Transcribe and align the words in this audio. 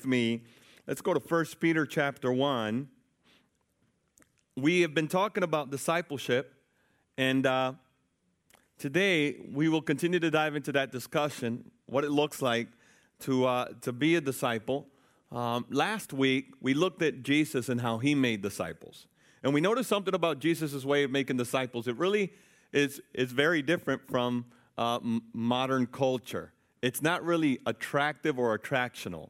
with 0.00 0.06
me, 0.06 0.40
let's 0.86 1.02
go 1.02 1.12
to 1.12 1.20
1 1.20 1.44
Peter 1.60 1.84
chapter 1.84 2.32
1. 2.32 2.88
We 4.56 4.80
have 4.80 4.94
been 4.94 5.08
talking 5.08 5.42
about 5.42 5.70
discipleship, 5.70 6.54
and 7.18 7.46
uh, 7.46 7.74
today 8.78 9.36
we 9.52 9.68
will 9.68 9.82
continue 9.82 10.18
to 10.18 10.30
dive 10.30 10.56
into 10.56 10.72
that 10.72 10.90
discussion, 10.90 11.70
what 11.84 12.04
it 12.04 12.10
looks 12.10 12.40
like 12.40 12.68
to, 13.20 13.44
uh, 13.44 13.66
to 13.82 13.92
be 13.92 14.16
a 14.16 14.22
disciple. 14.22 14.86
Um, 15.30 15.66
last 15.68 16.14
week, 16.14 16.54
we 16.62 16.72
looked 16.72 17.02
at 17.02 17.22
Jesus 17.22 17.68
and 17.68 17.78
how 17.78 17.98
he 17.98 18.14
made 18.14 18.40
disciples. 18.40 19.06
And 19.42 19.52
we 19.52 19.60
noticed 19.60 19.90
something 19.90 20.14
about 20.14 20.38
Jesus' 20.38 20.82
way 20.82 21.04
of 21.04 21.10
making 21.10 21.36
disciples. 21.36 21.86
It 21.88 21.98
really 21.98 22.32
is, 22.72 23.02
is 23.12 23.32
very 23.32 23.60
different 23.60 24.08
from 24.08 24.46
uh, 24.78 24.96
m- 24.96 25.24
modern 25.34 25.86
culture. 25.86 26.52
It's 26.80 27.02
not 27.02 27.22
really 27.22 27.58
attractive 27.66 28.38
or 28.38 28.58
attractional. 28.58 29.28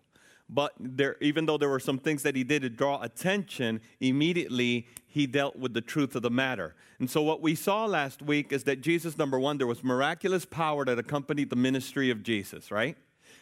But 0.53 0.73
there, 0.81 1.17
even 1.21 1.47
though 1.47 1.59
there 1.59 1.69
were 1.69 1.79
some 1.79 1.99
things 1.99 2.25
that 2.25 2.35
he 2.35 2.43
did 2.43 2.63
to 2.63 2.71
draw 2.71 3.01
attention, 3.01 3.81
immediately 4.01 4.89
he 5.07 5.27
dealt 5.27 5.55
with 5.55 5.75
the 5.75 5.81
truth 5.81 6.17
of 6.17 6.23
the 6.23 6.31
matter. 6.31 6.75
And 6.99 7.09
so, 7.09 7.23
what 7.23 7.41
we 7.41 7.55
saw 7.55 7.87
last 7.87 8.21
week 8.21 8.53
is 8.53 8.65
that 8.65 8.81
Jesus, 8.81 9.17
number 9.17 9.39
one, 9.39 9.59
there 9.59 9.69
was 9.69 9.85
miraculous 9.85 10.45
power 10.45 10.85
that 10.85 10.99
accompanied 10.99 11.51
the 11.51 11.57
ministry 11.57 12.11
of 12.11 12.25
Jesus, 12.25 12.73
right? 12.73 12.97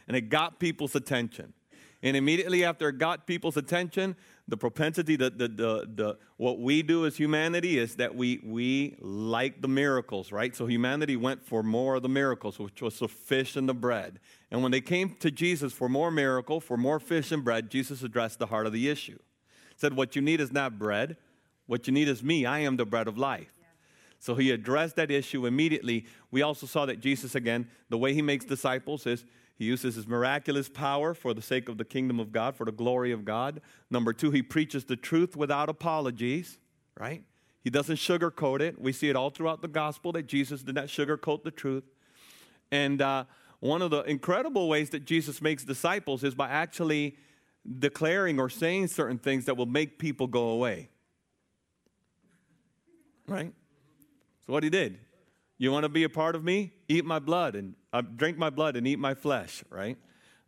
And 0.06 0.16
it 0.18 0.28
got 0.28 0.60
people's 0.60 0.94
attention. 0.94 1.54
And 2.02 2.16
immediately 2.16 2.62
after 2.62 2.90
it 2.90 2.98
got 2.98 3.26
people's 3.26 3.56
attention, 3.56 4.14
the 4.48 4.56
propensity, 4.56 5.14
the, 5.14 5.28
the, 5.28 5.46
the, 5.46 5.88
the, 5.94 6.18
what 6.38 6.58
we 6.58 6.82
do 6.82 7.04
as 7.04 7.18
humanity 7.18 7.78
is 7.78 7.96
that 7.96 8.14
we, 8.14 8.40
we 8.42 8.96
like 8.98 9.60
the 9.60 9.68
miracles, 9.68 10.32
right? 10.32 10.56
So 10.56 10.64
humanity 10.64 11.16
went 11.16 11.44
for 11.44 11.62
more 11.62 11.96
of 11.96 12.02
the 12.02 12.08
miracles, 12.08 12.58
which 12.58 12.80
was 12.80 12.98
the 12.98 13.08
fish 13.08 13.56
and 13.56 13.68
the 13.68 13.74
bread. 13.74 14.18
And 14.50 14.62
when 14.62 14.72
they 14.72 14.80
came 14.80 15.16
to 15.20 15.30
Jesus 15.30 15.74
for 15.74 15.90
more 15.90 16.10
miracle, 16.10 16.60
for 16.60 16.78
more 16.78 16.98
fish 16.98 17.30
and 17.30 17.44
bread, 17.44 17.70
Jesus 17.70 18.02
addressed 18.02 18.38
the 18.38 18.46
heart 18.46 18.66
of 18.66 18.72
the 18.72 18.88
issue. 18.88 19.18
Said, 19.76 19.94
What 19.94 20.16
you 20.16 20.22
need 20.22 20.40
is 20.40 20.50
not 20.50 20.78
bread, 20.78 21.18
what 21.66 21.86
you 21.86 21.92
need 21.92 22.08
is 22.08 22.22
me. 22.22 22.46
I 22.46 22.60
am 22.60 22.78
the 22.78 22.86
bread 22.86 23.06
of 23.06 23.18
life. 23.18 23.52
So 24.18 24.34
he 24.34 24.50
addressed 24.50 24.96
that 24.96 25.10
issue 25.10 25.46
immediately. 25.46 26.06
We 26.30 26.42
also 26.42 26.66
saw 26.66 26.86
that 26.86 27.00
Jesus, 27.00 27.34
again, 27.34 27.68
the 27.90 27.98
way 27.98 28.14
he 28.14 28.22
makes 28.22 28.44
disciples 28.46 29.06
is 29.06 29.24
he 29.58 29.64
uses 29.64 29.96
his 29.96 30.06
miraculous 30.06 30.68
power 30.68 31.14
for 31.14 31.34
the 31.34 31.42
sake 31.42 31.68
of 31.68 31.78
the 31.78 31.84
kingdom 31.84 32.20
of 32.20 32.30
God, 32.30 32.54
for 32.54 32.64
the 32.64 32.72
glory 32.72 33.10
of 33.10 33.24
God. 33.24 33.60
Number 33.90 34.12
two, 34.12 34.30
he 34.30 34.40
preaches 34.40 34.84
the 34.84 34.94
truth 34.94 35.36
without 35.36 35.68
apologies, 35.68 36.58
right? 36.98 37.24
He 37.64 37.70
doesn't 37.70 37.96
sugarcoat 37.96 38.60
it. 38.60 38.80
We 38.80 38.92
see 38.92 39.08
it 39.08 39.16
all 39.16 39.30
throughout 39.30 39.60
the 39.60 39.68
gospel 39.68 40.12
that 40.12 40.28
Jesus 40.28 40.62
did 40.62 40.76
not 40.76 40.86
sugarcoat 40.86 41.42
the 41.42 41.50
truth. 41.50 41.82
And 42.70 43.02
uh, 43.02 43.24
one 43.58 43.82
of 43.82 43.90
the 43.90 44.02
incredible 44.02 44.68
ways 44.68 44.90
that 44.90 45.04
Jesus 45.04 45.42
makes 45.42 45.64
disciples 45.64 46.22
is 46.22 46.36
by 46.36 46.48
actually 46.48 47.16
declaring 47.80 48.38
or 48.38 48.48
saying 48.48 48.86
certain 48.86 49.18
things 49.18 49.46
that 49.46 49.56
will 49.56 49.66
make 49.66 49.98
people 49.98 50.28
go 50.28 50.50
away. 50.50 50.88
Right? 53.26 53.52
So, 54.46 54.52
what 54.52 54.62
he 54.62 54.70
did, 54.70 54.98
you 55.58 55.72
want 55.72 55.82
to 55.82 55.88
be 55.88 56.04
a 56.04 56.08
part 56.08 56.36
of 56.36 56.44
me? 56.44 56.72
Eat 56.88 57.04
my 57.04 57.18
blood 57.18 57.56
and 57.56 57.74
uh, 57.92 58.00
drink 58.00 58.38
my 58.38 58.48
blood 58.48 58.76
and 58.76 58.86
eat 58.86 58.98
my 58.98 59.14
flesh, 59.14 59.64
right? 59.70 59.98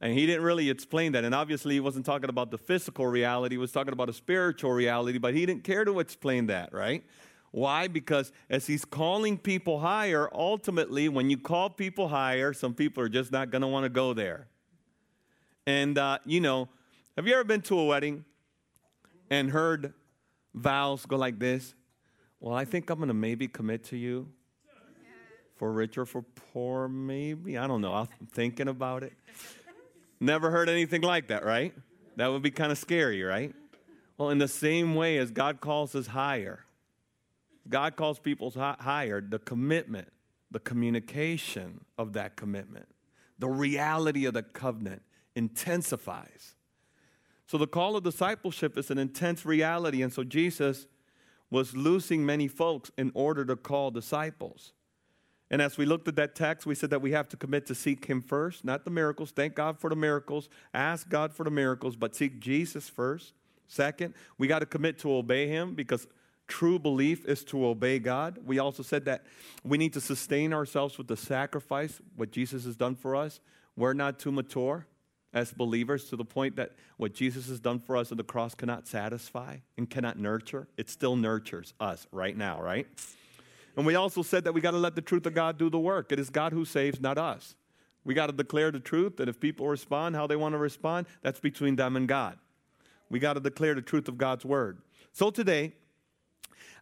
And 0.01 0.15
he 0.15 0.25
didn't 0.25 0.43
really 0.43 0.71
explain 0.71 1.13
that. 1.13 1.25
And 1.25 1.35
obviously, 1.35 1.75
he 1.75 1.81
wasn't 1.81 2.07
talking 2.07 2.31
about 2.31 2.51
the 2.51 2.59
physical 2.59 3.07
reality, 3.07 3.55
he 3.55 3.59
was 3.59 3.73
talking 3.73 3.93
about 3.93 4.09
a 4.09 4.13
spiritual 4.13 4.73
reality, 4.73 5.19
but 5.19 5.35
he 5.35 5.45
didn't 5.45 5.65
care 5.65 5.85
to 5.85 6.01
explain 6.01 6.47
that, 6.47 6.73
right? 6.73 7.05
Why? 7.51 7.89
Because 7.89 8.33
as 8.49 8.67
he's 8.69 8.85
calling 8.85 9.37
people 9.37 9.81
higher, 9.81 10.31
ultimately, 10.33 11.09
when 11.09 11.29
you 11.29 11.37
call 11.37 11.69
people 11.69 12.09
higher, 12.09 12.53
some 12.53 12.75
people 12.75 13.03
are 13.03 13.09
just 13.09 13.33
not 13.33 13.51
going 13.51 13.63
to 13.63 13.69
want 13.69 13.85
to 13.85 13.91
go 13.91 14.15
there. 14.15 14.47
And, 15.67 15.99
uh, 15.99 16.19
you 16.25 16.41
know, 16.41 16.69
have 17.17 17.27
you 17.27 17.35
ever 17.35 17.45
been 17.45 17.61
to 17.63 17.79
a 17.79 17.85
wedding 17.85 18.25
and 19.29 19.51
heard 19.51 19.93
vows 20.55 21.05
go 21.05 21.17
like 21.17 21.41
this? 21.41 21.75
Well, 22.39 22.55
I 22.55 22.65
think 22.65 22.89
I'm 22.89 22.99
going 22.99 23.09
to 23.09 23.15
maybe 23.15 23.49
commit 23.49 23.85
to 23.87 23.97
you 23.97 24.29
for 25.61 25.71
rich 25.71 25.99
or 25.99 26.07
for 26.07 26.23
poor, 26.23 26.89
maybe. 26.89 27.59
I 27.59 27.67
don't 27.67 27.83
know. 27.83 27.93
I'm 27.93 28.09
thinking 28.33 28.67
about 28.67 29.03
it. 29.03 29.13
Never 30.19 30.51
heard 30.51 30.71
anything 30.71 31.03
like 31.03 31.29
that, 31.29 31.45
right? 31.45 31.75
That 32.17 32.29
would 32.29 32.41
be 32.41 32.51
kind 32.51 32.73
of 32.73 32.79
scary, 32.79 33.23
right? 33.23 33.55
Well, 34.17 34.31
in 34.31 34.39
the 34.39 34.49
same 34.49 34.95
way 34.95 35.19
as 35.19 35.31
God 35.31 35.61
calls 35.61 35.95
us 35.95 36.07
higher, 36.07 36.65
God 37.69 37.95
calls 37.95 38.19
people 38.19 38.51
higher, 38.57 39.21
the 39.21 39.39
commitment, 39.39 40.09
the 40.51 40.61
communication 40.61 41.85
of 41.99 42.15
that 42.15 42.37
commitment, 42.37 42.89
the 43.39 43.49
reality 43.51 44.25
of 44.25 44.33
the 44.33 44.43
covenant 44.43 45.03
intensifies. 45.37 46.55
So 47.47 47.59
the 47.59 47.67
call 47.67 47.97
of 47.97 48.03
discipleship 48.03 48.79
is 48.79 48.91
an 48.91 48.97
intense 48.97 49.45
reality. 49.45 50.01
And 50.01 50.11
so 50.11 50.25
Jesus 50.25 50.87
was 51.51 51.77
losing 51.77 52.25
many 52.25 52.49
folks 52.49 52.91
in 52.97 53.13
order 53.13 53.45
to 53.45 53.57
call 53.57 53.91
disciples. 53.91 54.73
And 55.51 55.61
as 55.61 55.77
we 55.77 55.85
looked 55.85 56.07
at 56.07 56.17
that 56.17 56.35
text, 56.35 56.65
we 56.65 56.75
said 56.75 56.91
that 56.91 57.03
we 57.03 57.11
have 57.11 57.29
to 57.31 57.37
commit 57.37 57.67
to 57.67 57.75
seek 57.75 58.05
Him 58.05 58.23
first, 58.23 58.65
not 58.65 58.85
the 58.85 58.91
miracles. 58.91 59.33
Thank 59.33 59.55
God 59.55 59.79
for 59.79 59.91
the 59.91 59.97
miracles. 59.97 60.49
Ask 60.73 61.09
God 61.09 61.33
for 61.33 61.45
the 61.45 61.51
miracles, 61.51 61.97
but 61.97 62.15
seek 62.15 62.39
Jesus 62.39 62.89
first. 62.89 63.33
Second, 63.67 64.15
we 64.39 64.47
got 64.47 64.61
to 64.61 64.67
commit 64.67 64.99
to 65.01 65.13
obey 65.13 65.49
Him 65.49 65.75
because 65.75 66.07
true 66.47 66.79
belief 66.79 67.25
is 67.27 67.45
to 67.45 67.67
obey 67.67 67.99
God. 67.99 68.39
We 68.45 68.59
also 68.59 68.83
said 68.83 69.05
that 69.07 69.25
we 69.65 69.79
need 69.79 69.93
to 69.95 70.01
sustain 70.01 70.53
ourselves 70.53 70.99
with 70.99 71.09
the 71.09 71.17
sacrifice, 71.17 72.01
what 72.17 72.31
Jesus 72.31 72.65
has 72.65 72.77
done 72.77 72.95
for 72.95 73.17
us. 73.17 73.41
We're 73.77 73.93
not 73.93 74.19
too 74.19 74.33
mature 74.33 74.87
as 75.33 75.53
believers 75.53 76.07
to 76.11 76.17
the 76.17 76.25
point 76.25 76.57
that 76.57 76.73
what 76.97 77.15
Jesus 77.15 77.49
has 77.49 77.61
done 77.61 77.79
for 77.79 77.97
us 77.97 78.11
on 78.11 78.19
the 78.19 78.25
cross 78.25 78.55
cannot 78.55 78.89
satisfy 78.89 79.59
and 79.77 79.89
cannot 79.89 80.19
nurture. 80.19 80.69
It 80.77 80.91
still 80.91 81.17
nurtures 81.17 81.73
us 81.81 82.07
right 82.11 82.37
now, 82.37 82.61
right? 82.61 82.87
And 83.77 83.87
we 83.87 83.95
also 83.95 84.23
said 84.23 84.45
that 84.45 84.53
we 84.53 84.61
got 84.61 84.73
to 84.73 84.79
let 84.79 84.95
the 84.95 85.03
truth 85.03 85.27
of 85.27 85.35
God 85.35 85.59
do 85.59 85.71
the 85.71 85.79
work. 85.79 86.13
It 86.13 86.19
is 86.19 86.31
God 86.31 86.53
who 86.53 86.65
saves, 86.65 87.01
not 87.01 87.19
us. 87.19 87.55
We 88.05 88.15
got 88.15 88.27
to 88.27 88.33
declare 88.33 88.71
the 88.71 88.81
truth 88.81 89.17
that 89.19 89.29
if 89.29 89.39
people 89.39 89.69
respond 89.69 90.17
how 90.17 90.27
they 90.27 90.37
want 90.37 90.55
to 90.55 90.59
respond, 90.59 91.07
that's 91.23 91.41
between 91.41 91.77
them 91.77 91.97
and 91.97 92.09
God. 92.09 92.39
We 93.11 93.19
got 93.19 93.35
to 93.35 93.41
declare 93.41 93.75
the 93.75 93.83
truth 93.83 94.09
of 94.09 94.17
God's 94.17 94.45
word. 94.45 94.79
So 95.13 95.31
today, 95.31 95.75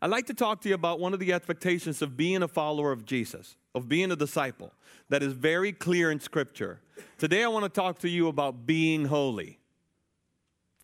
I'd 0.01 0.11
like 0.11 0.27
to 0.27 0.35
talk 0.35 0.61
to 0.63 0.69
you 0.69 0.75
about 0.75 1.01
one 1.01 1.13
of 1.13 1.19
the 1.19 1.33
expectations 1.33 2.03
of 2.03 2.17
being 2.17 2.43
a 2.43 2.49
follower 2.49 2.93
of 2.93 3.05
Jesus, 3.05 3.57
of 3.75 3.89
being 3.89 4.13
a 4.13 4.17
disciple, 4.17 4.73
that 5.09 5.23
is 5.23 5.33
very 5.33 5.73
clear 5.73 6.11
in 6.11 6.21
Scripture. 6.21 6.81
Today, 7.17 7.43
I 7.43 7.49
want 7.49 7.65
to 7.65 7.69
talk 7.69 7.99
to 8.01 8.09
you 8.09 8.29
about 8.29 8.67
being 8.67 9.07
holy. 9.07 9.59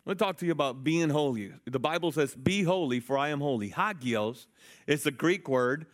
Want 0.04 0.18
to 0.18 0.24
talk 0.24 0.36
to 0.38 0.46
you 0.46 0.52
about 0.52 0.84
being 0.84 1.08
holy. 1.08 1.52
The 1.64 1.78
Bible 1.78 2.12
says, 2.12 2.34
Be 2.34 2.62
holy, 2.62 3.00
for 3.00 3.16
I 3.16 3.30
am 3.30 3.40
holy. 3.40 3.70
Hagios 3.70 4.46
is 4.86 5.04
the 5.04 5.10
Greek 5.10 5.48
word. 5.48 5.86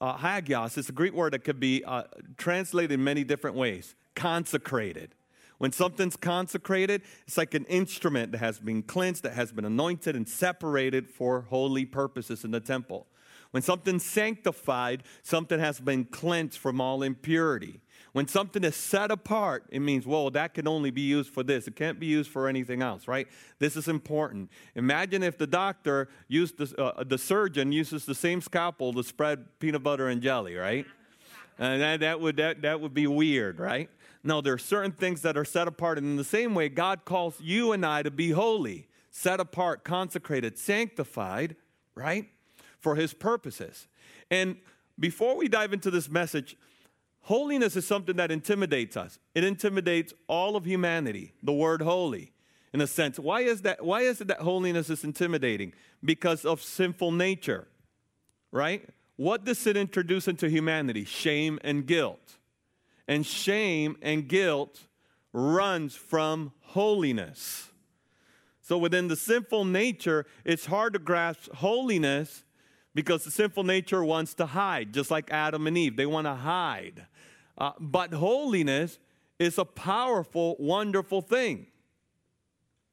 Uh, 0.00 0.16
hagios 0.16 0.78
is 0.78 0.88
a 0.88 0.92
Greek 0.92 1.12
word 1.12 1.32
that 1.32 1.42
could 1.42 1.58
be 1.58 1.82
uh, 1.84 2.04
translated 2.36 2.92
in 2.92 3.02
many 3.02 3.24
different 3.24 3.56
ways. 3.56 3.96
Consecrated. 4.14 5.16
When 5.58 5.72
something's 5.72 6.16
consecrated, 6.16 7.02
it's 7.26 7.36
like 7.36 7.54
an 7.54 7.64
instrument 7.64 8.30
that 8.32 8.38
has 8.38 8.60
been 8.60 8.82
cleansed, 8.82 9.24
that 9.24 9.32
has 9.32 9.50
been 9.50 9.64
anointed 9.64 10.14
and 10.14 10.28
separated 10.28 11.08
for 11.08 11.42
holy 11.42 11.86
purposes 11.86 12.44
in 12.44 12.52
the 12.52 12.60
temple. 12.60 13.06
When 13.50 13.62
something's 13.62 14.04
sanctified, 14.04 15.02
something 15.22 15.58
has 15.58 15.80
been 15.80 16.04
cleansed 16.04 16.58
from 16.58 16.80
all 16.80 17.02
impurity. 17.02 17.80
When 18.16 18.26
something 18.26 18.64
is 18.64 18.74
set 18.74 19.10
apart, 19.10 19.66
it 19.68 19.80
means, 19.80 20.06
well, 20.06 20.30
that 20.30 20.54
can 20.54 20.66
only 20.66 20.90
be 20.90 21.02
used 21.02 21.34
for 21.34 21.42
this. 21.42 21.68
It 21.68 21.76
can't 21.76 22.00
be 22.00 22.06
used 22.06 22.30
for 22.30 22.48
anything 22.48 22.80
else, 22.80 23.06
right? 23.06 23.28
This 23.58 23.76
is 23.76 23.88
important. 23.88 24.48
Imagine 24.74 25.22
if 25.22 25.36
the 25.36 25.46
doctor 25.46 26.08
used 26.26 26.56
the, 26.56 26.82
uh, 26.82 27.04
the 27.04 27.18
surgeon 27.18 27.72
uses 27.72 28.06
the 28.06 28.14
same 28.14 28.40
scalpel 28.40 28.94
to 28.94 29.02
spread 29.02 29.44
peanut 29.58 29.82
butter 29.82 30.08
and 30.08 30.22
jelly, 30.22 30.54
right? 30.54 30.86
And 31.58 31.82
that, 31.82 32.00
that, 32.00 32.18
would, 32.18 32.38
that, 32.38 32.62
that 32.62 32.80
would 32.80 32.94
be 32.94 33.06
weird, 33.06 33.60
right? 33.60 33.90
No, 34.24 34.40
there 34.40 34.54
are 34.54 34.58
certain 34.58 34.92
things 34.92 35.20
that 35.20 35.36
are 35.36 35.44
set 35.44 35.68
apart. 35.68 35.98
And 35.98 36.06
in 36.06 36.16
the 36.16 36.24
same 36.24 36.54
way, 36.54 36.70
God 36.70 37.04
calls 37.04 37.38
you 37.38 37.72
and 37.72 37.84
I 37.84 38.02
to 38.02 38.10
be 38.10 38.30
holy, 38.30 38.88
set 39.10 39.40
apart, 39.40 39.84
consecrated, 39.84 40.56
sanctified, 40.58 41.54
right? 41.94 42.30
For 42.80 42.94
his 42.94 43.12
purposes. 43.12 43.88
And 44.30 44.56
before 44.98 45.36
we 45.36 45.48
dive 45.48 45.74
into 45.74 45.90
this 45.90 46.08
message, 46.08 46.56
Holiness 47.26 47.74
is 47.74 47.84
something 47.84 48.14
that 48.18 48.30
intimidates 48.30 48.96
us. 48.96 49.18
It 49.34 49.42
intimidates 49.42 50.14
all 50.28 50.54
of 50.54 50.64
humanity, 50.64 51.32
the 51.42 51.52
word 51.52 51.82
holy, 51.82 52.30
in 52.72 52.80
a 52.80 52.86
sense. 52.86 53.18
Why 53.18 53.40
is, 53.40 53.62
that, 53.62 53.84
why 53.84 54.02
is 54.02 54.20
it 54.20 54.28
that 54.28 54.42
holiness 54.42 54.90
is 54.90 55.02
intimidating? 55.02 55.72
Because 56.04 56.44
of 56.44 56.62
sinful 56.62 57.10
nature, 57.10 57.66
right? 58.52 58.88
What 59.16 59.44
does 59.44 59.66
it 59.66 59.76
introduce 59.76 60.28
into 60.28 60.48
humanity? 60.48 61.04
Shame 61.04 61.58
and 61.64 61.84
guilt. 61.84 62.36
And 63.08 63.26
shame 63.26 63.96
and 64.02 64.28
guilt 64.28 64.82
runs 65.32 65.96
from 65.96 66.52
holiness. 66.60 67.72
So 68.62 68.78
within 68.78 69.08
the 69.08 69.16
sinful 69.16 69.64
nature, 69.64 70.26
it's 70.44 70.66
hard 70.66 70.92
to 70.92 71.00
grasp 71.00 71.52
holiness 71.54 72.44
because 72.94 73.24
the 73.24 73.32
sinful 73.32 73.64
nature 73.64 74.04
wants 74.04 74.32
to 74.34 74.46
hide, 74.46 74.94
just 74.94 75.10
like 75.10 75.32
Adam 75.32 75.66
and 75.66 75.76
Eve. 75.76 75.96
They 75.96 76.06
want 76.06 76.28
to 76.28 76.34
hide. 76.34 77.06
Uh, 77.58 77.72
but 77.80 78.12
holiness 78.12 78.98
is 79.38 79.58
a 79.58 79.64
powerful, 79.64 80.56
wonderful 80.58 81.22
thing. 81.22 81.66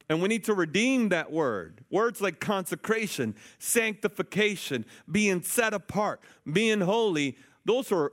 And 0.08 0.20
we 0.20 0.28
need 0.28 0.44
to 0.44 0.54
redeem 0.54 1.08
that 1.08 1.32
word. 1.32 1.82
Words 1.90 2.20
like 2.20 2.38
consecration, 2.38 3.34
sanctification, 3.58 4.84
being 5.10 5.42
set 5.42 5.72
apart, 5.72 6.20
being 6.50 6.82
holy, 6.82 7.38
those 7.64 7.90
are, 7.90 8.12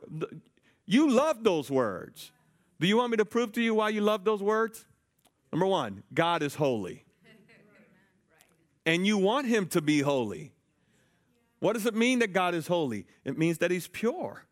you 0.86 1.10
love 1.10 1.44
those 1.44 1.70
words. 1.70 2.32
Do 2.80 2.88
you 2.88 2.98
want 2.98 3.12
me 3.12 3.18
to 3.18 3.26
prove 3.26 3.52
to 3.54 3.62
you 3.62 3.76
why 3.76 3.90
you 3.90 4.02
love 4.02 4.24
those 4.24 4.42
words? 4.42 4.86
Number 5.52 5.66
one, 5.66 6.04
God 6.14 6.42
is 6.42 6.56
holy. 6.56 7.04
And 8.86 9.06
you 9.06 9.18
want 9.18 9.48
him 9.48 9.68
to 9.68 9.82
be 9.82 10.00
holy. 10.00 10.54
What 11.60 11.74
does 11.74 11.86
it 11.86 11.94
mean 11.94 12.20
that 12.20 12.34
God 12.34 12.56
is 12.56 12.68
holy? 12.68 13.06
It 13.24 13.38
means 13.38 13.60
that 13.60 13.70
he's 13.70 13.88
pure. 13.88 14.46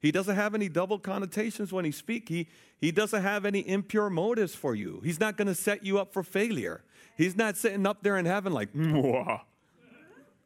He 0.00 0.10
doesn't 0.10 0.34
have 0.34 0.54
any 0.54 0.68
double 0.68 0.98
connotations 0.98 1.72
when 1.72 1.84
he 1.84 1.90
speaks. 1.90 2.28
He, 2.28 2.48
he 2.80 2.90
doesn't 2.90 3.22
have 3.22 3.44
any 3.44 3.66
impure 3.68 4.08
motives 4.08 4.54
for 4.54 4.74
you. 4.74 5.00
He's 5.04 5.20
not 5.20 5.36
going 5.36 5.48
to 5.48 5.54
set 5.54 5.84
you 5.84 5.98
up 5.98 6.12
for 6.12 6.22
failure. 6.22 6.82
He's 7.16 7.36
not 7.36 7.56
sitting 7.58 7.86
up 7.86 8.02
there 8.02 8.16
in 8.16 8.24
heaven 8.24 8.52
like, 8.52 8.72
Mwah. 8.72 9.42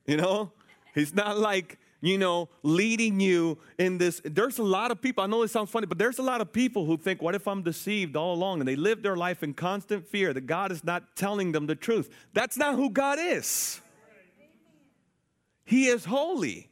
you 0.06 0.17
know? 0.17 0.51
He's 0.93 1.15
not 1.15 1.39
like, 1.39 1.79
you 2.01 2.19
know, 2.19 2.49
leading 2.65 3.21
you 3.21 3.59
in 3.79 3.99
this. 3.99 4.21
There's 4.25 4.59
a 4.59 4.65
lot 4.65 4.91
of 4.91 5.01
people, 5.01 5.23
I 5.23 5.29
know 5.29 5.43
it 5.43 5.49
sounds 5.49 5.71
funny, 5.71 5.87
but 5.87 5.99
there's 5.99 6.19
a 6.19 6.23
lot 6.23 6.41
of 6.41 6.53
people 6.53 6.85
who 6.85 6.97
think, 6.97 7.23
what 7.23 7.37
if 7.37 7.47
I'm 7.47 7.62
deceived 7.62 8.17
all 8.17 8.35
along? 8.35 8.61
And 8.61 8.69
they 8.69 8.77
live 8.77 9.03
their 9.03 9.17
life 9.17 9.45
in 9.45 9.55
constant 9.55 10.06
fear 10.06 10.33
that 10.33 10.47
God 10.47 10.73
is 10.73 10.83
not 10.83 11.15
telling 11.15 11.53
them 11.53 11.67
the 11.67 11.77
truth. 11.77 12.11
That's 12.33 12.56
not 12.56 12.75
who 12.75 12.91
God 12.91 13.19
is. 13.21 13.81
He 15.65 15.87
is 15.87 16.05
holy. 16.05 16.69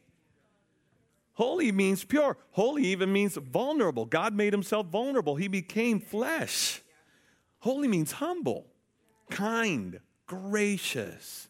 Holy 1.35 1.73
means 1.73 2.05
pure. 2.05 2.37
Holy 2.51 2.85
even 2.87 3.13
means 3.13 3.37
vulnerable. 3.37 4.05
God 4.05 4.35
made 4.35 4.53
himself 4.53 4.87
vulnerable. 4.87 5.37
He 5.37 5.49
became 5.49 6.01
flesh. 6.01 6.83
Holy 7.61 7.89
means 7.89 8.13
humble, 8.13 8.67
kind, 9.31 10.01
gracious, 10.27 11.49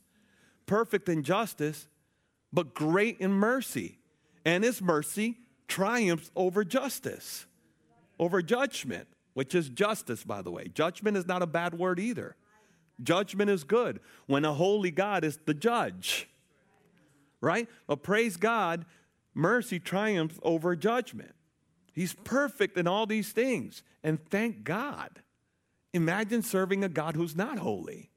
perfect 0.67 1.09
in 1.09 1.23
justice, 1.23 1.89
but 2.53 2.75
great 2.75 3.19
in 3.19 3.33
mercy. 3.33 3.99
And 4.45 4.63
his 4.63 4.83
mercy 4.83 5.39
triumphs 5.69 6.31
over 6.37 6.65
justice, 6.65 7.47
over 8.19 8.43
judgment, 8.43 9.09
which 9.35 9.55
is 9.55 9.69
justice, 9.69 10.23
by 10.23 10.43
the 10.43 10.51
way. 10.51 10.69
Judgment 10.69 11.17
is 11.17 11.27
not 11.27 11.43
a 11.43 11.47
bad 11.47 11.79
word 11.79 11.99
either. 11.99 12.37
Judgment 13.03 13.51
is 13.51 13.65
good 13.65 14.01
when 14.27 14.45
a 14.45 14.53
holy 14.53 14.91
God 14.91 15.25
is 15.25 15.39
the 15.47 15.55
judge, 15.55 16.29
right? 17.41 17.69
But 17.87 18.03
praise 18.03 18.37
God, 18.37 18.85
mercy 19.35 19.79
triumphs 19.79 20.39
over 20.43 20.77
judgment. 20.77 21.35
He's 21.93 22.15
perfect 22.15 22.77
in 22.79 22.87
all 22.87 23.07
these 23.07 23.33
things. 23.33 23.83
And 24.03 24.25
thank 24.31 24.65
God. 24.65 25.21
Imagine 25.93 26.43
serving 26.43 26.83
a 26.85 26.89
God 26.89 27.17
who's 27.17 27.37
not 27.37 27.59
holy. 27.59 28.11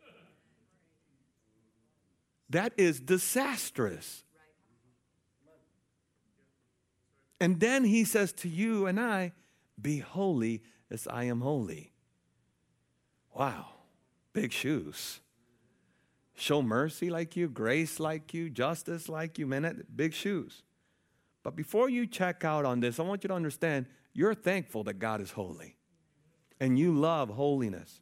That 2.49 2.73
is 2.77 2.99
disastrous. 2.99 4.23
And 7.39 7.59
then 7.59 7.83
he 7.83 8.05
says 8.05 8.31
to 8.33 8.49
you 8.49 8.85
and 8.85 8.99
I, 8.99 9.33
Be 9.81 9.99
holy 9.99 10.63
as 10.89 11.07
I 11.07 11.25
am 11.25 11.41
holy. 11.41 11.91
Wow, 13.33 13.67
big 14.31 14.53
shoes. 14.53 15.19
Show 16.35 16.61
mercy 16.61 17.09
like 17.09 17.35
you, 17.35 17.49
grace 17.49 17.99
like 17.99 18.33
you, 18.33 18.49
justice 18.49 19.09
like 19.09 19.37
you, 19.37 19.47
man, 19.47 19.83
big 19.93 20.13
shoes. 20.13 20.63
But 21.45 21.55
before 21.55 21.91
you 21.91 22.07
check 22.07 22.43
out 22.43 22.65
on 22.65 22.79
this, 22.79 22.99
I 22.99 23.03
want 23.03 23.23
you 23.23 23.27
to 23.27 23.35
understand 23.35 23.85
you're 24.13 24.33
thankful 24.33 24.83
that 24.85 24.95
God 24.95 25.21
is 25.21 25.29
holy 25.29 25.75
and 26.59 26.79
you 26.79 26.91
love 26.91 27.29
holiness. 27.29 28.01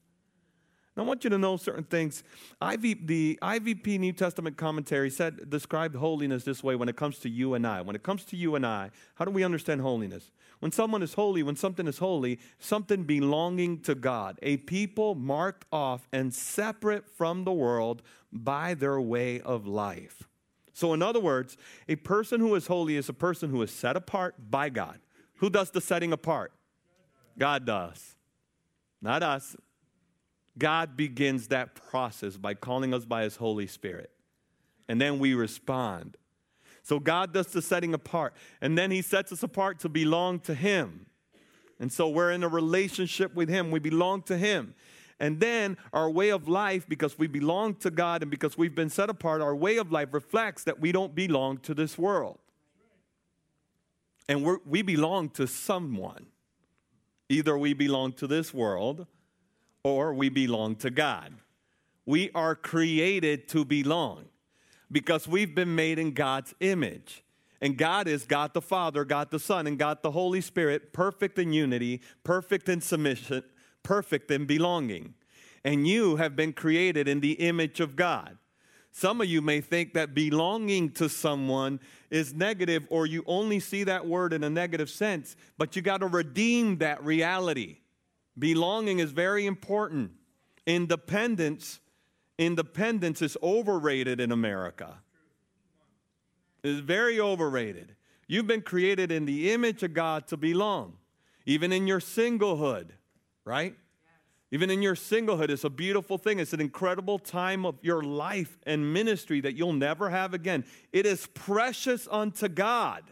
I 0.95 1.01
want 1.01 1.25
you 1.25 1.30
to 1.30 1.38
know 1.38 1.57
certain 1.57 1.84
things. 1.84 2.24
IV, 2.62 3.06
the 3.06 3.38
IVP 3.42 4.00
New 4.00 4.13
Testament 4.13 4.56
commentary 4.56 5.10
said 5.10 5.50
described 5.50 5.98
holiness 5.98 6.45
this 6.45 6.63
way 6.63 6.78
when 6.78 6.88
it 6.88 6.95
comes 6.95 7.19
to 7.19 7.30
you 7.30 7.54
and 7.54 7.68
I. 7.68 7.81
When 7.81 7.98
it 7.98 8.04
comes 8.04 8.24
to 8.25 8.38
you 8.38 8.56
and 8.56 8.66
I, 8.66 8.92
how 9.16 9.25
do 9.25 9.31
we 9.31 9.44
understand 9.44 9.81
holiness? 9.81 10.31
When 10.62 10.72
someone 10.72 11.04
is 11.04 11.16
holy, 11.16 11.44
when 11.44 11.57
something 11.57 11.86
is 11.86 11.98
holy, 11.98 12.39
something 12.60 13.04
belonging 13.04 13.81
to 13.81 13.94
God, 13.94 14.39
a 14.42 14.56
people 14.56 15.16
marked 15.16 15.66
off 15.69 16.07
and 16.13 16.34
separate 16.34 17.10
from 17.10 17.44
the 17.44 17.51
world 17.51 18.04
by 18.31 18.74
their 18.74 19.01
way 19.01 19.42
of 19.42 19.68
life. 19.68 20.30
So, 20.74 20.94
in 20.94 21.04
other 21.04 21.20
words, 21.20 21.56
a 21.88 21.96
person 21.96 22.40
who 22.40 22.56
is 22.56 22.68
holy 22.68 22.98
is 22.98 23.08
a 23.08 23.14
person 23.14 23.52
who 23.52 23.62
is 23.62 23.72
set 23.72 23.96
apart 23.96 24.36
by 24.50 24.70
God. 24.70 25.00
Who 25.38 25.50
does 25.50 25.70
the 25.70 25.81
setting 25.81 26.12
apart? 26.12 26.52
God 27.38 27.66
does, 27.66 28.16
not 29.02 29.24
us. 29.24 29.56
God 30.58 30.96
begins 30.98 31.48
that 31.48 31.75
process 31.75 32.38
by 32.38 32.54
calling 32.54 32.94
us 32.94 33.06
by 33.06 33.24
His 33.24 33.36
Holy 33.36 33.68
Spirit. 33.68 34.12
And 34.88 35.00
then 35.00 35.20
we 35.20 35.34
respond. 35.34 36.18
So 36.84 37.00
God 37.00 37.34
does 37.34 37.48
the 37.48 37.62
setting 37.62 37.94
apart. 37.94 38.34
And 38.62 38.78
then 38.78 38.92
He 38.92 39.02
sets 39.02 39.31
us 39.31 39.42
apart 39.42 39.80
to 39.80 39.90
belong 39.90 40.40
to 40.42 40.54
Him. 40.54 41.08
And 41.80 41.92
so 41.92 42.08
we're 42.10 42.31
in 42.31 42.44
a 42.44 42.48
relationship 42.48 43.34
with 43.34 43.50
Him. 43.50 43.72
We 43.72 43.80
belong 43.80 44.22
to 44.24 44.38
Him. 44.38 44.75
And 45.24 45.40
then 45.40 45.78
our 45.94 46.10
way 46.10 46.31
of 46.31 46.50
life, 46.50 46.86
because 46.86 47.18
we 47.18 47.28
belong 47.28 47.75
to 47.75 47.90
God 47.90 48.24
and 48.24 48.30
because 48.30 48.58
we've 48.58 48.75
been 48.75 48.90
set 48.90 49.10
apart, 49.10 49.42
our 49.42 49.56
way 49.56 49.78
of 49.78 49.90
life 49.90 50.10
reflects 50.12 50.66
that 50.66 50.81
we 50.81 50.92
don't 50.92 51.16
belong 51.16 51.60
to 51.60 51.74
this 51.74 51.98
world. 51.98 52.40
And 54.28 54.46
we 54.66 54.81
belong 54.81 55.30
to 55.30 55.48
someone. 55.48 56.25
Either 57.30 57.58
we 57.58 57.74
belong 57.74 58.12
to 58.12 58.28
this 58.28 58.54
world 58.54 59.08
or 59.81 60.14
we 60.14 60.28
belong 60.28 60.75
to 60.75 60.92
God. 60.92 61.34
We 62.06 62.30
are 62.36 62.54
created 62.54 63.48
to 63.48 63.64
belong 63.64 64.25
because 64.92 65.25
we've 65.25 65.56
been 65.56 65.74
made 65.74 66.00
in 66.00 66.12
God's 66.12 66.54
image. 66.60 67.24
And 67.62 67.78
God 67.78 68.10
is 68.10 68.25
God 68.25 68.54
the 68.54 68.62
Father, 68.62 69.06
God 69.06 69.31
the 69.31 69.40
Son, 69.40 69.68
and 69.68 69.80
God 69.80 70.04
the 70.04 70.12
Holy 70.12 70.42
Spirit, 70.42 70.92
perfect 70.92 71.40
in 71.40 71.54
unity, 71.54 72.02
perfect 72.25 72.68
in 72.68 72.81
submission, 72.81 73.42
perfect 73.83 74.31
in 74.31 74.45
belonging. 74.45 75.13
And 75.63 75.88
you 75.88 76.15
have 76.18 76.35
been 76.35 76.53
created 76.53 77.07
in 77.07 77.19
the 77.19 77.33
image 77.33 77.80
of 77.80 77.95
God. 77.95 78.38
Some 78.91 79.21
of 79.21 79.27
you 79.27 79.41
may 79.41 79.59
think 79.59 79.94
that 79.95 80.13
belonging 80.13 80.91
to 80.91 81.09
someone 81.09 81.80
is 82.12 82.33
negative 82.33 82.85
or 82.89 83.07
you 83.07 83.24
only 83.25 83.59
see 83.59 83.83
that 83.85 84.06
word 84.06 84.33
in 84.33 84.44
a 84.44 84.50
negative 84.50 84.89
sense, 84.89 85.35
but 85.57 85.75
you 85.75 85.81
got 85.81 86.01
to 86.01 86.07
redeem 86.07 86.77
that 86.77 87.03
reality. 87.03 87.77
Belonging 88.38 89.00
is 89.00 89.12
very 89.12 89.47
important. 89.47 90.12
Independence, 90.68 91.79
independence 92.38 93.21
is 93.24 93.36
overrated 93.41 94.19
in 94.19 94.31
America. 94.31 95.00
It's 96.63 96.79
very 96.79 97.19
overrated. 97.19 97.96
You've 98.27 98.48
been 98.48 98.62
created 98.62 99.12
in 99.12 99.25
the 99.25 99.51
image 99.51 99.81
of 99.81 99.93
God 99.93 100.27
to 100.27 100.38
belong, 100.38 100.98
even 101.46 101.74
in 101.74 101.88
your 101.88 102.00
singlehood, 102.00 102.89
right? 103.45 103.75
Even 104.51 104.69
in 104.69 104.83
your 104.83 104.93
singlehood, 104.93 105.50
it's 105.50 105.63
a 105.63 105.69
beautiful 105.69 106.17
thing. 106.17 106.38
It's 106.38 106.53
an 106.53 106.62
incredible 106.62 107.17
time 107.17 107.65
of 107.65 107.75
your 107.81 108.03
life 108.03 108.59
and 108.67 108.93
ministry 108.93 109.41
that 109.41 109.55
you'll 109.55 109.73
never 109.73 110.12
have 110.12 110.35
again. 110.35 110.63
It 110.91 111.07
is 111.07 111.25
precious 111.33 112.07
unto 112.12 112.47
God, 112.47 113.03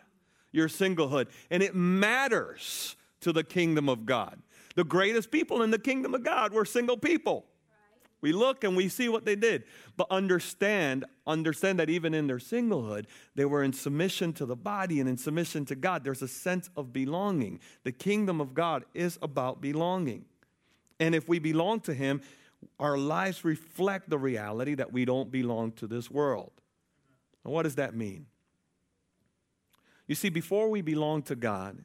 your 0.51 0.67
singlehood, 0.67 1.29
and 1.49 1.63
it 1.63 1.73
matters 1.73 2.95
to 3.21 3.33
the 3.33 3.43
kingdom 3.43 3.89
of 3.89 4.05
God. 4.05 4.39
The 4.75 4.83
greatest 4.83 5.31
people 5.31 5.63
in 5.63 5.71
the 5.71 5.79
kingdom 5.79 6.13
of 6.13 6.23
God 6.23 6.53
were 6.53 6.63
single 6.63 6.97
people. 6.97 7.45
We 8.21 8.31
look 8.31 8.63
and 8.63 8.75
we 8.77 8.87
see 8.87 9.09
what 9.09 9.25
they 9.25 9.35
did. 9.35 9.63
But 9.97 10.07
understand, 10.11 11.05
understand 11.25 11.79
that 11.79 11.89
even 11.89 12.13
in 12.13 12.27
their 12.27 12.37
singlehood, 12.37 13.05
they 13.35 13.45
were 13.45 13.63
in 13.63 13.73
submission 13.73 14.31
to 14.33 14.45
the 14.45 14.55
body 14.55 14.99
and 14.99 15.09
in 15.09 15.17
submission 15.17 15.65
to 15.65 15.75
God. 15.75 16.03
There's 16.03 16.21
a 16.21 16.27
sense 16.27 16.69
of 16.77 16.93
belonging. 16.93 17.59
The 17.83 17.91
kingdom 17.91 18.39
of 18.39 18.53
God 18.53 18.85
is 18.93 19.17
about 19.21 19.59
belonging. 19.59 20.25
And 20.99 21.15
if 21.15 21.27
we 21.27 21.39
belong 21.39 21.79
to 21.81 21.93
Him, 21.95 22.21
our 22.79 22.97
lives 22.97 23.43
reflect 23.43 24.09
the 24.09 24.19
reality 24.19 24.75
that 24.75 24.93
we 24.93 25.03
don't 25.03 25.31
belong 25.31 25.71
to 25.73 25.87
this 25.87 26.11
world. 26.11 26.51
Now, 27.43 27.51
what 27.51 27.63
does 27.63 27.75
that 27.75 27.95
mean? 27.95 28.27
You 30.07 30.13
see, 30.13 30.29
before 30.29 30.69
we 30.69 30.81
belong 30.81 31.23
to 31.23 31.35
God, 31.35 31.83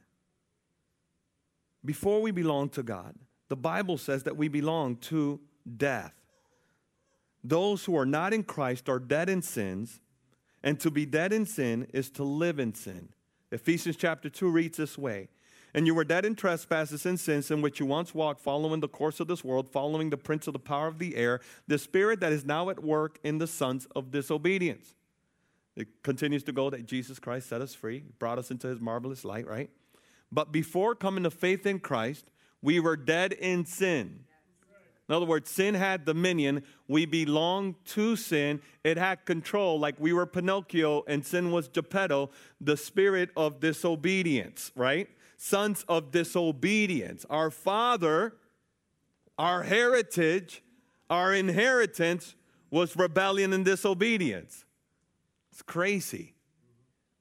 before 1.85 2.21
we 2.21 2.31
belong 2.31 2.69
to 2.71 2.83
God, 2.83 3.15
the 3.49 3.57
Bible 3.57 3.97
says 3.97 4.25
that 4.25 4.37
we 4.37 4.49
belong 4.49 4.97
to 4.97 5.41
death. 5.77 6.13
Those 7.49 7.85
who 7.85 7.97
are 7.97 8.07
not 8.07 8.33
in 8.33 8.43
Christ 8.43 8.89
are 8.89 8.99
dead 8.99 9.29
in 9.29 9.41
sins, 9.41 10.01
and 10.65 10.81
to 10.81 10.91
be 10.91 11.07
dead 11.07 11.33
in 11.33 11.47
sin 11.47 11.87
is 11.95 12.11
to 12.11 12.25
live 12.25 12.59
in 12.59 12.75
sin. 12.75 13.11
Ephesians 13.53 13.95
chapter 13.97 14.29
2 14.29 14.49
reads 14.49 14.79
this 14.79 14.99
way 14.99 15.29
And 15.73 15.87
you 15.87 15.95
were 15.95 16.05
dead 16.05 16.25
in 16.25 16.35
trespasses 16.35 17.07
and 17.07 17.21
sins 17.21 17.53
in 17.53 17.63
which 17.63 17.79
you 17.79 17.87
once 17.87 18.13
walked, 18.13 18.41
following 18.41 18.81
the 18.81 18.89
course 18.89 19.21
of 19.21 19.29
this 19.29 19.45
world, 19.45 19.69
following 19.69 20.11
the 20.11 20.17
prince 20.17 20.49
of 20.49 20.55
the 20.55 20.59
power 20.59 20.89
of 20.89 20.99
the 20.99 21.15
air, 21.15 21.41
the 21.69 21.79
spirit 21.79 22.19
that 22.19 22.33
is 22.33 22.45
now 22.45 22.69
at 22.69 22.83
work 22.83 23.21
in 23.23 23.39
the 23.39 23.47
sons 23.47 23.87
of 23.95 24.11
disobedience. 24.11 24.95
It 25.77 26.03
continues 26.03 26.43
to 26.45 26.53
go 26.53 26.69
that 26.71 26.87
Jesus 26.87 27.21
Christ 27.21 27.49
set 27.49 27.61
us 27.61 27.75
free, 27.75 28.03
brought 28.19 28.41
us 28.41 28.51
into 28.51 28.67
his 28.67 28.81
marvelous 28.81 29.25
light, 29.25 29.47
right? 29.47 29.71
But 30.33 30.51
before 30.51 30.97
coming 30.97 31.23
to 31.23 31.31
faith 31.31 31.65
in 31.65 31.79
Christ, 31.79 32.25
we 32.61 32.81
were 32.81 32.97
dead 32.97 33.35
in 33.35 33.65
sin. 33.67 34.25
In 35.09 35.15
other 35.15 35.27
words, 35.27 35.51
sin 35.51 35.75
had 35.75 36.05
dominion. 36.05 36.65
We 36.89 37.07
belonged 37.07 37.77
to 37.87 38.17
sin. 38.17 38.61
It 38.83 38.99
had 38.99 39.25
control, 39.25 39.79
like 39.79 39.95
we 40.01 40.13
were 40.13 40.27
Pinocchio 40.27 41.05
and 41.07 41.25
sin 41.25 41.53
was 41.53 41.69
Geppetto, 41.69 42.31
the 42.61 42.77
spirit 42.77 43.31
of 43.37 43.61
disobedience, 43.61 44.73
right? 44.75 45.09
Sons 45.37 45.85
of 45.89 46.11
disobedience. 46.11 47.25
Our 47.31 47.51
father, 47.51 48.35
our 49.39 49.63
heritage, 49.63 50.63
our 51.09 51.33
inheritance 51.33 52.35
was 52.71 52.97
rebellion 52.97 53.53
and 53.53 53.65
disobedience. 53.65 54.65
It's 55.53 55.63
crazy 55.63 56.35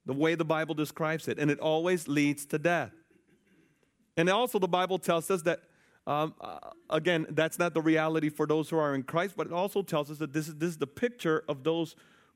the 0.07 0.13
way 0.13 0.35
the 0.35 0.45
Bible 0.45 0.75
describes 0.75 1.27
it, 1.27 1.37
and 1.37 1.51
it 1.51 1.59
always 1.59 2.07
leads 2.07 2.45
to 2.47 2.59
death. 2.59 2.93
And 4.17 4.29
also, 4.29 4.59
the 4.59 4.67
Bible 4.67 4.97
tells 4.97 5.29
us 5.29 5.41
that 5.43 5.61
um, 6.07 6.35
uh, 6.39 6.59
again, 6.89 7.25
that's 7.29 7.57
not 7.57 7.73
the 7.73 7.81
reality 7.81 8.29
for 8.29 8.45
those 8.45 8.69
who 8.69 8.77
are 8.77 8.93
in 8.93 9.03
Christ, 9.03 9.33
but 9.35 9.47
it 9.47 9.53
also 9.53 9.81
tells 9.81 10.11
us 10.11 10.17
that 10.19 10.33
this 10.33 10.47
is, 10.47 10.55
this 10.55 10.69
is 10.69 10.77
the 10.77 10.87
picture 10.87 11.43
of 11.49 11.63
those 11.63 11.95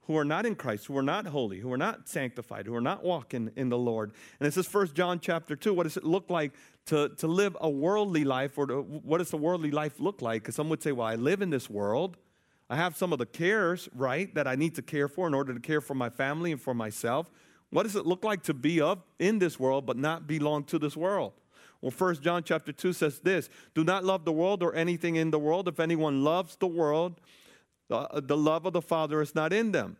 who 0.09 0.17
are 0.17 0.25
not 0.25 0.43
in 0.43 0.55
Christ, 0.55 0.87
who 0.87 0.97
are 0.97 1.03
not 1.03 1.27
holy, 1.27 1.59
who 1.59 1.71
are 1.71 1.77
not 1.77 2.09
sanctified, 2.09 2.65
who 2.65 2.73
are 2.73 2.81
not 2.81 3.03
walking 3.03 3.51
in 3.55 3.69
the 3.69 3.77
Lord. 3.77 4.11
And 4.39 4.47
this 4.47 4.57
is 4.57 4.65
First 4.65 4.95
John 4.95 5.19
chapter 5.19 5.55
2. 5.55 5.71
What 5.71 5.83
does 5.83 5.97
it 5.97 6.03
look 6.03 6.31
like 6.31 6.53
to, 6.87 7.09
to 7.09 7.27
live 7.27 7.55
a 7.61 7.69
worldly 7.69 8.23
life, 8.23 8.57
or 8.57 8.65
to, 8.65 8.81
what 8.81 9.19
does 9.19 9.29
the 9.29 9.37
worldly 9.37 9.69
life 9.69 9.99
look 9.99 10.23
like? 10.23 10.41
Because 10.41 10.55
some 10.55 10.67
would 10.69 10.81
say, 10.81 10.91
well, 10.91 11.05
I 11.05 11.13
live 11.13 11.43
in 11.43 11.51
this 11.51 11.69
world. 11.69 12.17
I 12.71 12.75
have 12.75 12.97
some 12.97 13.13
of 13.13 13.19
the 13.19 13.27
cares, 13.27 13.87
right, 13.93 14.33
that 14.33 14.47
I 14.47 14.55
need 14.55 14.73
to 14.75 14.81
care 14.81 15.07
for 15.07 15.27
in 15.27 15.35
order 15.35 15.53
to 15.53 15.59
care 15.59 15.79
for 15.79 15.93
my 15.93 16.09
family 16.09 16.51
and 16.51 16.59
for 16.59 16.73
myself. 16.73 17.29
What 17.69 17.83
does 17.83 17.95
it 17.95 18.07
look 18.07 18.23
like 18.23 18.41
to 18.43 18.53
be 18.55 18.81
of 18.81 19.03
in 19.19 19.37
this 19.37 19.59
world 19.59 19.85
but 19.85 19.95
not 19.95 20.25
belong 20.25 20.63
to 20.65 20.79
this 20.79 20.97
world? 20.97 21.33
Well, 21.81 21.91
First 21.91 22.21
John 22.21 22.43
chapter 22.43 22.71
2 22.71 22.93
says 22.93 23.19
this 23.19 23.49
Do 23.73 23.83
not 23.83 24.03
love 24.03 24.25
the 24.25 24.31
world 24.31 24.63
or 24.63 24.75
anything 24.75 25.15
in 25.15 25.31
the 25.31 25.39
world. 25.39 25.67
If 25.67 25.79
anyone 25.79 26.23
loves 26.23 26.55
the 26.55 26.67
world, 26.67 27.21
the, 27.87 27.97
uh, 27.97 28.19
the 28.19 28.37
love 28.37 28.65
of 28.65 28.73
the 28.73 28.81
Father 28.81 29.21
is 29.21 29.33
not 29.33 29.53
in 29.53 29.71
them. 29.71 29.97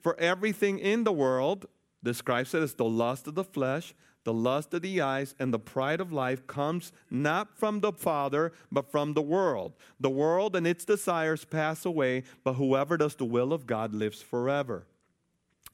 For 0.00 0.18
everything 0.18 0.78
in 0.78 1.04
the 1.04 1.12
world, 1.12 1.66
describes 2.02 2.54
it 2.54 2.62
as 2.62 2.74
the 2.74 2.84
lust 2.84 3.26
of 3.26 3.34
the 3.34 3.44
flesh, 3.44 3.94
the 4.24 4.32
lust 4.32 4.72
of 4.74 4.82
the 4.82 5.00
eyes, 5.00 5.34
and 5.38 5.52
the 5.52 5.58
pride 5.58 6.00
of 6.00 6.12
life 6.12 6.46
comes 6.46 6.92
not 7.10 7.56
from 7.56 7.80
the 7.80 7.92
Father, 7.92 8.52
but 8.70 8.90
from 8.90 9.14
the 9.14 9.22
world. 9.22 9.74
The 10.00 10.10
world 10.10 10.54
and 10.54 10.66
its 10.66 10.84
desires 10.84 11.44
pass 11.44 11.84
away, 11.84 12.24
but 12.44 12.54
whoever 12.54 12.96
does 12.96 13.14
the 13.14 13.24
will 13.24 13.52
of 13.52 13.66
God 13.66 13.94
lives 13.94 14.22
forever. 14.22 14.86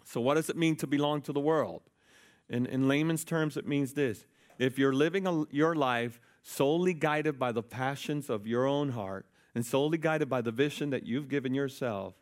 So, 0.05 0.21
what 0.21 0.35
does 0.35 0.51
it 0.51 0.57
mean 0.57 0.77
to 0.77 0.87
belong 0.87 1.23
to 1.23 1.33
the 1.33 1.41
world? 1.41 1.83
In, 2.49 2.67
in 2.67 2.89
layman's 2.89 3.25
terms, 3.25 3.57
it 3.57 3.67
means 3.67 3.95
this 3.95 4.25
if 4.59 4.79
you're 4.79 4.93
living 4.93 5.27
a, 5.27 5.45
your 5.51 5.75
life 5.75 6.21
solely 6.43 6.95
guided 6.95 7.39
by 7.39 7.53
the 7.53 7.63
passions 7.63 8.29
of 8.29 8.47
your 8.47 8.67
own 8.67 8.91
heart 8.91 9.27
and 9.55 9.65
solely 9.65 9.99
guided 9.99 10.29
by 10.29 10.41
the 10.41 10.53
vision 10.53 10.91
that 10.91 11.05
you've 11.05 11.29
given 11.29 11.55
yourself, 11.55 12.15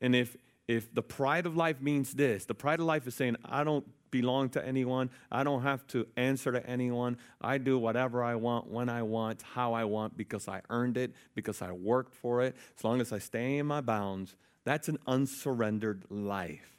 and 0.00 0.14
if 0.14 0.36
if 0.66 0.94
the 0.94 1.02
pride 1.02 1.46
of 1.46 1.56
life 1.56 1.80
means 1.80 2.14
this, 2.14 2.46
the 2.46 2.54
pride 2.54 2.80
of 2.80 2.86
life 2.86 3.06
is 3.06 3.14
saying, 3.14 3.36
I 3.44 3.64
don't 3.64 3.86
belong 4.10 4.48
to 4.50 4.66
anyone, 4.66 5.10
I 5.30 5.42
don't 5.42 5.62
have 5.62 5.86
to 5.88 6.06
answer 6.16 6.52
to 6.52 6.66
anyone, 6.66 7.18
I 7.40 7.58
do 7.58 7.78
whatever 7.78 8.22
I 8.22 8.36
want, 8.36 8.68
when 8.68 8.88
I 8.88 9.02
want, 9.02 9.42
how 9.42 9.74
I 9.74 9.84
want, 9.84 10.16
because 10.16 10.48
I 10.48 10.62
earned 10.70 10.96
it, 10.96 11.12
because 11.34 11.60
I 11.60 11.72
worked 11.72 12.14
for 12.14 12.42
it, 12.42 12.56
as 12.78 12.84
long 12.84 13.00
as 13.00 13.12
I 13.12 13.18
stay 13.18 13.58
in 13.58 13.66
my 13.66 13.80
bounds, 13.80 14.36
that's 14.64 14.88
an 14.88 14.98
unsurrendered 15.06 16.04
life. 16.08 16.78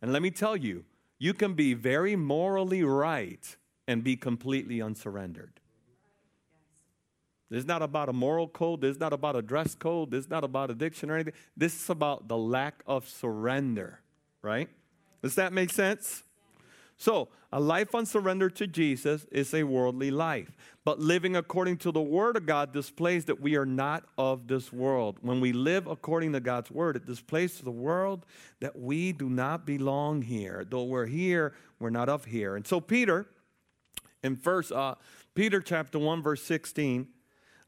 And 0.00 0.12
let 0.12 0.22
me 0.22 0.30
tell 0.30 0.56
you, 0.56 0.84
you 1.18 1.34
can 1.34 1.54
be 1.54 1.74
very 1.74 2.16
morally 2.16 2.82
right 2.82 3.56
and 3.86 4.04
be 4.04 4.16
completely 4.16 4.80
unsurrendered. 4.80 5.60
This 7.50 7.60
is 7.60 7.66
not 7.66 7.82
about 7.82 8.08
a 8.08 8.14
moral 8.14 8.48
code. 8.48 8.80
This 8.80 8.92
is 8.92 9.00
not 9.00 9.12
about 9.12 9.36
a 9.36 9.42
dress 9.42 9.74
code. 9.74 10.10
This 10.10 10.24
is 10.24 10.30
not 10.30 10.42
about 10.42 10.70
addiction 10.70 11.10
or 11.10 11.16
anything. 11.16 11.34
This 11.54 11.74
is 11.74 11.90
about 11.90 12.26
the 12.26 12.36
lack 12.36 12.82
of 12.86 13.06
surrender, 13.06 14.00
right? 14.40 14.70
Does 15.22 15.34
that 15.34 15.52
make 15.52 15.70
sense? 15.70 16.22
So, 16.96 17.28
a 17.52 17.60
life 17.60 17.94
unsurrendered 17.94 18.56
to 18.56 18.66
Jesus 18.66 19.26
is 19.30 19.52
a 19.52 19.64
worldly 19.64 20.10
life. 20.10 20.56
But 20.84 20.98
living 20.98 21.36
according 21.36 21.76
to 21.78 21.92
the 21.92 22.00
Word 22.00 22.36
of 22.36 22.46
God 22.46 22.72
displays 22.72 23.26
that 23.26 23.40
we 23.40 23.56
are 23.56 23.66
not 23.66 24.04
of 24.16 24.48
this 24.48 24.72
world. 24.72 25.18
When 25.20 25.40
we 25.40 25.52
live 25.52 25.86
according 25.86 26.32
to 26.32 26.40
God's 26.40 26.70
Word, 26.70 26.96
it 26.96 27.04
displays 27.04 27.58
to 27.58 27.64
the 27.64 27.70
world 27.70 28.24
that 28.60 28.78
we 28.78 29.12
do 29.12 29.28
not 29.28 29.66
belong 29.66 30.22
here. 30.22 30.64
Though 30.66 30.84
we're 30.84 31.06
here, 31.06 31.52
we're 31.78 31.90
not 31.90 32.08
of 32.08 32.24
here. 32.24 32.56
And 32.56 32.66
so, 32.66 32.80
Peter 32.80 33.26
in 34.22 34.36
First 34.36 34.72
uh, 34.72 34.94
Peter 35.34 35.60
chapter 35.60 35.98
1, 35.98 36.22
verse 36.22 36.42
16, 36.42 37.08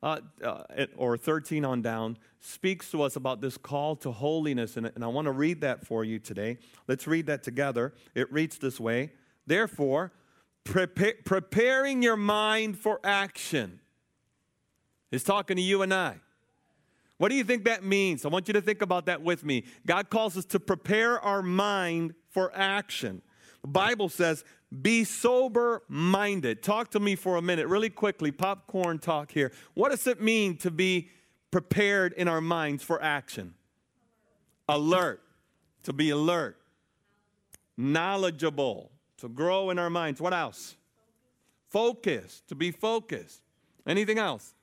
uh, 0.02 0.20
uh, 0.42 0.62
or 0.96 1.16
13 1.16 1.64
on 1.64 1.82
down, 1.82 2.18
speaks 2.40 2.90
to 2.90 3.02
us 3.02 3.16
about 3.16 3.40
this 3.40 3.56
call 3.56 3.96
to 3.96 4.12
holiness. 4.12 4.76
And, 4.76 4.86
and 4.94 5.02
I 5.02 5.08
want 5.08 5.26
to 5.26 5.32
read 5.32 5.62
that 5.62 5.86
for 5.86 6.04
you 6.04 6.18
today. 6.18 6.58
Let's 6.86 7.06
read 7.06 7.26
that 7.26 7.42
together. 7.42 7.94
It 8.14 8.32
reads 8.32 8.58
this 8.58 8.78
way 8.78 9.12
Therefore, 9.46 10.12
prepa- 10.64 11.24
preparing 11.24 12.02
your 12.02 12.16
mind 12.16 12.78
for 12.78 13.00
action. 13.02 13.80
He's 15.10 15.24
talking 15.24 15.56
to 15.56 15.62
you 15.62 15.82
and 15.82 15.94
I. 15.94 16.16
What 17.18 17.28
do 17.28 17.36
you 17.36 17.44
think 17.44 17.64
that 17.64 17.84
means? 17.84 18.24
I 18.24 18.28
want 18.28 18.48
you 18.48 18.54
to 18.54 18.60
think 18.60 18.82
about 18.82 19.06
that 19.06 19.22
with 19.22 19.44
me. 19.44 19.64
God 19.86 20.10
calls 20.10 20.36
us 20.36 20.44
to 20.46 20.60
prepare 20.60 21.20
our 21.20 21.42
mind 21.42 22.14
for 22.30 22.50
action. 22.54 23.22
The 23.62 23.68
Bible 23.68 24.08
says, 24.08 24.44
be 24.82 25.04
sober 25.04 25.82
minded. 25.88 26.62
Talk 26.62 26.90
to 26.92 27.00
me 27.00 27.16
for 27.16 27.36
a 27.36 27.42
minute, 27.42 27.66
really 27.68 27.90
quickly. 27.90 28.32
Popcorn 28.32 28.98
talk 28.98 29.30
here. 29.30 29.52
What 29.74 29.90
does 29.90 30.06
it 30.06 30.20
mean 30.20 30.56
to 30.58 30.70
be 30.70 31.10
prepared 31.50 32.12
in 32.14 32.28
our 32.28 32.40
minds 32.40 32.82
for 32.82 33.02
action? 33.02 33.54
Alert. 34.68 35.22
To 35.84 35.92
be 35.92 36.10
alert. 36.10 36.56
Knowledgeable. 37.76 38.90
To 39.18 39.28
grow 39.28 39.70
in 39.70 39.78
our 39.78 39.90
minds. 39.90 40.20
What 40.20 40.34
else? 40.34 40.76
Focus. 41.68 42.42
To 42.48 42.54
be 42.54 42.70
focused. 42.70 43.42
Anything 43.86 44.18
else? 44.18 44.54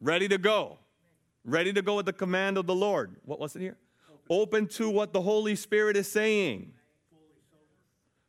Ready 0.00 0.28
to 0.28 0.38
go. 0.38 0.78
Ready 1.44 1.72
to 1.72 1.82
go 1.82 1.98
at 1.98 2.06
the 2.06 2.12
command 2.12 2.56
of 2.56 2.66
the 2.66 2.74
Lord. 2.74 3.16
What 3.24 3.40
was 3.40 3.56
it 3.56 3.60
here? 3.60 3.76
Open 4.30 4.66
to 4.68 4.90
what 4.90 5.12
the 5.12 5.20
Holy 5.20 5.56
Spirit 5.56 5.96
is 5.96 6.10
saying. 6.10 6.72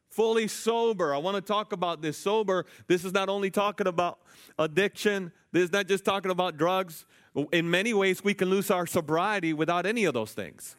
Fully 0.09 0.47
sober. 0.47 1.13
I 1.13 1.17
want 1.17 1.35
to 1.35 1.41
talk 1.41 1.71
about 1.71 2.01
this. 2.01 2.17
Sober, 2.17 2.65
this 2.87 3.05
is 3.05 3.13
not 3.13 3.29
only 3.29 3.49
talking 3.49 3.87
about 3.87 4.19
addiction, 4.57 5.31
this 5.51 5.63
is 5.63 5.71
not 5.71 5.87
just 5.87 6.03
talking 6.03 6.31
about 6.31 6.57
drugs. 6.57 7.05
In 7.51 7.69
many 7.69 7.93
ways, 7.93 8.23
we 8.23 8.33
can 8.33 8.49
lose 8.49 8.71
our 8.71 8.87
sobriety 8.87 9.53
without 9.53 9.85
any 9.85 10.05
of 10.05 10.13
those 10.13 10.33
things. 10.33 10.75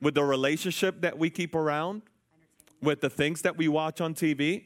With 0.00 0.14
the 0.14 0.24
relationship 0.24 1.02
that 1.02 1.18
we 1.18 1.28
keep 1.28 1.54
around, 1.54 2.02
with 2.82 3.00
the 3.00 3.10
things 3.10 3.42
that 3.42 3.56
we 3.56 3.68
watch 3.68 4.00
on 4.00 4.14
TV, 4.14 4.64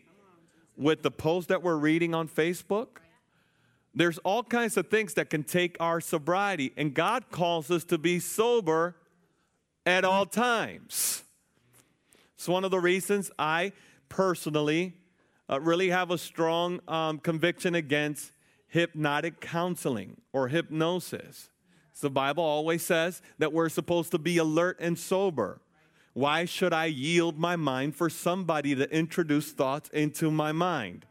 with 0.77 1.03
the 1.03 1.11
posts 1.11 1.49
that 1.49 1.63
we're 1.63 1.77
reading 1.77 2.15
on 2.15 2.29
Facebook. 2.29 2.99
There's 3.95 4.19
all 4.19 4.43
kinds 4.43 4.77
of 4.77 4.89
things 4.89 5.15
that 5.15 5.31
can 5.31 5.45
take 5.45 5.77
our 5.79 6.01
sobriety, 6.01 6.73
and 6.77 6.95
God 6.95 7.31
calls 7.31 7.71
us 7.71 7.85
to 7.85 7.99
be 7.99 8.19
sober 8.19 8.97
at 9.87 10.05
all 10.05 10.27
times. 10.27 11.23
It's 12.35 12.49
one 12.49 12.65
of 12.65 12.71
the 12.71 12.81
reasons 12.81 13.31
I 13.39 13.73
personally 14.09 14.95
uh, 15.51 15.61
really 15.61 15.91
have 15.91 16.11
a 16.11 16.19
strong 16.19 16.81
um, 16.89 17.19
conviction 17.19 17.75
against 17.75 18.33
hypnotic 18.69 19.41
counseling 19.41 20.21
or 20.33 20.49
hypnosis. 20.49 21.51
The 22.01 22.11
Bible 22.11 22.45
always 22.45 22.85
says 22.85 23.23
that 23.39 23.53
we're 23.53 23.69
supposed 23.69 24.11
to 24.11 24.19
be 24.19 24.37
alert 24.37 24.79
and 24.81 24.99
sober. 24.99 25.61
Why 26.13 26.45
should 26.45 26.73
I 26.73 26.87
yield 26.87 27.39
my 27.39 27.57
mind 27.57 27.97
for 27.97 28.11
somebody 28.11 28.75
to 28.75 28.93
introduce 28.95 29.53
thoughts 29.53 29.89
into 29.91 30.31
my 30.31 30.53
mind? 30.53 31.07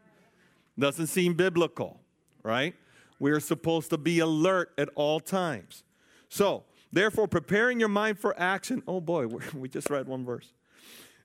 Doesn't 0.77 1.07
seem 1.07 1.33
biblical, 1.33 1.99
right? 2.43 2.75
We're 3.19 3.39
supposed 3.39 3.89
to 3.91 3.97
be 3.97 4.19
alert 4.19 4.71
at 4.77 4.89
all 4.95 5.19
times. 5.19 5.83
So, 6.29 6.63
Therefore, 6.93 7.27
preparing 7.27 7.79
your 7.79 7.89
mind 7.89 8.19
for 8.19 8.39
action. 8.39 8.83
Oh 8.87 9.01
boy, 9.01 9.25
we 9.55 9.67
just 9.67 9.89
read 9.89 10.07
one 10.07 10.23
verse. 10.23 10.53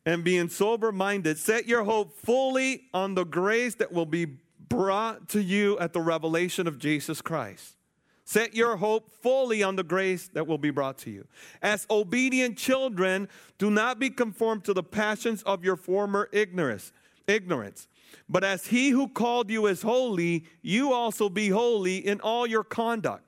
And 0.06 0.24
being 0.24 0.48
sober 0.48 0.90
minded, 0.90 1.36
set 1.36 1.68
your 1.68 1.84
hope 1.84 2.16
fully 2.16 2.84
on 2.94 3.14
the 3.14 3.24
grace 3.24 3.74
that 3.74 3.92
will 3.92 4.06
be 4.06 4.26
brought 4.68 5.28
to 5.30 5.42
you 5.42 5.78
at 5.78 5.92
the 5.92 6.00
revelation 6.00 6.66
of 6.66 6.78
Jesus 6.78 7.20
Christ. 7.20 7.76
Set 8.24 8.54
your 8.54 8.76
hope 8.76 9.10
fully 9.22 9.62
on 9.62 9.76
the 9.76 9.82
grace 9.82 10.28
that 10.28 10.46
will 10.46 10.58
be 10.58 10.70
brought 10.70 10.96
to 10.98 11.10
you. 11.10 11.26
As 11.60 11.86
obedient 11.90 12.56
children, 12.56 13.28
do 13.58 13.70
not 13.70 13.98
be 13.98 14.08
conformed 14.08 14.64
to 14.64 14.72
the 14.72 14.82
passions 14.82 15.42
of 15.42 15.64
your 15.64 15.76
former 15.76 16.30
ignorance. 16.32 16.92
Ignorance. 17.26 17.88
But 18.28 18.44
as 18.44 18.66
he 18.66 18.90
who 18.90 19.08
called 19.08 19.50
you 19.50 19.66
is 19.66 19.82
holy, 19.82 20.46
you 20.62 20.92
also 20.92 21.28
be 21.28 21.48
holy 21.48 21.98
in 21.98 22.20
all 22.20 22.46
your 22.46 22.64
conduct. 22.64 23.27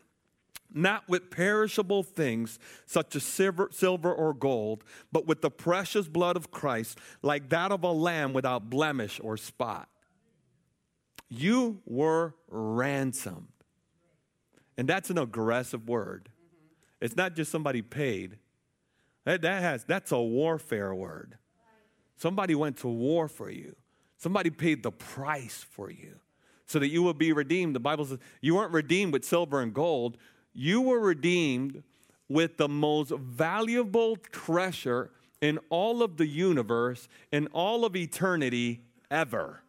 not 0.73 1.07
with 1.07 1.29
perishable 1.29 2.03
things 2.03 2.59
such 2.85 3.15
as 3.15 3.23
silver, 3.23 4.13
or 4.13 4.33
gold, 4.33 4.83
but 5.11 5.27
with 5.27 5.41
the 5.41 5.51
precious 5.51 6.07
blood 6.07 6.35
of 6.35 6.51
Christ, 6.51 6.97
like 7.21 7.49
that 7.49 7.71
of 7.71 7.83
a 7.83 7.91
lamb 7.91 8.33
without 8.33 8.69
blemish 8.69 9.19
or 9.23 9.37
spot. 9.37 9.89
You 11.29 11.81
were 11.85 12.35
ransomed. 12.49 13.47
And 14.77 14.87
that's 14.87 15.09
an 15.09 15.17
aggressive 15.17 15.87
word. 15.87 16.29
It's 16.99 17.15
not 17.15 17.35
just 17.35 17.51
somebody 17.51 17.81
paid. 17.81 18.37
That, 19.25 19.41
that 19.41 19.61
has 19.61 19.83
that's 19.83 20.11
a 20.11 20.19
warfare 20.19 20.93
word. 20.93 21.37
Somebody 22.17 22.55
went 22.55 22.77
to 22.77 22.87
war 22.87 23.27
for 23.27 23.49
you. 23.49 23.75
Somebody 24.17 24.49
paid 24.51 24.83
the 24.83 24.91
price 24.91 25.65
for 25.67 25.89
you 25.89 26.19
so 26.67 26.79
that 26.79 26.89
you 26.89 27.03
would 27.03 27.17
be 27.17 27.33
redeemed. 27.33 27.75
The 27.75 27.79
Bible 27.79 28.05
says 28.05 28.19
you 28.39 28.55
weren't 28.55 28.71
redeemed 28.71 29.13
with 29.13 29.25
silver 29.25 29.61
and 29.61 29.73
gold. 29.73 30.17
You 30.53 30.81
were 30.81 30.99
redeemed 30.99 31.83
with 32.27 32.57
the 32.57 32.69
most 32.69 33.11
valuable 33.11 34.15
treasure 34.15 35.11
in 35.41 35.59
all 35.69 36.03
of 36.03 36.17
the 36.17 36.27
universe, 36.27 37.07
in 37.31 37.47
all 37.47 37.83
of 37.83 37.95
eternity 37.95 38.81
ever 39.09 39.61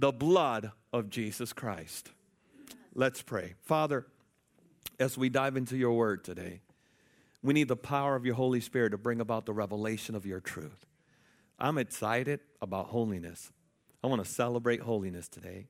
the 0.00 0.12
blood 0.12 0.72
of 0.92 1.10
Jesus 1.10 1.52
Christ. 1.52 2.10
Let's 2.94 3.22
pray. 3.22 3.54
Father, 3.62 4.06
as 4.98 5.16
we 5.16 5.28
dive 5.28 5.56
into 5.56 5.76
your 5.76 5.92
word 5.92 6.24
today, 6.24 6.60
we 7.42 7.54
need 7.54 7.68
the 7.68 7.76
power 7.76 8.16
of 8.16 8.24
your 8.24 8.34
Holy 8.34 8.60
Spirit 8.60 8.90
to 8.90 8.98
bring 8.98 9.20
about 9.20 9.46
the 9.46 9.52
revelation 9.52 10.14
of 10.14 10.26
your 10.26 10.40
truth. 10.40 10.86
I'm 11.58 11.78
excited 11.78 12.40
about 12.62 12.86
holiness. 12.86 13.52
I 14.02 14.06
want 14.06 14.24
to 14.24 14.30
celebrate 14.30 14.80
holiness 14.80 15.28
today. 15.28 15.66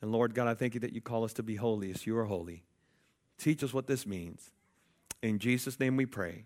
And 0.00 0.10
Lord 0.10 0.34
God, 0.34 0.48
I 0.48 0.54
thank 0.54 0.74
you 0.74 0.80
that 0.80 0.92
you 0.92 1.00
call 1.00 1.24
us 1.24 1.34
to 1.34 1.42
be 1.42 1.56
holy 1.56 1.90
as 1.90 2.06
you 2.06 2.16
are 2.16 2.24
holy. 2.24 2.64
Teach 3.38 3.62
us 3.62 3.72
what 3.72 3.86
this 3.86 4.06
means. 4.06 4.50
In 5.22 5.38
Jesus' 5.38 5.80
name 5.80 5.96
we 5.96 6.06
pray. 6.06 6.44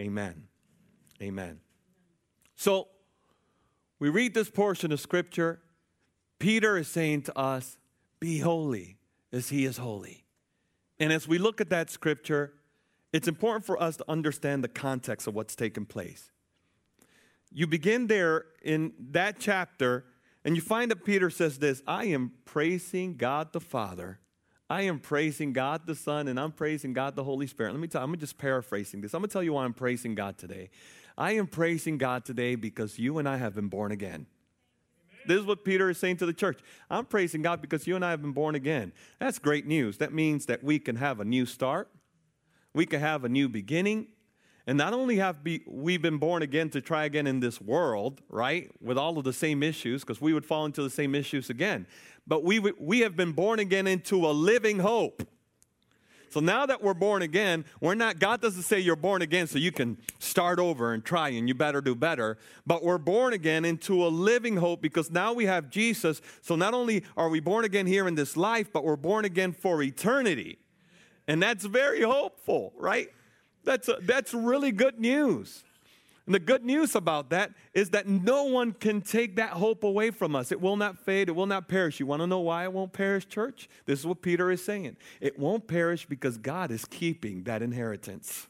Amen. 0.00 0.44
Amen. 1.22 1.60
So, 2.56 2.88
we 3.98 4.08
read 4.08 4.34
this 4.34 4.50
portion 4.50 4.92
of 4.92 5.00
Scripture 5.00 5.60
Peter 6.38 6.76
is 6.76 6.88
saying 6.88 7.22
to 7.22 7.38
us, 7.38 7.78
Be 8.20 8.38
holy 8.38 8.98
as 9.32 9.48
he 9.48 9.64
is 9.64 9.78
holy. 9.78 10.24
And 11.00 11.12
as 11.12 11.28
we 11.28 11.38
look 11.38 11.60
at 11.60 11.70
that 11.70 11.90
scripture, 11.90 12.54
it's 13.12 13.28
important 13.28 13.64
for 13.64 13.80
us 13.80 13.96
to 13.96 14.04
understand 14.08 14.62
the 14.62 14.68
context 14.68 15.26
of 15.26 15.34
what's 15.34 15.56
taken 15.56 15.86
place. 15.86 16.30
You 17.50 17.66
begin 17.66 18.08
there 18.08 18.46
in 18.62 18.92
that 19.10 19.36
chapter, 19.38 20.04
and 20.44 20.54
you 20.54 20.62
find 20.62 20.90
that 20.90 21.04
Peter 21.04 21.30
says 21.30 21.58
this 21.58 21.82
I 21.86 22.06
am 22.06 22.32
praising 22.44 23.16
God 23.16 23.52
the 23.52 23.60
Father. 23.60 24.20
I 24.70 24.82
am 24.82 24.98
praising 24.98 25.52
God 25.52 25.86
the 25.86 25.94
Son, 25.94 26.28
and 26.28 26.38
I'm 26.38 26.52
praising 26.52 26.92
God 26.92 27.16
the 27.16 27.24
Holy 27.24 27.46
Spirit. 27.46 27.72
Let 27.72 27.80
me 27.80 27.88
tell 27.88 28.02
you, 28.02 28.12
I'm 28.12 28.18
just 28.18 28.36
paraphrasing 28.36 29.00
this. 29.00 29.14
I'm 29.14 29.20
going 29.20 29.28
to 29.28 29.32
tell 29.32 29.42
you 29.42 29.54
why 29.54 29.64
I'm 29.64 29.72
praising 29.72 30.14
God 30.14 30.36
today. 30.36 30.70
I 31.16 31.32
am 31.32 31.46
praising 31.46 31.96
God 31.96 32.24
today 32.24 32.54
because 32.54 32.98
you 32.98 33.18
and 33.18 33.28
I 33.28 33.38
have 33.38 33.54
been 33.54 33.68
born 33.68 33.92
again. 33.92 34.26
This 35.26 35.40
is 35.40 35.46
what 35.46 35.64
Peter 35.64 35.90
is 35.90 35.98
saying 35.98 36.18
to 36.18 36.26
the 36.26 36.32
church. 36.32 36.60
I'm 36.90 37.04
praising 37.04 37.42
God 37.42 37.60
because 37.60 37.86
you 37.86 37.96
and 37.96 38.04
I 38.04 38.10
have 38.10 38.22
been 38.22 38.32
born 38.32 38.54
again. 38.54 38.92
That's 39.18 39.38
great 39.38 39.66
news. 39.66 39.98
That 39.98 40.12
means 40.12 40.46
that 40.46 40.62
we 40.62 40.78
can 40.78 40.96
have 40.96 41.20
a 41.20 41.24
new 41.24 41.46
start, 41.46 41.90
we 42.74 42.86
can 42.86 43.00
have 43.00 43.24
a 43.24 43.28
new 43.28 43.48
beginning. 43.48 44.08
And 44.68 44.76
not 44.76 44.92
only 44.92 45.16
have 45.16 45.38
we 45.66 45.96
been 45.96 46.18
born 46.18 46.42
again 46.42 46.68
to 46.70 46.82
try 46.82 47.06
again 47.06 47.26
in 47.26 47.40
this 47.40 47.58
world, 47.58 48.20
right, 48.28 48.70
with 48.82 48.98
all 48.98 49.16
of 49.16 49.24
the 49.24 49.32
same 49.32 49.62
issues, 49.62 50.02
because 50.02 50.20
we 50.20 50.34
would 50.34 50.44
fall 50.44 50.66
into 50.66 50.82
the 50.82 50.90
same 50.90 51.14
issues 51.14 51.48
again, 51.48 51.86
but 52.26 52.44
we, 52.44 52.58
we 52.78 53.00
have 53.00 53.16
been 53.16 53.32
born 53.32 53.60
again 53.60 53.86
into 53.86 54.26
a 54.26 54.28
living 54.28 54.80
hope. 54.80 55.26
So 56.28 56.40
now 56.40 56.66
that 56.66 56.82
we're 56.82 56.92
born 56.92 57.22
again, 57.22 57.64
we're 57.80 57.94
not, 57.94 58.18
God 58.18 58.42
doesn't 58.42 58.64
say 58.64 58.78
you're 58.78 58.94
born 58.94 59.22
again 59.22 59.46
so 59.46 59.58
you 59.58 59.72
can 59.72 59.96
start 60.18 60.58
over 60.58 60.92
and 60.92 61.02
try 61.02 61.30
and 61.30 61.48
you 61.48 61.54
better 61.54 61.80
do 61.80 61.94
better, 61.94 62.36
but 62.66 62.84
we're 62.84 62.98
born 62.98 63.32
again 63.32 63.64
into 63.64 64.06
a 64.06 64.08
living 64.08 64.58
hope 64.58 64.82
because 64.82 65.10
now 65.10 65.32
we 65.32 65.46
have 65.46 65.70
Jesus. 65.70 66.20
So 66.42 66.56
not 66.56 66.74
only 66.74 67.04
are 67.16 67.30
we 67.30 67.40
born 67.40 67.64
again 67.64 67.86
here 67.86 68.06
in 68.06 68.16
this 68.16 68.36
life, 68.36 68.70
but 68.70 68.84
we're 68.84 68.96
born 68.96 69.24
again 69.24 69.52
for 69.52 69.82
eternity. 69.82 70.58
And 71.26 71.42
that's 71.42 71.64
very 71.64 72.02
hopeful, 72.02 72.74
right? 72.76 73.08
That's, 73.68 73.86
a, 73.90 73.98
that's 74.00 74.32
really 74.32 74.72
good 74.72 74.98
news. 74.98 75.62
And 76.24 76.34
the 76.34 76.38
good 76.38 76.64
news 76.64 76.94
about 76.94 77.28
that 77.30 77.50
is 77.74 77.90
that 77.90 78.08
no 78.08 78.44
one 78.44 78.72
can 78.72 79.02
take 79.02 79.36
that 79.36 79.50
hope 79.50 79.84
away 79.84 80.10
from 80.10 80.34
us. 80.34 80.50
It 80.50 80.58
will 80.58 80.78
not 80.78 80.98
fade, 80.98 81.28
it 81.28 81.32
will 81.32 81.44
not 81.44 81.68
perish. 81.68 82.00
You 82.00 82.06
want 82.06 82.22
to 82.22 82.26
know 82.26 82.40
why 82.40 82.64
it 82.64 82.72
won't 82.72 82.94
perish, 82.94 83.28
church? 83.28 83.68
This 83.84 83.98
is 83.98 84.06
what 84.06 84.22
Peter 84.22 84.50
is 84.50 84.64
saying. 84.64 84.96
It 85.20 85.38
won't 85.38 85.68
perish 85.68 86.06
because 86.06 86.38
God 86.38 86.70
is 86.70 86.86
keeping 86.86 87.42
that 87.42 87.60
inheritance. 87.60 88.46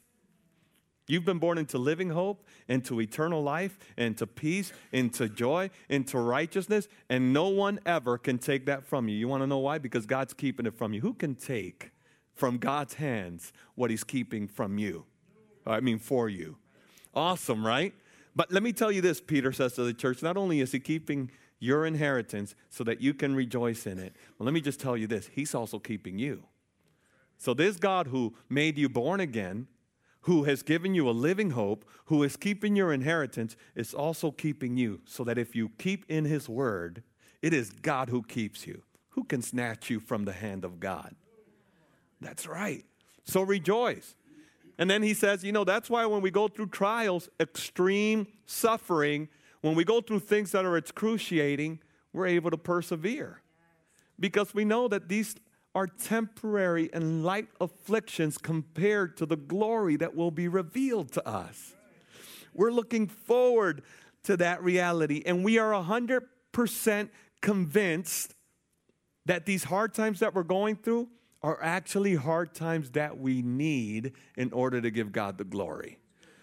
You've 1.09 1.25
been 1.25 1.41
born 1.41 1.59
into 1.59 1.79
living 1.79 2.11
hope, 2.11 2.47
into 2.69 3.01
eternal 3.01 3.43
life, 3.43 3.77
into 3.97 4.25
peace, 4.25 4.73
into 4.93 5.29
joy, 5.29 5.71
into 5.89 6.21
righteousness, 6.21 6.87
and 7.09 7.33
no 7.33 7.49
one 7.49 7.81
ever 7.85 8.19
can 8.19 8.39
take 8.39 8.67
that 8.67 8.85
from 8.85 9.09
you. 9.09 9.17
You 9.17 9.27
want 9.27 9.43
to 9.43 9.49
know 9.49 9.59
why? 9.59 9.79
Because 9.79 10.07
God's 10.07 10.33
keeping 10.33 10.67
it 10.67 10.79
from 10.79 10.93
you. 10.93 11.01
Who 11.01 11.15
can 11.15 11.35
take 11.35 11.91
from 12.35 12.59
God's 12.59 12.95
hands 12.95 13.53
what 13.75 13.91
He's 13.91 14.05
keeping 14.05 14.47
from 14.47 14.79
you? 14.79 15.07
I 15.69 15.81
mean, 15.81 15.99
for 15.99 16.29
you. 16.29 16.57
Awesome, 17.15 17.67
right? 17.67 17.95
But 18.35 18.53
let 18.53 18.63
me 18.63 18.73
tell 18.73 18.93
you 18.93 19.01
this, 19.01 19.21
Peter 19.21 19.53
says 19.53 19.75
to 19.75 19.83
the 19.83 19.95
church 19.95 20.23
not 20.23 20.37
only 20.37 20.61
is 20.61 20.73
he 20.73 20.81
keeping 20.81 21.31
your 21.59 21.87
inheritance 21.87 22.55
so 22.71 22.85
that 22.85 23.01
you 23.01 23.13
can 23.13 23.35
rejoice 23.35 23.87
in 23.87 23.99
it, 23.99 24.15
well, 24.39 24.45
let 24.45 24.55
me 24.55 24.61
just 24.61 24.81
tell 24.81 24.97
you 24.97 25.07
this 25.07 25.29
he's 25.33 25.55
also 25.55 25.79
keeping 25.79 26.19
you. 26.19 26.45
So, 27.37 27.55
this 27.55 27.77
God 27.77 28.09
who 28.09 28.35
made 28.49 28.79
you 28.79 28.89
born 28.89 29.21
again, 29.21 29.69
who 30.23 30.45
has 30.45 30.63
given 30.63 30.95
you 30.95 31.09
a 31.09 31.13
living 31.13 31.51
hope, 31.51 31.85
who 32.07 32.23
is 32.23 32.37
keeping 32.37 32.75
your 32.75 32.93
inheritance, 32.93 33.57
is 33.75 33.95
also 33.95 34.31
keeping 34.31 34.77
you 34.77 35.01
so 35.05 35.25
that 35.25 35.39
if 35.39 35.55
you 35.55 35.71
keep 35.79 36.05
in 36.09 36.25
his 36.25 36.49
word, 36.49 37.03
it 37.41 37.55
is 37.55 37.71
God 37.71 38.09
who 38.09 38.23
keeps 38.23 38.67
you. 38.67 38.83
Who 39.11 39.25
can 39.25 39.43
snatch 39.43 39.91
you 39.91 40.01
from 40.01 40.25
the 40.25 40.33
hand 40.33 40.65
of 40.65 40.81
God? 40.81 41.15
That's 42.21 42.47
right. 42.47 42.85
So 43.25 43.43
rejoice. 43.43 44.15
And 44.79 44.89
then 44.89 45.03
he 45.03 45.13
says, 45.13 45.43
you 45.43 45.51
know, 45.51 45.65
that's 45.65 45.91
why 45.91 46.07
when 46.07 46.23
we 46.23 46.31
go 46.31 46.47
through 46.47 46.69
trials, 46.69 47.29
extreme 47.41 48.29
suffering, 48.47 49.29
when 49.61 49.75
we 49.75 49.85
go 49.85 50.01
through 50.01 50.21
things 50.21 50.53
that 50.53 50.65
are 50.65 50.77
excruciating, 50.77 51.81
we're 52.13 52.29
able 52.29 52.51
to 52.51 52.57
persevere. 52.57 53.43
Because 54.21 54.55
we 54.55 54.65
know 54.65 54.87
that 54.89 55.09
these 55.09 55.35
are 55.75 55.87
temporary 55.87 56.91
and 56.93 57.25
light 57.25 57.49
afflictions 57.61 58.39
compared 58.39 59.17
to 59.17 59.27
the 59.27 59.37
glory 59.37 59.97
that 59.97 60.15
will 60.15 60.31
be 60.31 60.49
revealed 60.49 61.13
to 61.13 61.29
us. 61.29 61.75
We're 62.55 62.73
looking 62.73 63.09
forward 63.09 63.83
to 64.25 64.37
that 64.39 64.63
reality, 64.63 65.23
and 65.25 65.45
we 65.45 65.59
are 65.59 65.73
100% 65.73 67.09
convinced 67.41 68.35
that 69.27 69.47
these 69.47 69.65
hard 69.65 69.95
times 69.95 70.21
that 70.21 70.35
we're 70.35 70.43
going 70.43 70.77
through 70.77 71.09
are 71.43 71.63
actually 71.63 72.15
hard 72.15 72.55
times 72.55 72.91
that 72.91 73.19
we 73.19 73.43
need 73.43 74.13
in 74.37 74.53
order 74.53 74.81
to 74.81 74.91
give 74.91 75.13
God 75.13 75.39
the 75.39 75.45
glory. 75.45 75.99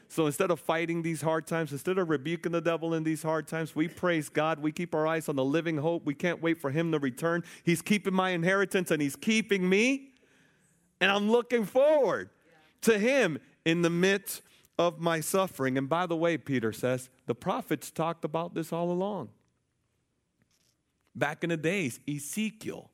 So 0.07 0.27
instead 0.27 0.51
of 0.51 0.59
fighting 0.59 1.01
these 1.01 1.21
hard 1.21 1.47
times, 1.47 1.71
instead 1.71 1.97
of 1.97 2.09
rebuking 2.09 2.51
the 2.51 2.61
devil 2.61 2.93
in 2.93 3.03
these 3.03 3.23
hard 3.23 3.47
times, 3.47 3.75
we 3.75 3.87
praise 3.87 4.29
God. 4.29 4.59
We 4.59 4.71
keep 4.71 4.95
our 4.95 5.05
eyes 5.05 5.27
on 5.27 5.35
the 5.35 5.43
living 5.43 5.77
hope. 5.77 6.05
We 6.05 6.13
can't 6.13 6.41
wait 6.41 6.61
for 6.61 6.71
him 6.71 6.91
to 6.91 6.99
return. 6.99 7.43
He's 7.63 7.81
keeping 7.81 8.13
my 8.13 8.29
inheritance 8.29 8.91
and 8.91 9.01
he's 9.01 9.15
keeping 9.15 9.67
me. 9.67 10.11
And 11.01 11.11
I'm 11.11 11.29
looking 11.29 11.65
forward 11.65 12.29
to 12.81 12.97
him 12.97 13.39
in 13.65 13.81
the 13.81 13.89
midst 13.89 14.41
of 14.77 14.99
my 14.99 15.19
suffering. 15.19 15.77
And 15.77 15.89
by 15.89 16.05
the 16.05 16.15
way, 16.15 16.37
Peter 16.37 16.71
says, 16.71 17.09
the 17.25 17.35
prophets 17.35 17.91
talked 17.91 18.23
about 18.23 18.53
this 18.53 18.71
all 18.71 18.91
along. 18.91 19.29
Back 21.15 21.43
in 21.43 21.49
the 21.49 21.57
days, 21.57 21.99
Ezekiel, 22.07 22.89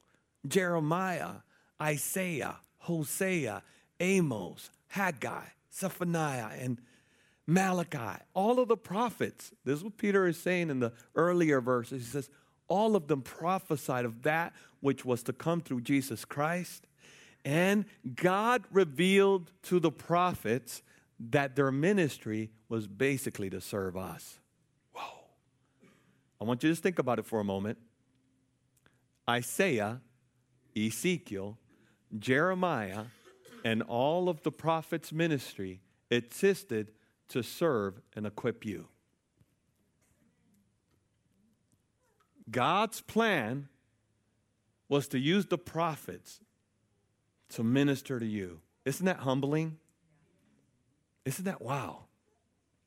Jeremiah, 0.47 1.41
Isaiah, 1.81 2.57
Hosea, 2.77 3.63
Amos, 3.99 4.69
Haggai, 4.89 5.45
Zephaniah, 5.73 6.49
and 6.59 6.79
Malachi, 7.47 8.21
all 8.33 8.59
of 8.59 8.67
the 8.67 8.77
prophets. 8.77 9.51
This 9.65 9.79
is 9.79 9.83
what 9.83 9.97
Peter 9.97 10.27
is 10.27 10.37
saying 10.37 10.69
in 10.69 10.79
the 10.79 10.93
earlier 11.15 11.59
verses. 11.59 12.03
He 12.03 12.07
says, 12.07 12.29
all 12.67 12.95
of 12.95 13.07
them 13.07 13.21
prophesied 13.21 14.05
of 14.05 14.21
that 14.21 14.53
which 14.79 15.03
was 15.03 15.23
to 15.23 15.33
come 15.33 15.59
through 15.59 15.81
Jesus 15.81 16.23
Christ. 16.23 16.87
And 17.43 17.85
God 18.15 18.63
revealed 18.71 19.51
to 19.63 19.79
the 19.79 19.91
prophets 19.91 20.83
that 21.19 21.55
their 21.55 21.71
ministry 21.71 22.51
was 22.69 22.87
basically 22.87 23.49
to 23.49 23.59
serve 23.59 23.97
us. 23.97 24.39
Whoa. 24.93 25.25
I 26.39 26.43
want 26.45 26.63
you 26.63 26.69
to 26.69 26.73
just 26.73 26.83
think 26.83 26.99
about 26.99 27.19
it 27.19 27.25
for 27.25 27.39
a 27.39 27.43
moment. 27.43 27.77
Isaiah, 29.29 30.01
Ezekiel, 30.75 31.57
Jeremiah 32.17 33.05
and 33.63 33.81
all 33.83 34.29
of 34.29 34.43
the 34.43 34.51
prophets' 34.51 35.11
ministry 35.11 35.81
existed 36.09 36.91
to 37.29 37.41
serve 37.41 38.01
and 38.15 38.25
equip 38.25 38.65
you. 38.65 38.87
God's 42.49 43.01
plan 43.01 43.69
was 44.89 45.07
to 45.09 45.19
use 45.19 45.45
the 45.45 45.57
prophets 45.57 46.41
to 47.49 47.63
minister 47.63 48.19
to 48.19 48.25
you. 48.25 48.59
Isn't 48.83 49.05
that 49.05 49.19
humbling? 49.19 49.77
Isn't 51.23 51.45
that 51.45 51.61
wow? 51.61 52.05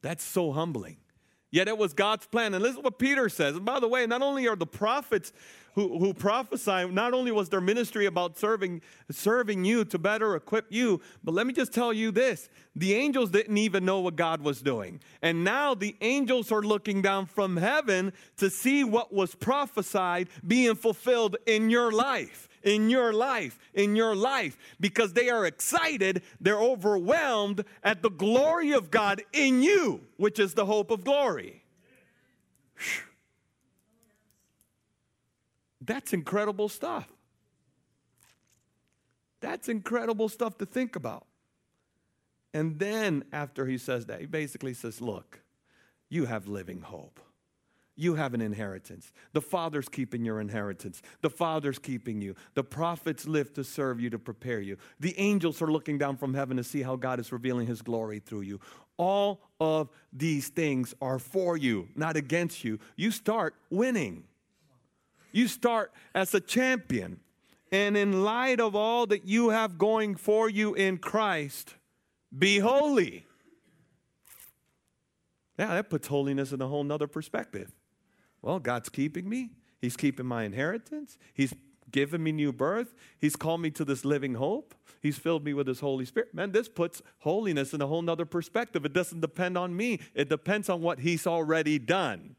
That's 0.03 0.23
so 0.23 0.53
humbling. 0.53 0.99
Yet 1.55 1.69
it 1.69 1.79
was 1.79 1.93
God's 1.93 2.27
plan. 2.27 2.53
And 2.53 2.65
listen 2.65 2.83
what 2.83 2.99
Peter 2.99 3.29
says. 3.29 3.55
And 3.55 3.65
by 3.65 3.79
the 3.79 3.87
way, 3.87 4.09
not 4.09 4.23
only 4.23 4.49
are 4.49 4.57
the 4.57 4.67
prophets 4.67 5.33
who, 5.77 6.01
who 6.01 6.13
prophesy, 6.13 6.89
not 6.89 7.15
only 7.15 7.31
was 7.31 7.49
their 7.49 7.61
ministry 7.61 8.07
about 8.07 8.37
serving, 8.37 8.83
serving 9.09 9.65
you 9.65 9.85
to 9.85 9.97
better 9.97 10.35
equip 10.35 10.67
you, 10.71 11.01
but 11.23 11.33
let 11.33 11.47
me 11.47 11.53
just 11.53 11.73
tell 11.73 11.93
you 11.93 12.11
this 12.11 12.49
the 12.75 12.95
angels 12.95 13.31
didn't 13.31 13.57
even 13.57 13.85
know 13.85 14.01
what 14.01 14.17
God 14.17 14.41
was 14.41 14.63
doing. 14.63 15.01
And 15.23 15.45
now 15.45 15.77
the 15.77 15.95
angels 16.01 16.51
are 16.51 16.61
looking 16.61 17.03
down 17.03 17.27
from 17.27 17.57
heaven 17.57 18.13
to 18.39 18.51
see 18.51 18.83
what 18.83 19.15
was 19.15 19.37
prophesied 19.37 20.31
being 20.45 20.75
fulfilled 20.75 21.37
in 21.47 21.71
your 21.71 21.93
life 21.93 22.49
in 22.65 22.91
your 22.91 23.13
life, 23.13 23.59
in 23.73 23.95
your 23.95 24.17
life, 24.17 24.59
because 24.81 25.13
they 25.13 25.29
are 25.29 25.47
excited, 25.47 26.23
they're 26.41 26.61
overwhelmed 26.61 27.65
at 27.83 28.03
the 28.03 28.11
glory 28.11 28.73
of 28.73 28.91
God 28.91 29.23
in 29.33 29.63
you, 29.63 30.01
which 30.17 30.39
is 30.39 30.55
the 30.55 30.67
hope 30.67 30.91
of 30.91 31.05
glory. 31.05 31.63
That's 35.81 36.13
incredible 36.13 36.69
stuff. 36.69 37.13
That's 39.41 39.69
incredible 39.69 40.31
stuff 40.31 40.57
to 40.59 40.67
think 40.67 40.97
about. 40.97 41.27
And 42.55 42.79
then 42.79 43.25
after 43.33 43.67
he 43.67 43.77
says 43.77 44.07
that, 44.07 44.21
he 44.21 44.27
basically 44.27 44.73
says, 44.73 45.01
Look, 45.01 45.43
you 46.09 46.25
have 46.25 46.47
living 46.47 46.81
hope 46.81 47.21
you 47.97 48.15
have 48.15 48.35
an 48.35 48.41
inheritance. 48.41 49.13
The 49.33 49.41
Father's 49.41 49.89
keeping 49.89 50.25
your 50.25 50.41
inheritance. 50.41 51.01
The 51.21 51.31
Father's 51.31 51.79
keeping 51.79 52.21
you. 52.21 52.35
The 52.55 52.65
prophets 52.65 53.27
live 53.27 53.53
to 53.55 53.65
serve 53.65 54.01
you, 54.01 54.11
to 54.11 54.19
prepare 54.19 54.61
you. 54.61 54.77
The 54.99 55.15
angels 55.19 55.63
are 55.63 55.71
looking 55.71 55.99
down 55.99 56.17
from 56.17 56.35
heaven 56.35 56.57
to 56.57 56.65
see 56.65 56.83
how 56.83 56.97
God 56.97 57.21
is 57.21 57.31
revealing 57.31 57.67
his 57.67 57.83
glory 57.83 58.19
through 58.19 58.43
you. 58.43 58.61
All 58.97 59.41
of 59.61 59.91
these 60.13 60.49
things 60.49 60.95
are 61.01 61.19
for 61.19 61.57
you, 61.57 61.89
not 61.95 62.17
against 62.17 62.65
you. 62.65 62.79
You 62.97 63.11
start 63.11 63.55
winning. 63.71 64.25
You 65.33 65.49
start 65.49 65.93
as 66.15 66.35
a 66.35 66.41
champion. 66.41 67.21
And 67.71 67.97
in 67.97 68.25
light 68.25 68.61
of 68.61 68.77
all 68.77 69.07
that 69.07 69.27
you 69.27 69.51
have 69.51 69.79
going 69.79 70.15
for 70.15 70.49
you 70.49 70.75
in 70.75 70.99
Christ, 70.99 71.75
be 72.37 72.59
holy. 72.59 73.27
Yeah, 75.59 75.75
that 75.75 75.91
puts 75.91 76.09
holiness 76.09 76.53
in 76.53 76.61
a 76.61 76.67
whole 76.67 76.85
nother 76.85 77.07
perspective. 77.07 77.73
Well, 78.45 78.59
God's 78.59 78.91
keeping 78.91 79.27
me. 79.27 79.53
He's 79.81 79.97
keeping 79.97 80.27
my 80.27 80.45
inheritance. 80.45 81.17
He's 81.33 81.55
given 81.91 82.23
me 82.23 82.31
new 82.31 82.53
birth. 82.53 82.95
He's 83.19 83.37
called 83.37 83.63
me 83.63 83.71
to 83.71 83.87
this 83.87 84.05
living 84.05 84.35
hope. 84.35 84.75
He's 85.01 85.17
filled 85.17 85.47
me 85.47 85.55
with 85.55 85.67
His 85.67 85.81
Holy 85.81 86.05
Spirit. 86.05 86.35
Man, 86.35 86.53
this 86.53 86.69
puts 86.69 87.01
holiness 87.21 87.73
in 87.73 87.81
a 87.81 87.87
whole 87.87 88.03
nother 88.03 88.27
perspective. 88.27 88.85
It 88.85 88.93
doesn't 88.93 89.21
depend 89.21 89.57
on 89.57 89.75
me, 89.75 90.01
it 90.15 90.29
depends 90.29 90.69
on 90.69 90.83
what 90.83 90.99
He's 90.99 91.27
already 91.27 91.79
done. 91.79 92.37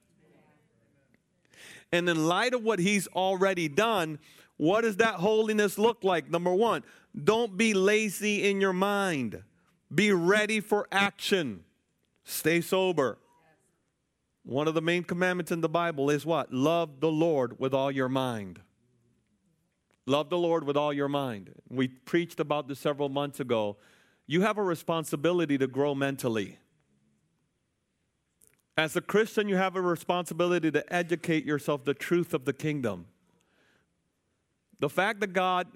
And 1.91 2.07
in 2.07 2.27
light 2.27 2.53
of 2.53 2.61
what 2.61 2.77
He's 2.77 3.07
already 3.07 3.67
done, 3.67 4.19
what 4.57 4.81
does 4.81 4.97
that 4.97 5.15
holiness 5.15 5.79
look 5.79 6.03
like? 6.03 6.29
Number 6.29 6.53
one, 6.53 6.83
don't 7.23 7.57
be 7.57 7.73
lazy 7.73 8.47
in 8.47 8.61
your 8.61 8.73
mind, 8.73 9.41
be 9.93 10.11
ready 10.11 10.59
for 10.59 10.87
action, 10.91 11.63
stay 12.23 12.61
sober. 12.61 13.17
One 14.45 14.67
of 14.67 14.75
the 14.75 14.81
main 14.81 15.03
commandments 15.03 15.51
in 15.51 15.61
the 15.61 15.69
Bible 15.69 16.11
is 16.11 16.23
what? 16.23 16.53
Love 16.53 16.99
the 16.99 17.11
Lord 17.11 17.59
with 17.59 17.73
all 17.73 17.91
your 17.91 18.07
mind. 18.07 18.59
Love 20.05 20.29
the 20.29 20.37
Lord 20.37 20.65
with 20.65 20.77
all 20.77 20.93
your 20.93 21.07
mind. 21.09 21.49
We 21.67 21.87
preached 21.87 22.39
about 22.39 22.67
this 22.67 22.77
several 22.77 23.09
months 23.09 23.39
ago. 23.39 23.77
You 24.27 24.41
have 24.41 24.59
a 24.59 24.63
responsibility 24.63 25.57
to 25.57 25.65
grow 25.65 25.95
mentally. 25.95 26.59
As 28.77 28.95
a 28.95 29.01
Christian, 29.01 29.49
you 29.49 29.55
have 29.55 29.75
a 29.75 29.81
responsibility 29.81 30.69
to 30.69 30.93
educate 30.93 31.43
yourself 31.43 31.83
the 31.83 31.95
truth 31.95 32.31
of 32.35 32.45
the 32.45 32.53
kingdom. 32.53 33.07
The 34.79 34.89
fact 34.89 35.21
that 35.21 35.33
God 35.33 35.67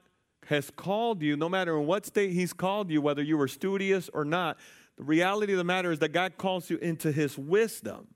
has 0.46 0.70
called 0.70 1.24
you, 1.24 1.36
no 1.36 1.50
matter 1.50 1.76
in 1.80 1.88
what 1.88 2.06
state 2.06 2.34
He's 2.34 2.54
called 2.54 2.92
you, 2.92 3.02
whether 3.02 3.24
you 3.24 3.36
were 3.36 3.48
studious 3.48 4.12
or 4.14 4.26
not, 4.26 4.60
the 4.96 5.06
reality 5.06 5.54
of 5.54 5.58
the 5.58 5.64
matter 5.64 5.92
is 5.92 5.98
that 6.00 6.10
God 6.10 6.38
calls 6.38 6.70
you 6.70 6.78
into 6.78 7.12
His 7.12 7.36
wisdom. 7.36 8.10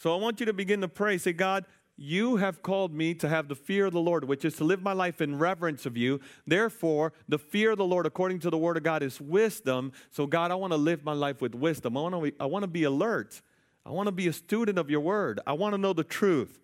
So 0.00 0.14
I 0.14 0.18
want 0.18 0.40
you 0.40 0.46
to 0.46 0.54
begin 0.54 0.80
to 0.80 0.88
pray. 0.88 1.18
Say, 1.18 1.34
God, 1.34 1.66
you 1.94 2.36
have 2.36 2.62
called 2.62 2.94
me 2.94 3.12
to 3.16 3.28
have 3.28 3.48
the 3.48 3.54
fear 3.54 3.84
of 3.84 3.92
the 3.92 4.00
Lord, 4.00 4.24
which 4.24 4.46
is 4.46 4.56
to 4.56 4.64
live 4.64 4.80
my 4.82 4.94
life 4.94 5.20
in 5.20 5.38
reverence 5.38 5.84
of 5.84 5.94
you. 5.94 6.20
Therefore, 6.46 7.12
the 7.28 7.38
fear 7.38 7.72
of 7.72 7.78
the 7.78 7.84
Lord, 7.84 8.06
according 8.06 8.38
to 8.40 8.50
the 8.50 8.56
word 8.56 8.78
of 8.78 8.82
God, 8.82 9.02
is 9.02 9.20
wisdom. 9.20 9.92
So, 10.10 10.26
God, 10.26 10.50
I 10.50 10.54
want 10.54 10.72
to 10.72 10.78
live 10.78 11.04
my 11.04 11.12
life 11.12 11.42
with 11.42 11.54
wisdom. 11.54 11.98
I 11.98 12.00
want 12.00 12.24
to, 12.24 12.32
I 12.40 12.46
want 12.46 12.62
to 12.62 12.66
be 12.66 12.84
alert. 12.84 13.42
I 13.84 13.90
want 13.90 14.06
to 14.06 14.12
be 14.12 14.26
a 14.26 14.32
student 14.32 14.78
of 14.78 14.88
your 14.88 15.00
word. 15.00 15.38
I 15.46 15.52
want 15.52 15.74
to 15.74 15.78
know 15.78 15.92
the 15.92 16.02
truth. 16.02 16.58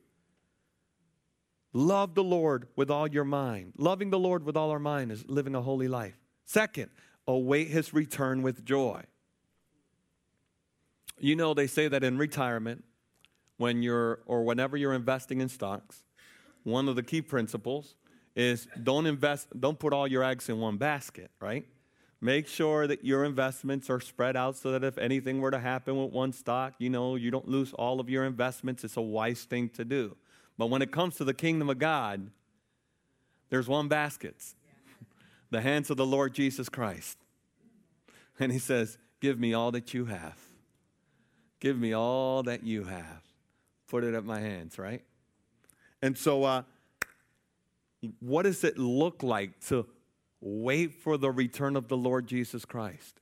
Love 1.74 2.14
the 2.14 2.24
Lord 2.24 2.68
with 2.74 2.90
all 2.90 3.06
your 3.06 3.24
mind. 3.24 3.74
Loving 3.76 4.08
the 4.08 4.18
Lord 4.18 4.44
with 4.44 4.56
all 4.56 4.70
our 4.70 4.78
mind 4.78 5.12
is 5.12 5.28
living 5.28 5.54
a 5.54 5.60
holy 5.60 5.88
life. 5.88 6.16
Second, 6.46 6.90
await 7.28 7.68
his 7.68 7.92
return 7.92 8.40
with 8.40 8.64
joy. 8.64 9.02
You 11.18 11.36
know, 11.36 11.52
they 11.52 11.66
say 11.66 11.86
that 11.88 12.02
in 12.02 12.16
retirement, 12.16 12.82
when 13.58 13.82
you're 13.82 14.20
or 14.26 14.44
whenever 14.44 14.76
you're 14.76 14.94
investing 14.94 15.40
in 15.40 15.48
stocks, 15.48 16.04
one 16.62 16.88
of 16.88 16.96
the 16.96 17.02
key 17.02 17.22
principles 17.22 17.94
is 18.34 18.68
don't 18.82 19.06
invest 19.06 19.48
don't 19.58 19.78
put 19.78 19.92
all 19.92 20.06
your 20.06 20.22
eggs 20.22 20.48
in 20.48 20.58
one 20.58 20.76
basket, 20.76 21.30
right? 21.40 21.66
Make 22.20 22.48
sure 22.48 22.86
that 22.86 23.04
your 23.04 23.24
investments 23.24 23.90
are 23.90 24.00
spread 24.00 24.36
out 24.36 24.56
so 24.56 24.72
that 24.72 24.82
if 24.82 24.96
anything 24.96 25.40
were 25.40 25.50
to 25.50 25.58
happen 25.58 26.02
with 26.02 26.12
one 26.12 26.32
stock, 26.32 26.74
you 26.78 26.88
know, 26.88 27.14
you 27.14 27.30
don't 27.30 27.46
lose 27.46 27.72
all 27.74 28.00
of 28.00 28.08
your 28.08 28.24
investments. 28.24 28.84
It's 28.84 28.96
a 28.96 29.02
wise 29.02 29.44
thing 29.44 29.68
to 29.70 29.84
do. 29.84 30.16
But 30.56 30.66
when 30.66 30.80
it 30.80 30.90
comes 30.90 31.16
to 31.16 31.24
the 31.24 31.34
kingdom 31.34 31.68
of 31.68 31.78
God, 31.78 32.30
there's 33.50 33.68
one 33.68 33.88
basket. 33.88 34.42
the 35.50 35.60
hands 35.60 35.90
of 35.90 35.98
the 35.98 36.06
Lord 36.06 36.34
Jesus 36.34 36.68
Christ. 36.68 37.18
And 38.38 38.50
he 38.50 38.58
says, 38.58 38.98
"Give 39.20 39.38
me 39.38 39.54
all 39.54 39.70
that 39.72 39.94
you 39.94 40.06
have. 40.06 40.38
Give 41.60 41.78
me 41.78 41.94
all 41.94 42.42
that 42.42 42.64
you 42.64 42.84
have." 42.84 43.25
Put 43.88 44.04
it 44.04 44.14
at 44.14 44.24
my 44.24 44.40
hands, 44.40 44.78
right? 44.78 45.02
And 46.02 46.16
so, 46.16 46.44
uh, 46.44 46.62
what 48.20 48.42
does 48.42 48.62
it 48.64 48.78
look 48.78 49.22
like 49.22 49.58
to 49.66 49.86
wait 50.40 50.94
for 50.94 51.16
the 51.16 51.30
return 51.30 51.76
of 51.76 51.88
the 51.88 51.96
Lord 51.96 52.26
Jesus 52.26 52.64
Christ? 52.64 53.20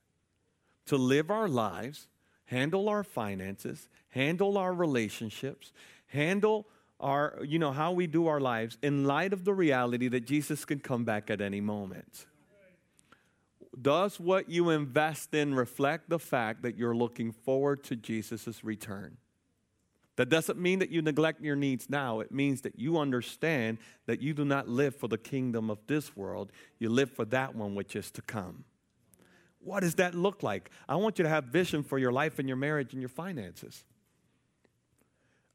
To 0.87 0.97
live 0.97 1.31
our 1.31 1.49
lives, 1.49 2.09
handle 2.47 2.89
our 2.89 3.05
finances, 3.05 3.89
handle 4.11 4.59
our 4.59 4.75
relationships, 4.75 5.73
handle 6.07 6.67
our, 7.01 7.39
you 7.43 7.59
know, 7.59 7.73
how 7.73 7.93
we 7.93 8.07
do 8.07 8.27
our 8.27 8.41
lives 8.41 8.79
in 8.83 9.05
light 9.05 9.33
of 9.33 9.45
the 9.45 9.55
reality 9.55 10.09
that 10.09 10.27
Jesus 10.27 10.65
can 10.65 10.79
come 10.79 11.05
back 11.05 11.31
at 11.31 11.41
any 11.41 11.61
moment. 11.61 12.27
Does 13.81 14.21
what 14.21 14.49
you 14.49 14.71
invest 14.71 15.35
in 15.35 15.55
reflect 15.55 16.09
the 16.09 16.19
fact 16.19 16.63
that 16.63 16.77
you're 16.77 16.95
looking 16.95 17.33
forward 17.33 17.83
to 17.85 17.97
Jesus' 17.97 18.63
return? 18.63 19.17
That 20.17 20.29
doesn't 20.29 20.59
mean 20.59 20.79
that 20.79 20.91
you 20.91 21.03
neglect 21.03 21.43
your 21.43 21.57
needs 21.57 21.91
now. 21.91 22.21
It 22.21 22.31
means 22.31 22.61
that 22.61 22.79
you 22.79 22.99
understand 22.99 23.79
that 24.07 24.23
you 24.23 24.33
do 24.33 24.45
not 24.45 24.69
live 24.69 24.95
for 24.95 25.09
the 25.09 25.19
kingdom 25.19 25.71
of 25.71 25.79
this 25.87 26.17
world, 26.17 26.53
you 26.79 26.89
live 26.89 27.11
for 27.11 27.25
that 27.27 27.55
one 27.55 27.75
which 27.75 27.97
is 27.97 28.11
to 28.13 28.23
come. 28.23 28.65
What 29.59 29.81
does 29.81 29.95
that 29.97 30.15
look 30.15 30.43
like? 30.43 30.71
I 30.89 30.97
want 30.97 31.19
you 31.19 31.23
to 31.23 31.29
have 31.29 31.45
vision 31.45 31.83
for 31.83 31.99
your 31.99 32.13
life 32.13 32.39
and 32.39 32.49
your 32.49 32.57
marriage 32.57 32.93
and 32.93 33.01
your 33.01 33.09
finances. 33.09 33.85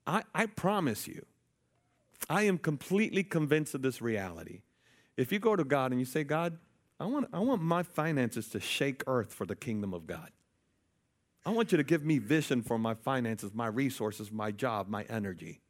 I, 0.08 0.24
I 0.34 0.48
promise 0.48 1.08
you, 1.08 1.26
I 2.28 2.44
am 2.44 2.58
completely 2.58 3.24
convinced 3.24 3.76
of 3.76 3.82
this 3.84 4.02
reality. 4.02 4.62
If 5.16 5.32
you 5.32 5.40
go 5.40 5.56
to 5.56 5.64
God 5.64 5.92
and 5.92 6.00
you 6.00 6.06
say, 6.06 6.24
God, 6.24 6.58
I 7.00 7.06
want, 7.06 7.28
I 7.32 7.40
want 7.40 7.62
my 7.62 7.84
finances 7.84 8.50
to 8.50 8.60
shake 8.60 9.04
earth 9.08 9.34
for 9.34 9.46
the 9.46 9.56
kingdom 9.56 9.94
of 9.94 10.08
God. 10.08 10.32
I 11.50 11.52
want 11.52 11.72
you 11.72 11.80
to 11.80 11.84
give 11.84 12.06
me 12.06 12.20
vision 12.20 12.62
for 12.62 12.78
my 12.78 12.94
finances, 12.94 13.56
my 13.56 13.66
resources, 13.66 14.32
my 14.32 14.52
job, 14.52 14.88
my 14.88 15.02
energy. 15.10 15.62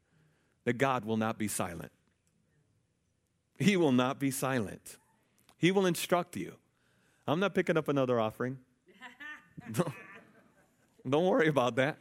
That 0.66 0.74
God 0.74 1.06
will 1.06 1.16
not 1.16 1.38
be 1.38 1.48
silent. 1.48 1.94
He 3.58 3.78
will 3.78 3.94
not 3.94 4.20
be 4.20 4.30
silent. 4.30 4.98
He 5.58 5.72
will 5.72 5.86
instruct 5.86 6.36
you. 6.36 6.56
I'm 7.26 7.40
not 7.40 7.56
picking 7.56 7.78
up 7.78 7.88
another 7.88 8.20
offering. 8.20 8.58
Don't 11.10 11.26
worry 11.26 11.48
about 11.48 11.78
that. 11.78 11.98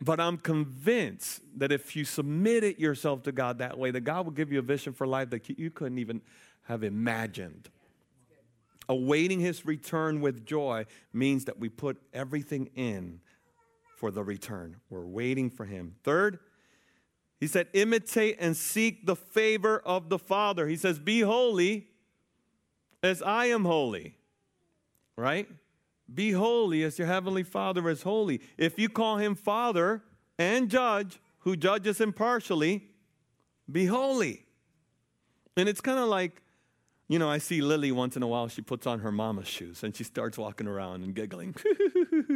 But 0.00 0.18
I'm 0.18 0.38
convinced 0.38 1.42
that 1.58 1.72
if 1.72 1.94
you 1.94 2.06
submitted 2.06 2.78
yourself 2.78 3.22
to 3.24 3.32
God 3.32 3.58
that 3.58 3.76
way, 3.76 3.90
that 3.90 4.00
God 4.00 4.24
will 4.24 4.32
give 4.32 4.50
you 4.50 4.60
a 4.60 4.62
vision 4.62 4.94
for 4.94 5.06
life 5.06 5.28
that 5.28 5.46
you 5.46 5.68
couldn't 5.68 5.98
even 5.98 6.22
have 6.62 6.82
imagined. 6.84 7.68
Awaiting 8.88 9.40
his 9.40 9.64
return 9.64 10.20
with 10.20 10.44
joy 10.44 10.86
means 11.12 11.44
that 11.46 11.58
we 11.58 11.68
put 11.68 12.00
everything 12.12 12.70
in 12.74 13.20
for 13.96 14.10
the 14.10 14.22
return. 14.22 14.76
We're 14.90 15.06
waiting 15.06 15.50
for 15.50 15.64
him. 15.64 15.94
Third, 16.02 16.38
he 17.38 17.46
said, 17.46 17.68
imitate 17.72 18.36
and 18.38 18.56
seek 18.56 19.06
the 19.06 19.16
favor 19.16 19.78
of 19.84 20.08
the 20.08 20.18
Father. 20.18 20.66
He 20.66 20.76
says, 20.76 20.98
be 20.98 21.20
holy 21.20 21.88
as 23.02 23.22
I 23.22 23.46
am 23.46 23.64
holy. 23.64 24.16
Right? 25.16 25.48
Be 26.12 26.32
holy 26.32 26.82
as 26.82 26.98
your 26.98 27.06
heavenly 27.06 27.42
Father 27.42 27.88
is 27.88 28.02
holy. 28.02 28.40
If 28.58 28.78
you 28.78 28.88
call 28.88 29.18
him 29.18 29.34
Father 29.34 30.02
and 30.38 30.68
Judge, 30.68 31.20
who 31.40 31.56
judges 31.56 32.00
impartially, 32.00 32.88
be 33.70 33.86
holy. 33.86 34.44
And 35.56 35.68
it's 35.68 35.80
kind 35.80 35.98
of 35.98 36.08
like, 36.08 36.41
you 37.12 37.18
know, 37.18 37.28
I 37.28 37.36
see 37.36 37.60
Lily 37.60 37.92
once 37.92 38.16
in 38.16 38.22
a 38.22 38.26
while, 38.26 38.48
she 38.48 38.62
puts 38.62 38.86
on 38.86 39.00
her 39.00 39.12
mama's 39.12 39.46
shoes 39.46 39.82
and 39.82 39.94
she 39.94 40.02
starts 40.02 40.38
walking 40.38 40.66
around 40.66 41.04
and 41.04 41.14
giggling. 41.14 41.54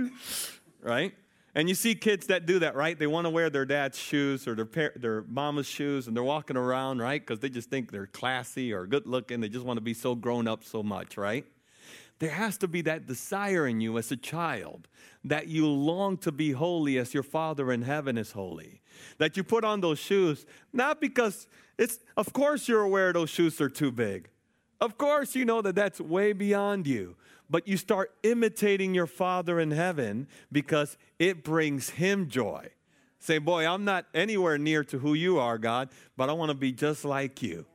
right? 0.82 1.14
And 1.54 1.66
you 1.70 1.74
see 1.74 1.94
kids 1.94 2.26
that 2.26 2.44
do 2.44 2.58
that, 2.58 2.74
right? 2.74 2.98
They 2.98 3.06
want 3.06 3.24
to 3.24 3.30
wear 3.30 3.48
their 3.48 3.64
dad's 3.64 3.98
shoes 3.98 4.46
or 4.46 4.54
their, 4.54 4.66
par- 4.66 4.92
their 4.94 5.22
mama's 5.22 5.66
shoes 5.66 6.06
and 6.06 6.14
they're 6.14 6.22
walking 6.22 6.58
around, 6.58 6.98
right? 6.98 7.18
Because 7.18 7.40
they 7.40 7.48
just 7.48 7.70
think 7.70 7.90
they're 7.90 8.06
classy 8.06 8.70
or 8.70 8.86
good 8.86 9.06
looking. 9.06 9.40
They 9.40 9.48
just 9.48 9.64
want 9.64 9.78
to 9.78 9.82
be 9.82 9.94
so 9.94 10.14
grown 10.14 10.46
up 10.46 10.62
so 10.62 10.82
much, 10.82 11.16
right? 11.16 11.46
There 12.18 12.28
has 12.28 12.58
to 12.58 12.68
be 12.68 12.82
that 12.82 13.06
desire 13.06 13.66
in 13.66 13.80
you 13.80 13.96
as 13.96 14.12
a 14.12 14.16
child 14.16 14.88
that 15.24 15.48
you 15.48 15.66
long 15.66 16.18
to 16.18 16.32
be 16.32 16.52
holy 16.52 16.98
as 16.98 17.14
your 17.14 17.22
Father 17.22 17.72
in 17.72 17.80
heaven 17.80 18.18
is 18.18 18.32
holy. 18.32 18.82
That 19.16 19.38
you 19.38 19.42
put 19.42 19.64
on 19.64 19.80
those 19.80 19.98
shoes, 19.98 20.44
not 20.74 21.00
because 21.00 21.46
it's, 21.78 22.00
of 22.14 22.34
course, 22.34 22.68
you're 22.68 22.82
aware 22.82 23.14
those 23.14 23.30
shoes 23.30 23.58
are 23.62 23.70
too 23.70 23.90
big. 23.90 24.28
Of 24.80 24.98
course, 24.98 25.34
you 25.34 25.44
know 25.44 25.62
that 25.62 25.74
that's 25.74 26.00
way 26.00 26.32
beyond 26.32 26.86
you. 26.86 27.16
But 27.48 27.68
you 27.68 27.76
start 27.76 28.12
imitating 28.22 28.94
your 28.94 29.06
Father 29.06 29.60
in 29.60 29.70
heaven 29.70 30.26
because 30.50 30.98
it 31.18 31.44
brings 31.44 31.90
Him 31.90 32.28
joy. 32.28 32.70
Say, 33.18 33.38
boy, 33.38 33.66
I'm 33.66 33.84
not 33.84 34.06
anywhere 34.14 34.58
near 34.58 34.84
to 34.84 34.98
who 34.98 35.14
you 35.14 35.38
are, 35.38 35.56
God, 35.56 35.88
but 36.16 36.28
I 36.28 36.32
want 36.32 36.50
to 36.50 36.56
be 36.56 36.72
just 36.72 37.04
like 37.04 37.42
you 37.42 37.66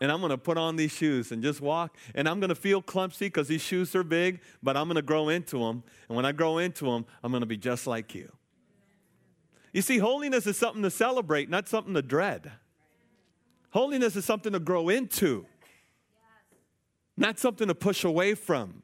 and 0.00 0.12
I'm 0.12 0.20
going 0.20 0.30
to 0.30 0.38
put 0.38 0.58
on 0.58 0.76
these 0.76 0.92
shoes 0.92 1.32
and 1.32 1.42
just 1.42 1.60
walk. 1.60 1.96
And 2.14 2.28
I'm 2.28 2.40
going 2.40 2.50
to 2.50 2.54
feel 2.54 2.82
clumsy 2.82 3.26
because 3.26 3.48
these 3.48 3.62
shoes 3.62 3.94
are 3.94 4.02
big, 4.02 4.40
but 4.62 4.76
I'm 4.76 4.86
going 4.86 4.96
to 4.96 5.02
grow 5.02 5.28
into 5.28 5.58
them. 5.58 5.82
And 6.08 6.16
when 6.16 6.24
I 6.24 6.32
grow 6.32 6.58
into 6.58 6.86
them, 6.86 7.06
I'm 7.22 7.32
going 7.32 7.40
to 7.40 7.46
be 7.46 7.56
just 7.56 7.86
like 7.86 8.14
you. 8.14 8.30
You 9.72 9.82
see, 9.82 9.98
holiness 9.98 10.46
is 10.46 10.56
something 10.56 10.82
to 10.82 10.90
celebrate, 10.90 11.50
not 11.50 11.68
something 11.68 11.94
to 11.94 12.02
dread. 12.02 12.52
Holiness 13.70 14.16
is 14.16 14.24
something 14.24 14.52
to 14.52 14.58
grow 14.58 14.88
into, 14.88 15.46
not 17.16 17.38
something 17.38 17.68
to 17.68 17.74
push 17.74 18.04
away 18.04 18.34
from. 18.34 18.82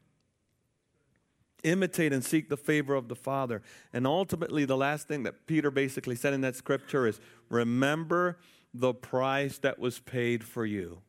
Imitate 1.63 2.13
and 2.13 2.25
seek 2.25 2.49
the 2.49 2.57
favor 2.57 2.95
of 2.95 3.09
the 3.09 3.15
Father. 3.15 3.63
And 3.93 4.07
ultimately, 4.07 4.65
the 4.65 4.77
last 4.77 5.07
thing 5.07 5.23
that 5.25 5.47
Peter 5.47 5.71
basically 5.71 6.17
said 6.17 6.33
in 6.33 6.41
that 6.41 6.57
scripture 6.57 7.07
is 7.07 7.21
remember 7.49 8.39
the 8.75 8.95
price 8.95 9.59
that 9.59 9.79
was 9.79 10.01
paid 10.01 10.43
for 10.43 10.67
you. 10.67 11.03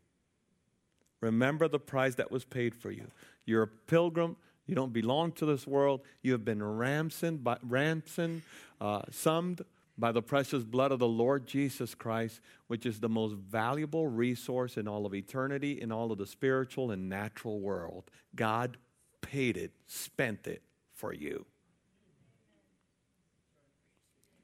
Remember 1.21 1.67
the 1.67 1.79
price 1.79 2.15
that 2.15 2.29
was 2.29 2.43
paid 2.43 2.75
for 2.75 2.91
you. 2.91 3.07
You're 3.45 3.63
a 3.63 3.67
pilgrim. 3.67 4.35
You 4.67 4.75
don't 4.75 4.93
belong 4.93 5.31
to 5.33 5.45
this 5.45 5.65
world. 5.65 6.01
You 6.21 6.33
have 6.33 6.45
been 6.45 6.61
ransomed, 6.61 7.43
by, 7.43 7.57
ransomed 7.63 8.43
uh, 8.79 9.01
summed 9.09 9.61
by 9.97 10.11
the 10.11 10.21
precious 10.21 10.63
blood 10.63 10.91
of 10.91 10.99
the 10.99 11.07
Lord 11.07 11.45
Jesus 11.45 11.93
Christ, 11.93 12.41
which 12.67 12.85
is 12.85 12.99
the 12.99 13.09
most 13.09 13.35
valuable 13.35 14.07
resource 14.07 14.77
in 14.77 14.87
all 14.87 15.05
of 15.05 15.13
eternity, 15.13 15.79
in 15.79 15.91
all 15.91 16.11
of 16.11 16.17
the 16.17 16.25
spiritual 16.25 16.91
and 16.91 17.09
natural 17.09 17.59
world. 17.59 18.09
God 18.35 18.77
paid 19.21 19.55
it, 19.57 19.71
spent 19.85 20.47
it 20.47 20.63
for 20.93 21.13
you. 21.13 21.45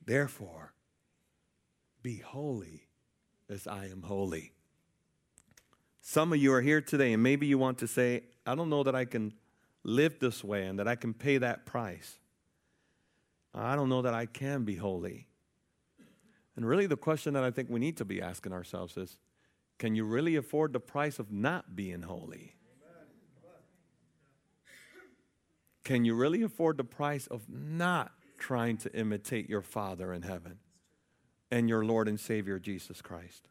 Therefore, 0.06 0.74
be 2.02 2.18
holy 2.18 2.88
as 3.50 3.68
I 3.68 3.86
am 3.86 4.04
holy. 4.04 4.54
Some 6.02 6.34
of 6.34 6.40
you 6.40 6.54
are 6.54 6.62
here 6.62 6.82
today, 6.82 7.14
and 7.14 7.22
maybe 7.22 7.46
you 7.46 7.58
want 7.58 7.78
to 7.80 7.88
say, 7.88 8.24
I 8.46 8.56
don't 8.56 8.70
know 8.70 8.84
that 8.84 8.96
I 8.96 9.06
can 9.06 9.34
live 9.84 10.20
this 10.20 10.44
way 10.44 10.66
and 10.66 10.80
that 10.80 10.88
I 10.88 10.96
can 10.96 11.14
pay 11.14 11.38
that 11.38 11.66
price. 11.66 12.18
I 13.54 13.76
don't 13.76 13.90
know 13.90 14.02
that 14.04 14.14
I 14.14 14.26
can 14.26 14.64
be 14.64 14.76
holy. 14.76 15.29
And 16.60 16.67
really, 16.67 16.88
the 16.88 16.98
question 16.98 17.34
that 17.36 17.43
I 17.45 17.52
think 17.52 17.69
we 17.69 17.80
need 17.80 17.95
to 17.98 18.06
be 18.06 18.22
asking 18.22 18.52
ourselves 18.52 18.98
is 18.98 19.17
can 19.78 19.95
you 19.95 20.04
really 20.04 20.36
afford 20.36 20.74
the 20.74 20.80
price 20.82 21.17
of 21.17 21.32
not 21.32 21.74
being 21.74 22.02
holy? 22.02 22.58
Can 25.86 26.04
you 26.04 26.15
really 26.15 26.43
afford 26.43 26.76
the 26.78 26.84
price 26.84 27.28
of 27.28 27.50
not 27.50 28.12
trying 28.38 28.76
to 28.78 28.93
imitate 28.93 29.50
your 29.50 29.62
Father 29.62 30.13
in 30.13 30.22
heaven? 30.22 30.60
and 31.52 31.67
your 31.67 31.84
Lord 31.84 32.08
and 32.08 32.19
Savior 32.19 32.60
Jesus 32.60 33.02
Christ. 33.02 33.48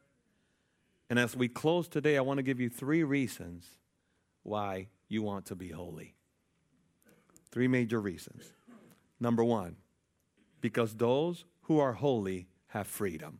And 1.09 1.17
as 1.17 1.35
we 1.35 1.47
close 1.47 1.87
today, 1.87 2.17
I 2.17 2.21
want 2.21 2.37
to 2.37 2.43
give 2.43 2.59
you 2.59 2.69
three 2.69 3.03
reasons 3.03 3.65
why 4.43 4.87
you 5.07 5.23
want 5.23 5.45
to 5.47 5.55
be 5.55 5.69
holy. 5.69 6.15
Three 7.51 7.67
major 7.67 7.99
reasons. 7.99 8.53
Number 9.19 9.43
one, 9.43 9.77
because 10.61 10.95
those 10.95 11.45
who 11.63 11.79
are 11.79 11.93
holy 11.93 12.47
have 12.69 12.87
freedom. 12.87 13.39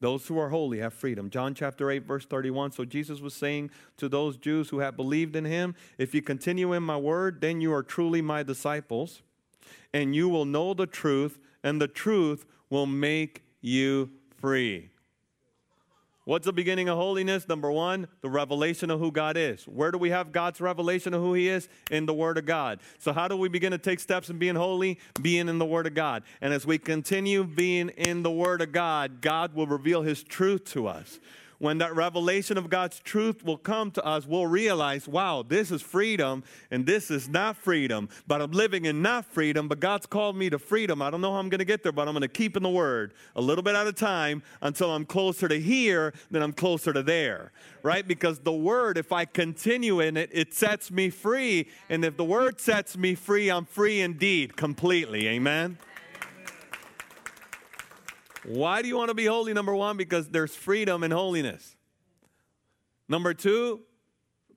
Those 0.00 0.26
who 0.26 0.38
are 0.38 0.50
holy 0.50 0.80
have 0.80 0.92
freedom. 0.92 1.30
John 1.30 1.54
chapter 1.54 1.90
8, 1.90 2.04
verse 2.04 2.26
31. 2.26 2.72
So 2.72 2.84
Jesus 2.84 3.20
was 3.20 3.32
saying 3.32 3.70
to 3.96 4.08
those 4.08 4.36
Jews 4.36 4.68
who 4.68 4.80
have 4.80 4.96
believed 4.96 5.34
in 5.34 5.44
him, 5.44 5.74
If 5.96 6.14
you 6.14 6.20
continue 6.20 6.72
in 6.72 6.82
my 6.82 6.98
word, 6.98 7.40
then 7.40 7.60
you 7.60 7.72
are 7.72 7.82
truly 7.82 8.20
my 8.20 8.42
disciples, 8.42 9.22
and 9.94 10.14
you 10.14 10.28
will 10.28 10.44
know 10.44 10.74
the 10.74 10.86
truth, 10.86 11.38
and 11.62 11.80
the 11.80 11.88
truth 11.88 12.44
will 12.68 12.86
make 12.86 13.44
you 13.62 14.10
free. 14.36 14.90
What's 16.24 16.46
the 16.46 16.52
beginning 16.54 16.88
of 16.88 16.96
holiness? 16.96 17.46
Number 17.46 17.70
one, 17.70 18.08
the 18.22 18.30
revelation 18.30 18.90
of 18.90 18.98
who 18.98 19.12
God 19.12 19.36
is. 19.36 19.64
Where 19.64 19.90
do 19.90 19.98
we 19.98 20.08
have 20.08 20.32
God's 20.32 20.58
revelation 20.58 21.12
of 21.12 21.20
who 21.20 21.34
He 21.34 21.48
is? 21.48 21.68
In 21.90 22.06
the 22.06 22.14
Word 22.14 22.38
of 22.38 22.46
God. 22.46 22.80
So, 22.98 23.12
how 23.12 23.28
do 23.28 23.36
we 23.36 23.50
begin 23.50 23.72
to 23.72 23.78
take 23.78 24.00
steps 24.00 24.30
in 24.30 24.38
being 24.38 24.54
holy? 24.54 24.98
Being 25.20 25.50
in 25.50 25.58
the 25.58 25.66
Word 25.66 25.86
of 25.86 25.94
God. 25.94 26.22
And 26.40 26.54
as 26.54 26.64
we 26.66 26.78
continue 26.78 27.44
being 27.44 27.90
in 27.90 28.22
the 28.22 28.30
Word 28.30 28.62
of 28.62 28.72
God, 28.72 29.20
God 29.20 29.54
will 29.54 29.66
reveal 29.66 30.00
His 30.00 30.22
truth 30.22 30.64
to 30.72 30.86
us 30.86 31.20
when 31.64 31.78
that 31.78 31.96
revelation 31.96 32.58
of 32.58 32.68
God's 32.68 33.00
truth 33.00 33.42
will 33.42 33.56
come 33.56 33.90
to 33.92 34.04
us, 34.04 34.26
we'll 34.26 34.46
realize, 34.46 35.08
wow, 35.08 35.42
this 35.42 35.70
is 35.70 35.80
freedom 35.80 36.44
and 36.70 36.84
this 36.84 37.10
is 37.10 37.26
not 37.26 37.56
freedom. 37.56 38.10
But 38.26 38.42
I'm 38.42 38.50
living 38.50 38.84
in 38.84 39.00
not 39.00 39.24
freedom, 39.24 39.66
but 39.66 39.80
God's 39.80 40.04
called 40.04 40.36
me 40.36 40.50
to 40.50 40.58
freedom. 40.58 41.00
I 41.00 41.10
don't 41.10 41.22
know 41.22 41.32
how 41.32 41.38
I'm 41.38 41.48
going 41.48 41.60
to 41.60 41.64
get 41.64 41.82
there, 41.82 41.90
but 41.90 42.06
I'm 42.06 42.12
going 42.12 42.20
to 42.20 42.28
keep 42.28 42.58
in 42.58 42.62
the 42.62 42.68
Word 42.68 43.14
a 43.34 43.40
little 43.40 43.64
bit 43.64 43.74
at 43.74 43.86
a 43.86 43.94
time 43.94 44.42
until 44.60 44.94
I'm 44.94 45.06
closer 45.06 45.48
to 45.48 45.58
here 45.58 46.12
than 46.30 46.42
I'm 46.42 46.52
closer 46.52 46.92
to 46.92 47.02
there, 47.02 47.50
right? 47.82 48.06
Because 48.06 48.40
the 48.40 48.52
Word, 48.52 48.98
if 48.98 49.10
I 49.10 49.24
continue 49.24 50.00
in 50.00 50.18
it, 50.18 50.28
it 50.32 50.52
sets 50.52 50.90
me 50.90 51.08
free. 51.08 51.68
And 51.88 52.04
if 52.04 52.18
the 52.18 52.26
Word 52.26 52.60
sets 52.60 52.94
me 52.94 53.14
free, 53.14 53.50
I'm 53.50 53.64
free 53.64 54.02
indeed, 54.02 54.54
completely. 54.54 55.28
Amen? 55.28 55.78
Why 58.46 58.82
do 58.82 58.88
you 58.88 58.96
want 58.96 59.08
to 59.08 59.14
be 59.14 59.26
holy? 59.26 59.52
Number 59.54 59.74
one, 59.74 59.96
because 59.96 60.28
there's 60.28 60.54
freedom 60.54 61.02
in 61.02 61.10
holiness. 61.10 61.76
Number 63.08 63.34
two, 63.34 63.80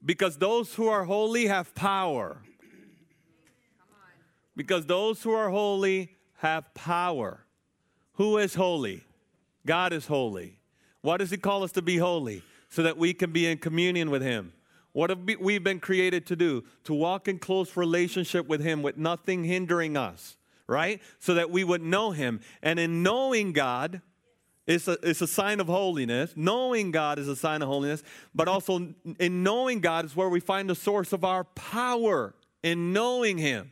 because 0.04 0.38
those 0.38 0.73
who 0.76 0.88
are 0.88 1.04
holy 1.04 1.47
have 1.47 1.73
power. 1.76 2.41
Because 4.56 4.86
those 4.86 5.21
who 5.21 5.32
are 5.32 5.50
holy 5.50 6.15
have 6.38 6.73
power. 6.73 7.45
Who 8.13 8.38
is 8.38 8.56
holy? 8.56 9.04
God 9.65 9.93
is 9.93 10.08
holy. 10.08 10.60
Why 11.02 11.17
does 11.17 11.30
He 11.30 11.38
call 11.38 11.63
us 11.63 11.71
to 11.73 11.82
be 11.82 11.97
holy? 11.97 12.43
So 12.69 12.84
that 12.84 12.97
we 12.97 13.13
can 13.13 13.32
be 13.32 13.47
in 13.47 13.60
communion 13.60 14.10
with 14.10 14.21
Him. 14.21 14.52
What 14.91 15.10
have 15.10 15.19
we 15.39 15.58
been 15.60 15.80
created 15.80 16.26
to 16.28 16.36
do? 16.36 16.65
To 16.86 16.93
walk 16.93 17.28
in 17.28 17.39
close 17.39 17.78
relationship 17.78 18.47
with 18.47 18.62
Him 18.62 18.82
with 18.82 18.97
nothing 18.97 19.43
hindering 19.43 19.95
us 19.95 20.38
right? 20.67 21.01
So 21.19 21.34
that 21.36 21.49
we 21.49 21.63
would 21.63 21.82
know 21.82 22.12
Him. 22.12 22.41
And 22.62 22.80
in 22.80 23.03
knowing 23.03 23.53
God, 23.53 24.01
it's 24.65 24.88
a, 24.88 24.97
it's 25.01 25.21
a 25.21 25.27
sign 25.27 25.60
of 25.60 25.67
holiness. 25.67 26.34
Knowing 26.36 26.91
God 26.91 27.19
is 27.19 27.27
a 27.27 27.36
sign 27.36 27.62
of 27.62 27.69
holiness, 27.69 28.03
but 28.36 28.47
also 28.47 28.93
in 29.19 29.43
knowing 29.43 29.80
God 29.80 30.06
is 30.06 30.15
where 30.15 30.30
we 30.30 30.39
find 30.39 30.69
the 30.69 30.75
source 30.75 31.13
of 31.13 31.23
our 31.23 31.45
power 31.45 32.36
in 32.63 32.93
knowing 32.93 33.38
Him. 33.38 33.71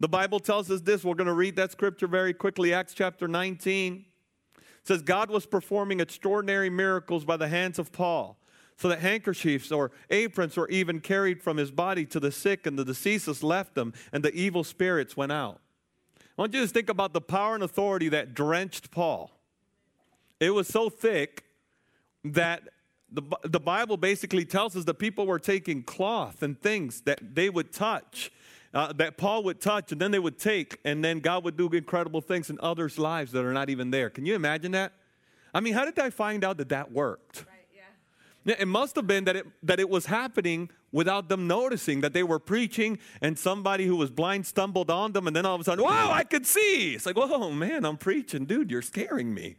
The 0.00 0.08
Bible 0.08 0.40
tells 0.40 0.70
us 0.70 0.80
this. 0.80 1.04
We're 1.04 1.14
going 1.14 1.28
to 1.28 1.34
read 1.34 1.56
that 1.56 1.72
scripture 1.72 2.06
very 2.06 2.34
quickly. 2.34 2.74
Acts 2.74 2.94
chapter 2.94 3.28
19 3.28 4.06
it 4.84 4.88
says, 4.88 5.00
God 5.00 5.30
was 5.30 5.46
performing 5.46 6.00
extraordinary 6.00 6.68
miracles 6.68 7.24
by 7.24 7.38
the 7.38 7.48
hands 7.48 7.78
of 7.78 7.90
Paul, 7.90 8.38
so 8.76 8.88
that 8.88 8.98
handkerchiefs 8.98 9.72
or 9.72 9.92
aprons 10.10 10.58
were 10.58 10.68
even 10.68 11.00
carried 11.00 11.42
from 11.42 11.56
his 11.56 11.70
body 11.70 12.04
to 12.06 12.20
the 12.20 12.30
sick, 12.30 12.66
and 12.66 12.78
the 12.78 12.84
diseases 12.84 13.42
left 13.42 13.74
them, 13.74 13.94
and 14.12 14.22
the 14.22 14.34
evil 14.34 14.62
spirits 14.62 15.16
went 15.16 15.32
out. 15.32 15.62
I 16.36 16.42
want 16.42 16.54
you 16.54 16.60
to 16.62 16.66
think 16.66 16.88
about 16.88 17.12
the 17.12 17.20
power 17.20 17.54
and 17.54 17.62
authority 17.62 18.08
that 18.08 18.34
drenched 18.34 18.90
Paul. 18.90 19.30
It 20.40 20.50
was 20.50 20.66
so 20.66 20.90
thick 20.90 21.44
that 22.24 22.62
the, 23.10 23.22
the 23.44 23.60
Bible 23.60 23.96
basically 23.96 24.44
tells 24.44 24.74
us 24.74 24.84
that 24.84 24.94
people 24.94 25.26
were 25.26 25.38
taking 25.38 25.84
cloth 25.84 26.42
and 26.42 26.60
things 26.60 27.02
that 27.02 27.34
they 27.34 27.48
would 27.48 27.72
touch, 27.72 28.32
uh, 28.72 28.92
that 28.94 29.16
Paul 29.16 29.44
would 29.44 29.60
touch, 29.60 29.92
and 29.92 30.00
then 30.00 30.10
they 30.10 30.18
would 30.18 30.38
take, 30.38 30.78
and 30.84 31.04
then 31.04 31.20
God 31.20 31.44
would 31.44 31.56
do 31.56 31.68
incredible 31.68 32.20
things 32.20 32.50
in 32.50 32.58
others' 32.60 32.98
lives 32.98 33.30
that 33.32 33.44
are 33.44 33.52
not 33.52 33.70
even 33.70 33.92
there. 33.92 34.10
Can 34.10 34.26
you 34.26 34.34
imagine 34.34 34.72
that? 34.72 34.92
I 35.54 35.60
mean, 35.60 35.74
how 35.74 35.84
did 35.84 35.98
I 36.00 36.10
find 36.10 36.42
out 36.42 36.56
that 36.56 36.70
that 36.70 36.90
worked? 36.90 37.44
Yeah, 38.44 38.56
it 38.58 38.68
must 38.68 38.96
have 38.96 39.06
been 39.06 39.24
that 39.24 39.36
it, 39.36 39.46
that 39.62 39.78
it 39.78 39.88
was 39.88 40.06
happening 40.06 40.70
without 40.94 41.28
them 41.28 41.48
noticing 41.48 42.00
that 42.02 42.12
they 42.12 42.22
were 42.22 42.38
preaching 42.38 42.96
and 43.20 43.36
somebody 43.36 43.84
who 43.84 43.96
was 43.96 44.12
blind 44.12 44.46
stumbled 44.46 44.90
on 44.90 45.12
them 45.12 45.26
and 45.26 45.34
then 45.34 45.44
all 45.44 45.56
of 45.56 45.60
a 45.60 45.64
sudden, 45.64 45.84
wow, 45.84 46.10
I 46.12 46.22
could 46.22 46.46
see. 46.46 46.94
It's 46.94 47.04
like, 47.04 47.16
whoa, 47.16 47.50
man, 47.50 47.84
I'm 47.84 47.96
preaching. 47.96 48.44
Dude, 48.44 48.70
you're 48.70 48.80
scaring 48.80 49.34
me. 49.34 49.56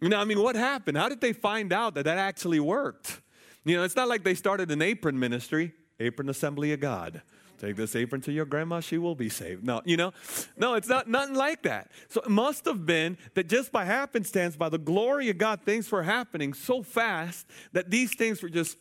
You 0.00 0.08
know, 0.08 0.18
I 0.18 0.24
mean, 0.24 0.42
what 0.42 0.56
happened? 0.56 0.98
How 0.98 1.08
did 1.08 1.20
they 1.20 1.32
find 1.32 1.72
out 1.72 1.94
that 1.94 2.04
that 2.04 2.18
actually 2.18 2.58
worked? 2.58 3.20
You 3.64 3.76
know, 3.76 3.84
it's 3.84 3.94
not 3.94 4.08
like 4.08 4.24
they 4.24 4.34
started 4.34 4.72
an 4.72 4.82
apron 4.82 5.18
ministry, 5.18 5.72
Apron 6.00 6.28
Assembly 6.28 6.72
of 6.72 6.80
God. 6.80 7.22
Take 7.58 7.76
this 7.76 7.94
apron 7.94 8.20
to 8.22 8.32
your 8.32 8.44
grandma, 8.44 8.80
she 8.80 8.98
will 8.98 9.14
be 9.14 9.28
saved. 9.28 9.64
No, 9.64 9.82
you 9.84 9.96
know, 9.96 10.12
no, 10.56 10.74
it's 10.74 10.88
not 10.88 11.08
nothing 11.08 11.36
like 11.36 11.62
that. 11.62 11.92
So 12.08 12.20
it 12.20 12.28
must 12.28 12.64
have 12.64 12.84
been 12.84 13.16
that 13.34 13.48
just 13.48 13.70
by 13.70 13.84
happenstance, 13.84 14.56
by 14.56 14.68
the 14.68 14.78
glory 14.78 15.30
of 15.30 15.38
God, 15.38 15.62
things 15.62 15.90
were 15.92 16.02
happening 16.02 16.52
so 16.52 16.82
fast 16.82 17.46
that 17.72 17.88
these 17.88 18.14
things 18.16 18.42
were 18.42 18.48
just 18.48 18.76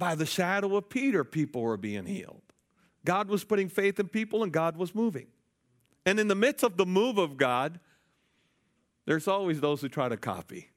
by 0.00 0.16
the 0.16 0.26
shadow 0.26 0.76
of 0.76 0.88
Peter, 0.88 1.22
people 1.22 1.60
were 1.60 1.76
being 1.76 2.06
healed. 2.06 2.42
God 3.04 3.28
was 3.28 3.44
putting 3.44 3.68
faith 3.68 4.00
in 4.00 4.08
people 4.08 4.42
and 4.42 4.50
God 4.50 4.76
was 4.76 4.94
moving. 4.94 5.26
And 6.06 6.18
in 6.18 6.26
the 6.26 6.34
midst 6.34 6.64
of 6.64 6.78
the 6.78 6.86
move 6.86 7.18
of 7.18 7.36
God, 7.36 7.78
there's 9.06 9.28
always 9.28 9.60
those 9.60 9.82
who 9.82 9.88
try 9.88 10.08
to 10.08 10.16
copy. 10.16 10.70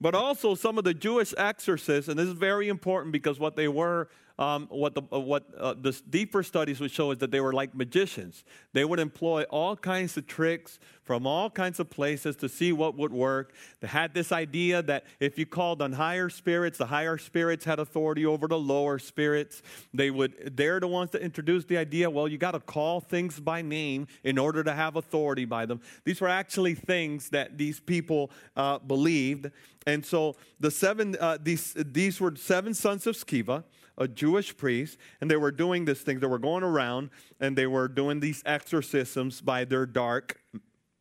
But 0.00 0.14
also, 0.14 0.54
some 0.54 0.78
of 0.78 0.84
the 0.84 0.94
Jewish 0.94 1.34
exorcists, 1.36 2.08
and 2.08 2.18
this 2.18 2.28
is 2.28 2.34
very 2.34 2.68
important 2.68 3.12
because 3.12 3.40
what 3.40 3.56
they 3.56 3.66
were 3.66 4.08
um, 4.38 4.66
what 4.70 4.94
the, 4.94 5.02
uh, 5.12 5.18
what 5.18 5.46
uh, 5.58 5.74
the 5.74 5.98
deeper 6.10 6.42
studies 6.42 6.78
would 6.80 6.90
show 6.90 7.10
is 7.10 7.18
that 7.18 7.30
they 7.30 7.40
were 7.40 7.52
like 7.52 7.74
magicians. 7.74 8.44
They 8.72 8.84
would 8.84 8.98
employ 8.98 9.44
all 9.44 9.76
kinds 9.76 10.16
of 10.16 10.26
tricks 10.26 10.78
from 11.04 11.26
all 11.26 11.48
kinds 11.48 11.80
of 11.80 11.88
places 11.88 12.36
to 12.36 12.48
see 12.48 12.72
what 12.72 12.96
would 12.96 13.12
work. 13.12 13.54
They 13.80 13.86
had 13.86 14.12
this 14.12 14.32
idea 14.32 14.82
that 14.82 15.04
if 15.20 15.38
you 15.38 15.46
called 15.46 15.80
on 15.80 15.92
higher 15.92 16.28
spirits, 16.28 16.78
the 16.78 16.86
higher 16.86 17.16
spirits 17.16 17.64
had 17.64 17.78
authority 17.78 18.26
over 18.26 18.46
the 18.46 18.58
lower 18.58 18.98
spirits. 18.98 19.62
They 19.94 20.10
would, 20.10 20.56
they're 20.56 20.80
the 20.80 20.88
ones 20.88 21.12
that 21.12 21.22
introduced 21.22 21.68
the 21.68 21.78
idea, 21.78 22.10
well, 22.10 22.28
you 22.28 22.38
got 22.38 22.52
to 22.52 22.60
call 22.60 23.00
things 23.00 23.40
by 23.40 23.62
name 23.62 24.08
in 24.24 24.36
order 24.36 24.62
to 24.64 24.72
have 24.72 24.96
authority 24.96 25.44
by 25.44 25.64
them. 25.64 25.80
These 26.04 26.20
were 26.20 26.28
actually 26.28 26.74
things 26.74 27.30
that 27.30 27.56
these 27.56 27.80
people 27.80 28.30
uh, 28.56 28.80
believed. 28.80 29.50
And 29.86 30.04
so 30.04 30.34
the 30.58 30.70
seven, 30.70 31.16
uh, 31.20 31.38
these, 31.40 31.72
these 31.76 32.20
were 32.20 32.34
seven 32.34 32.74
sons 32.74 33.06
of 33.06 33.16
Sceva 33.16 33.62
a 33.98 34.06
Jewish 34.08 34.56
priest, 34.56 34.98
and 35.20 35.30
they 35.30 35.36
were 35.36 35.50
doing 35.50 35.84
this 35.84 36.00
thing. 36.00 36.20
They 36.20 36.26
were 36.26 36.38
going 36.38 36.62
around 36.62 37.10
and 37.40 37.56
they 37.56 37.66
were 37.66 37.88
doing 37.88 38.20
these 38.20 38.42
exorcisms 38.44 39.40
by 39.40 39.64
their 39.64 39.86
dark 39.86 40.40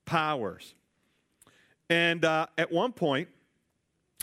powers. 0.05 0.73
And 1.89 2.23
uh, 2.25 2.47
at 2.57 2.71
one 2.71 2.91
point, 2.91 3.27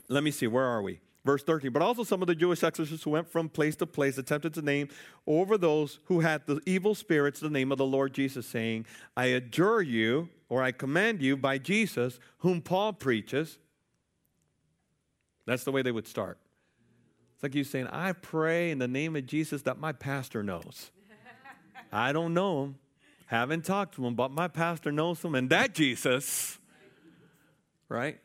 let 0.09 0.23
me 0.23 0.31
see, 0.31 0.47
where 0.47 0.65
are 0.65 0.83
we? 0.83 1.01
Verse 1.25 1.43
13. 1.45 1.71
But 1.73 1.83
also 1.83 2.03
some 2.03 2.21
of 2.21 2.27
the 2.27 2.35
Jewish 2.35 2.63
exorcists 2.63 3.05
who 3.05 3.11
went 3.11 3.29
from 3.29 3.49
place 3.49 3.77
to 3.77 3.87
place 3.87 4.19
attempted 4.19 4.55
to 4.55 4.63
name 4.63 4.89
over 5.27 5.57
those 5.57 6.01
who 6.07 6.21
had 6.21 6.47
the 6.47 6.61
evil 6.67 6.95
spirits 6.95 7.41
the 7.41 7.51
name 7.51 7.71
of 7.71 7.79
the 7.79 7.87
Lord 7.87 8.13
Jesus, 8.13 8.47
saying, 8.47 8.87
I 9.17 9.27
adjure 9.27 9.83
you, 9.83 10.29
or 10.49 10.63
I 10.63 10.73
command 10.73 11.23
you 11.23 11.37
by 11.37 11.59
Jesus, 11.59 12.19
whom 12.39 12.61
Paul 12.61 12.93
preaches. 12.93 13.59
That's 15.47 15.65
the 15.65 15.73
way 15.73 15.83
they 15.83 15.93
would 15.93 16.09
start. 16.09 16.39
It's 17.43 17.53
like 17.53 17.57
you 17.57 17.65
saying, 17.65 17.89
I 17.89 18.13
pray 18.13 18.71
in 18.71 18.79
the 18.79 18.87
name 18.87 19.17
of 19.17 19.27
Jesus 19.27 19.63
that 19.63 19.77
my 19.77 19.91
pastor 19.91 20.45
knows. 20.45 20.93
I 21.93 22.13
don't 22.13 22.35
know 22.35 22.63
him, 22.63 22.77
haven't 23.27 23.65
talked 23.65 23.97
to 23.97 24.07
him, 24.07 24.15
but 24.15 24.31
my 24.31 24.47
pastor 24.47 24.93
knows 24.93 25.25
him, 25.25 25.35
and 25.35 25.51
that 25.51 25.75
Jesus, 25.75 26.61
right? 27.89 28.21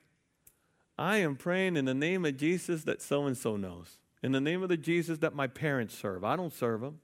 I 0.99 1.17
am 1.17 1.35
praying 1.35 1.77
in 1.77 1.85
the 1.85 1.95
name 1.95 2.25
of 2.25 2.37
Jesus 2.37 2.83
that 2.83 3.01
so 3.01 3.25
and 3.25 3.35
so 3.35 3.57
knows. 3.57 3.97
In 4.21 4.33
the 4.33 4.39
name 4.39 4.61
of 4.61 4.69
the 4.69 4.77
Jesus 4.77 5.17
that 5.17 5.33
my 5.33 5.47
parents 5.47 5.97
serve. 5.97 6.23
I 6.23 6.35
don't 6.35 6.53
serve 6.53 6.83
him, 6.83 6.99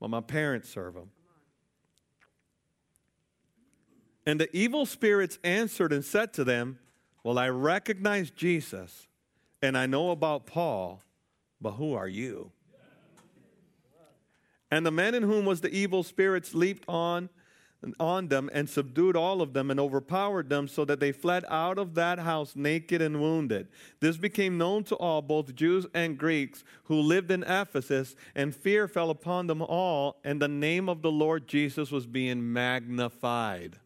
but 0.00 0.10
my 0.10 0.20
parents 0.20 0.68
serve 0.68 0.96
him. 0.96 1.10
And 4.26 4.40
the 4.40 4.48
evil 4.56 4.84
spirits 4.84 5.38
answered 5.44 5.92
and 5.92 6.04
said 6.04 6.32
to 6.32 6.42
them, 6.42 6.80
Well, 7.22 7.38
I 7.38 7.50
recognize 7.50 8.32
Jesus 8.32 9.06
and 9.62 9.78
I 9.78 9.86
know 9.86 10.10
about 10.10 10.46
Paul, 10.46 11.00
but 11.62 11.72
who 11.72 11.94
are 11.94 12.08
you? 12.08 12.50
And 14.70 14.86
the 14.86 14.90
man 14.90 15.14
in 15.14 15.22
whom 15.22 15.44
was 15.44 15.60
the 15.60 15.70
evil 15.70 16.02
spirits 16.02 16.54
leaped 16.54 16.88
on 16.88 17.28
on 17.98 18.28
them 18.28 18.48
and 18.52 18.68
subdued 18.68 19.16
all 19.16 19.42
of 19.42 19.52
them 19.52 19.70
and 19.70 19.80
overpowered 19.80 20.48
them 20.48 20.68
so 20.68 20.84
that 20.84 21.00
they 21.00 21.12
fled 21.12 21.44
out 21.48 21.78
of 21.78 21.94
that 21.94 22.18
house 22.18 22.54
naked 22.54 23.02
and 23.02 23.20
wounded. 23.20 23.68
This 24.00 24.16
became 24.16 24.58
known 24.58 24.84
to 24.84 24.96
all, 24.96 25.22
both 25.22 25.54
Jews 25.54 25.86
and 25.94 26.16
Greeks, 26.16 26.64
who 26.84 27.00
lived 27.00 27.30
in 27.30 27.42
Ephesus, 27.42 28.14
and 28.34 28.54
fear 28.54 28.86
fell 28.86 29.10
upon 29.10 29.46
them 29.46 29.62
all, 29.62 30.20
and 30.24 30.40
the 30.40 30.48
name 30.48 30.88
of 30.88 31.02
the 31.02 31.10
Lord 31.10 31.48
Jesus 31.48 31.90
was 31.90 32.06
being 32.06 32.52
magnified. 32.52 33.78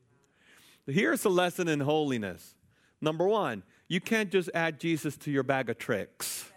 Here's 0.87 1.25
a 1.25 1.31
lesson 1.31 1.67
in 1.67 1.81
holiness. 1.81 2.55
Number 3.01 3.27
one, 3.27 3.63
you 3.89 4.01
can't 4.01 4.31
just 4.31 4.51
add 4.55 4.79
Jesus 4.79 5.17
to 5.19 5.31
your 5.31 5.43
bag 5.43 5.71
of 5.71 5.79
tricks 5.79 6.51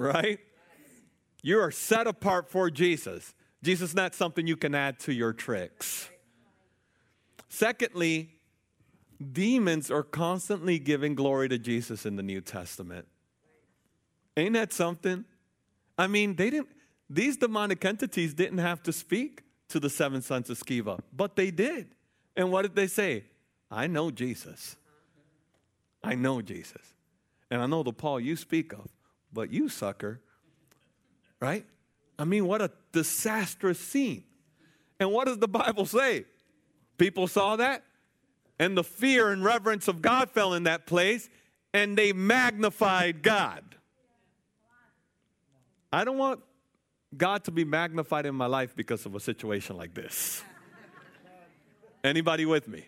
right? 0.00 0.38
You 1.42 1.60
are 1.60 1.70
set 1.70 2.06
apart 2.06 2.50
for 2.50 2.70
Jesus. 2.70 3.34
Jesus 3.62 3.90
is 3.90 3.96
not 3.96 4.14
something 4.14 4.46
you 4.46 4.56
can 4.56 4.74
add 4.74 4.98
to 5.00 5.12
your 5.12 5.32
tricks. 5.32 6.10
Secondly, 7.48 8.30
demons 9.32 9.90
are 9.90 10.02
constantly 10.02 10.78
giving 10.78 11.14
glory 11.14 11.48
to 11.48 11.58
Jesus 11.58 12.06
in 12.06 12.16
the 12.16 12.22
New 12.22 12.40
Testament. 12.40 13.06
Ain't 14.36 14.54
that 14.54 14.72
something? 14.72 15.24
I 15.96 16.06
mean, 16.06 16.36
they 16.36 16.50
didn't 16.50 16.68
these 17.10 17.36
demonic 17.38 17.84
entities 17.84 18.34
didn't 18.34 18.58
have 18.58 18.82
to 18.82 18.92
speak 18.92 19.42
to 19.68 19.80
the 19.80 19.88
seven 19.88 20.20
sons 20.20 20.50
of 20.50 20.58
Sceva, 20.58 21.00
but 21.12 21.36
they 21.36 21.50
did. 21.50 21.94
And 22.36 22.52
what 22.52 22.62
did 22.62 22.76
they 22.76 22.86
say? 22.86 23.24
I 23.70 23.86
know 23.86 24.10
Jesus. 24.10 24.76
I 26.04 26.14
know 26.14 26.42
Jesus. 26.42 26.94
And 27.50 27.62
I 27.62 27.66
know 27.66 27.82
the 27.82 27.92
Paul 27.92 28.20
you 28.20 28.36
speak 28.36 28.72
of 28.72 28.88
but 29.32 29.52
you 29.52 29.68
sucker. 29.68 30.20
Right? 31.40 31.66
I 32.18 32.24
mean, 32.24 32.46
what 32.46 32.60
a 32.60 32.70
disastrous 32.92 33.78
scene. 33.78 34.24
And 34.98 35.12
what 35.12 35.26
does 35.26 35.38
the 35.38 35.48
Bible 35.48 35.86
say? 35.86 36.24
People 36.96 37.28
saw 37.28 37.56
that, 37.56 37.84
and 38.58 38.76
the 38.76 38.82
fear 38.82 39.30
and 39.30 39.44
reverence 39.44 39.86
of 39.86 40.02
God 40.02 40.30
fell 40.30 40.54
in 40.54 40.64
that 40.64 40.86
place, 40.86 41.28
and 41.72 41.96
they 41.96 42.12
magnified 42.12 43.22
God. 43.22 43.76
I 45.92 46.04
don't 46.04 46.18
want 46.18 46.40
God 47.16 47.44
to 47.44 47.52
be 47.52 47.64
magnified 47.64 48.26
in 48.26 48.34
my 48.34 48.46
life 48.46 48.74
because 48.74 49.06
of 49.06 49.14
a 49.14 49.20
situation 49.20 49.76
like 49.76 49.94
this. 49.94 50.42
Anybody 52.02 52.46
with 52.46 52.66
me? 52.66 52.84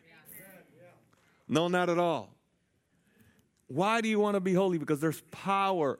No, 1.48 1.68
not 1.68 1.88
at 1.88 1.98
all. 1.98 2.35
Why 3.68 4.00
do 4.00 4.09
you 4.09 4.18
want 4.18 4.35
to 4.35 4.40
be 4.40 4.55
holy? 4.55 4.79
Because 4.79 5.00
there's 5.00 5.20
power 5.31 5.98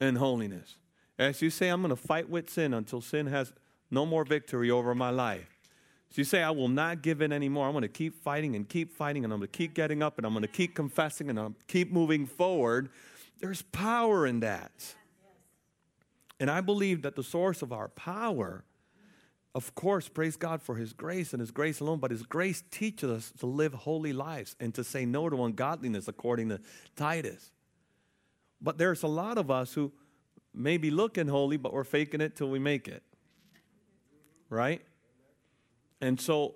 and 0.00 0.18
holiness. 0.18 0.76
As 1.18 1.42
you 1.42 1.50
say, 1.50 1.68
I'm 1.68 1.82
going 1.82 1.90
to 1.90 1.96
fight 1.96 2.28
with 2.28 2.48
sin 2.48 2.72
until 2.72 3.00
sin 3.00 3.26
has 3.26 3.52
no 3.90 4.06
more 4.06 4.24
victory 4.24 4.70
over 4.70 4.94
my 4.94 5.10
life. 5.10 5.58
So 6.10 6.20
you 6.20 6.24
say, 6.24 6.42
I 6.42 6.50
will 6.50 6.68
not 6.68 7.02
give 7.02 7.20
in 7.20 7.32
anymore. 7.32 7.66
I'm 7.66 7.72
going 7.72 7.82
to 7.82 7.88
keep 7.88 8.22
fighting 8.22 8.56
and 8.56 8.68
keep 8.68 8.92
fighting, 8.92 9.24
and 9.24 9.32
I'm 9.32 9.40
going 9.40 9.50
to 9.50 9.56
keep 9.56 9.74
getting 9.74 10.02
up, 10.02 10.16
and 10.16 10.26
I'm 10.26 10.32
going 10.32 10.42
to 10.42 10.48
keep 10.48 10.74
confessing, 10.74 11.28
and 11.28 11.38
I'm 11.38 11.54
keep 11.66 11.92
moving 11.92 12.26
forward. 12.26 12.88
There's 13.40 13.62
power 13.62 14.26
in 14.26 14.40
that. 14.40 14.72
And 16.40 16.50
I 16.50 16.60
believe 16.60 17.02
that 17.02 17.16
the 17.16 17.22
source 17.22 17.62
of 17.62 17.72
our 17.72 17.88
power, 17.88 18.64
of 19.54 19.74
course, 19.74 20.08
praise 20.08 20.36
God 20.36 20.62
for 20.62 20.76
His 20.76 20.92
grace 20.92 21.32
and 21.32 21.40
His 21.40 21.50
grace 21.50 21.80
alone, 21.80 21.98
but 21.98 22.10
His 22.10 22.22
grace 22.22 22.62
teaches 22.70 23.10
us 23.10 23.32
to 23.40 23.46
live 23.46 23.74
holy 23.74 24.12
lives 24.12 24.56
and 24.60 24.72
to 24.74 24.84
say 24.84 25.04
no 25.04 25.28
to 25.28 25.44
ungodliness, 25.44 26.08
according 26.08 26.48
to 26.50 26.60
Titus. 26.96 27.50
But 28.60 28.78
there's 28.78 29.02
a 29.02 29.08
lot 29.08 29.38
of 29.38 29.50
us 29.50 29.74
who 29.74 29.92
may 30.54 30.76
be 30.76 30.90
looking 30.90 31.28
holy, 31.28 31.56
but 31.56 31.72
we're 31.72 31.84
faking 31.84 32.20
it 32.20 32.36
till 32.36 32.50
we 32.50 32.58
make 32.58 32.88
it. 32.88 33.02
Right? 34.50 34.82
And 36.00 36.20
so 36.20 36.54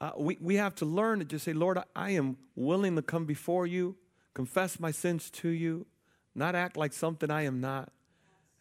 uh, 0.00 0.12
we, 0.16 0.38
we 0.40 0.56
have 0.56 0.74
to 0.76 0.84
learn 0.84 1.18
to 1.18 1.24
just 1.24 1.44
say, 1.44 1.52
Lord, 1.52 1.78
I 1.94 2.10
am 2.10 2.36
willing 2.54 2.96
to 2.96 3.02
come 3.02 3.24
before 3.24 3.66
you, 3.66 3.96
confess 4.34 4.80
my 4.80 4.90
sins 4.90 5.30
to 5.30 5.48
you, 5.48 5.86
not 6.34 6.54
act 6.54 6.76
like 6.76 6.92
something 6.92 7.30
I 7.30 7.42
am 7.42 7.60
not, 7.60 7.92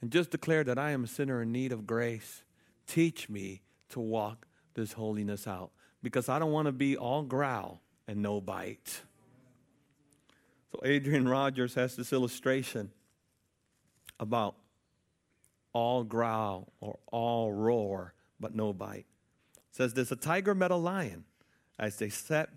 and 0.02 0.12
just 0.12 0.32
declare 0.32 0.64
that 0.64 0.78
I 0.78 0.92
am 0.92 1.04
a 1.04 1.08
sinner 1.08 1.42
in 1.42 1.52
need 1.52 1.72
of 1.72 1.86
grace. 1.86 2.44
Teach 2.88 3.30
me 3.30 3.62
to 3.90 4.00
walk 4.00 4.48
this 4.74 4.94
holiness 4.94 5.48
out 5.48 5.72
because 6.02 6.30
I 6.30 6.40
don't 6.40 6.52
want 6.52 6.68
to 6.68 6.72
be 6.72 6.98
all 6.98 7.24
growl 7.24 7.82
and 8.08 8.22
no 8.22 8.42
bite. 8.42 9.02
So 10.72 10.82
Adrian 10.84 11.28
Rogers 11.28 11.74
has 11.76 11.96
this 11.96 12.14
illustration 12.14 12.92
about 14.20 14.56
all 15.74 16.04
growl 16.04 16.74
or 16.80 17.00
all 17.08 17.52
roar, 17.52 18.14
but 18.40 18.56
no 18.56 18.74
bite. 18.74 19.06
It 19.56 19.76
says 19.76 19.94
this 19.94 20.12
a 20.12 20.16
tiger 20.16 20.54
met 20.54 20.72
a 20.72 20.76
lion 20.76 21.26
as 21.78 21.98
they 21.98 22.10
sat 22.10 22.50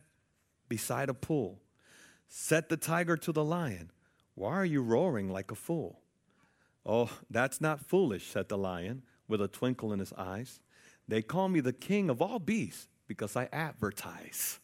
beside 0.69 1.09
a 1.09 1.15
pool. 1.15 1.61
Said 2.29 2.69
the 2.69 2.79
tiger 2.79 3.17
to 3.19 3.33
the 3.33 3.45
lion, 3.45 3.91
Why 4.35 4.53
are 4.53 4.65
you 4.65 4.83
roaring 4.83 5.29
like 5.29 5.51
a 5.51 5.55
fool? 5.55 6.01
Oh, 6.85 7.11
that's 7.31 7.61
not 7.61 7.87
foolish, 7.87 8.27
said 8.27 8.49
the 8.49 8.59
lion 8.59 9.03
with 9.29 9.41
a 9.41 9.49
twinkle 9.49 9.93
in 9.93 9.99
his 9.99 10.13
eyes. 10.15 10.61
They 11.07 11.23
call 11.23 11.49
me 11.49 11.61
the 11.61 11.73
king 11.73 12.11
of 12.11 12.21
all 12.23 12.39
beasts 12.39 12.89
because 13.07 13.37
I 13.37 13.49
advertise. 13.53 14.59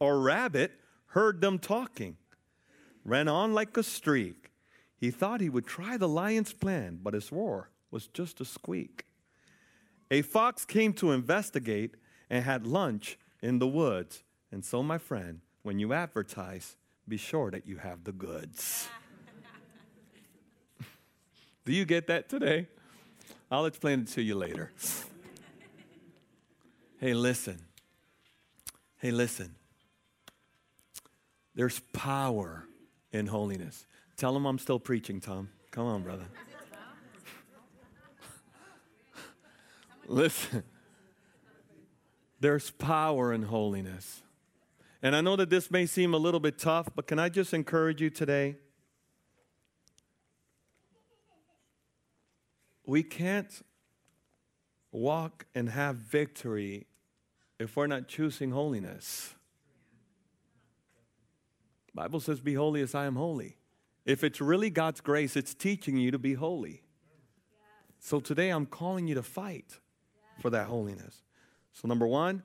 A 0.00 0.14
rabbit 0.14 0.72
heard 1.14 1.40
them 1.40 1.60
talking, 1.60 2.16
ran 3.04 3.28
on 3.28 3.54
like 3.54 3.76
a 3.76 3.84
streak. 3.84 4.50
He 4.96 5.12
thought 5.12 5.40
he 5.40 5.48
would 5.48 5.64
try 5.64 5.96
the 5.96 6.08
lion's 6.08 6.52
plan, 6.52 6.98
but 7.00 7.14
his 7.14 7.30
roar 7.30 7.70
was 7.92 8.08
just 8.08 8.40
a 8.40 8.44
squeak. 8.44 9.04
A 10.10 10.22
fox 10.22 10.64
came 10.64 10.92
to 10.94 11.12
investigate 11.12 11.94
and 12.28 12.44
had 12.44 12.66
lunch 12.66 13.16
in 13.40 13.60
the 13.60 13.66
woods. 13.68 14.24
And 14.50 14.64
so, 14.64 14.82
my 14.82 14.98
friend, 14.98 15.40
when 15.62 15.78
you 15.78 15.92
advertise, 15.92 16.76
be 17.06 17.16
sure 17.16 17.48
that 17.52 17.64
you 17.64 17.76
have 17.76 18.02
the 18.02 18.12
goods. 18.12 18.88
Do 21.64 21.72
you 21.72 21.84
get 21.84 22.08
that 22.08 22.28
today? 22.28 22.66
I'll 23.52 23.66
explain 23.66 24.00
it 24.00 24.08
to 24.08 24.22
you 24.22 24.34
later. 24.34 24.72
hey, 26.98 27.14
listen. 27.14 27.60
Hey, 28.98 29.12
listen. 29.12 29.54
There's 31.54 31.80
power 31.92 32.66
in 33.12 33.28
holiness. 33.28 33.86
Tell 34.16 34.32
them 34.34 34.46
I'm 34.46 34.58
still 34.58 34.80
preaching, 34.80 35.20
Tom. 35.20 35.50
Come 35.70 35.86
on, 35.86 36.02
brother. 36.02 36.26
listen. 40.06 40.64
There's 42.40 42.70
power 42.70 43.32
in 43.32 43.44
holiness. 43.44 44.22
And 45.02 45.14
I 45.14 45.20
know 45.20 45.36
that 45.36 45.50
this 45.50 45.70
may 45.70 45.86
seem 45.86 46.14
a 46.14 46.18
little 46.18 46.40
bit 46.40 46.58
tough, 46.58 46.88
but 46.94 47.06
can 47.06 47.18
I 47.18 47.28
just 47.28 47.54
encourage 47.54 48.00
you 48.00 48.10
today? 48.10 48.56
We 52.86 53.02
can't 53.02 53.62
walk 54.92 55.46
and 55.54 55.70
have 55.70 55.96
victory 55.96 56.86
if 57.58 57.76
we're 57.76 57.86
not 57.86 58.08
choosing 58.08 58.50
holiness. 58.50 59.34
Bible 61.94 62.20
says 62.20 62.40
be 62.40 62.54
holy 62.54 62.82
as 62.82 62.94
I 62.94 63.06
am 63.06 63.16
holy. 63.16 63.56
If 64.04 64.24
it's 64.24 64.40
really 64.40 64.68
God's 64.68 65.00
grace, 65.00 65.36
it's 65.36 65.54
teaching 65.54 65.96
you 65.96 66.10
to 66.10 66.18
be 66.18 66.34
holy. 66.34 66.82
So 68.00 68.20
today 68.20 68.50
I'm 68.50 68.66
calling 68.66 69.06
you 69.06 69.14
to 69.14 69.22
fight 69.22 69.78
for 70.40 70.50
that 70.50 70.66
holiness. 70.66 71.22
So 71.72 71.88
number 71.88 72.06
1, 72.06 72.42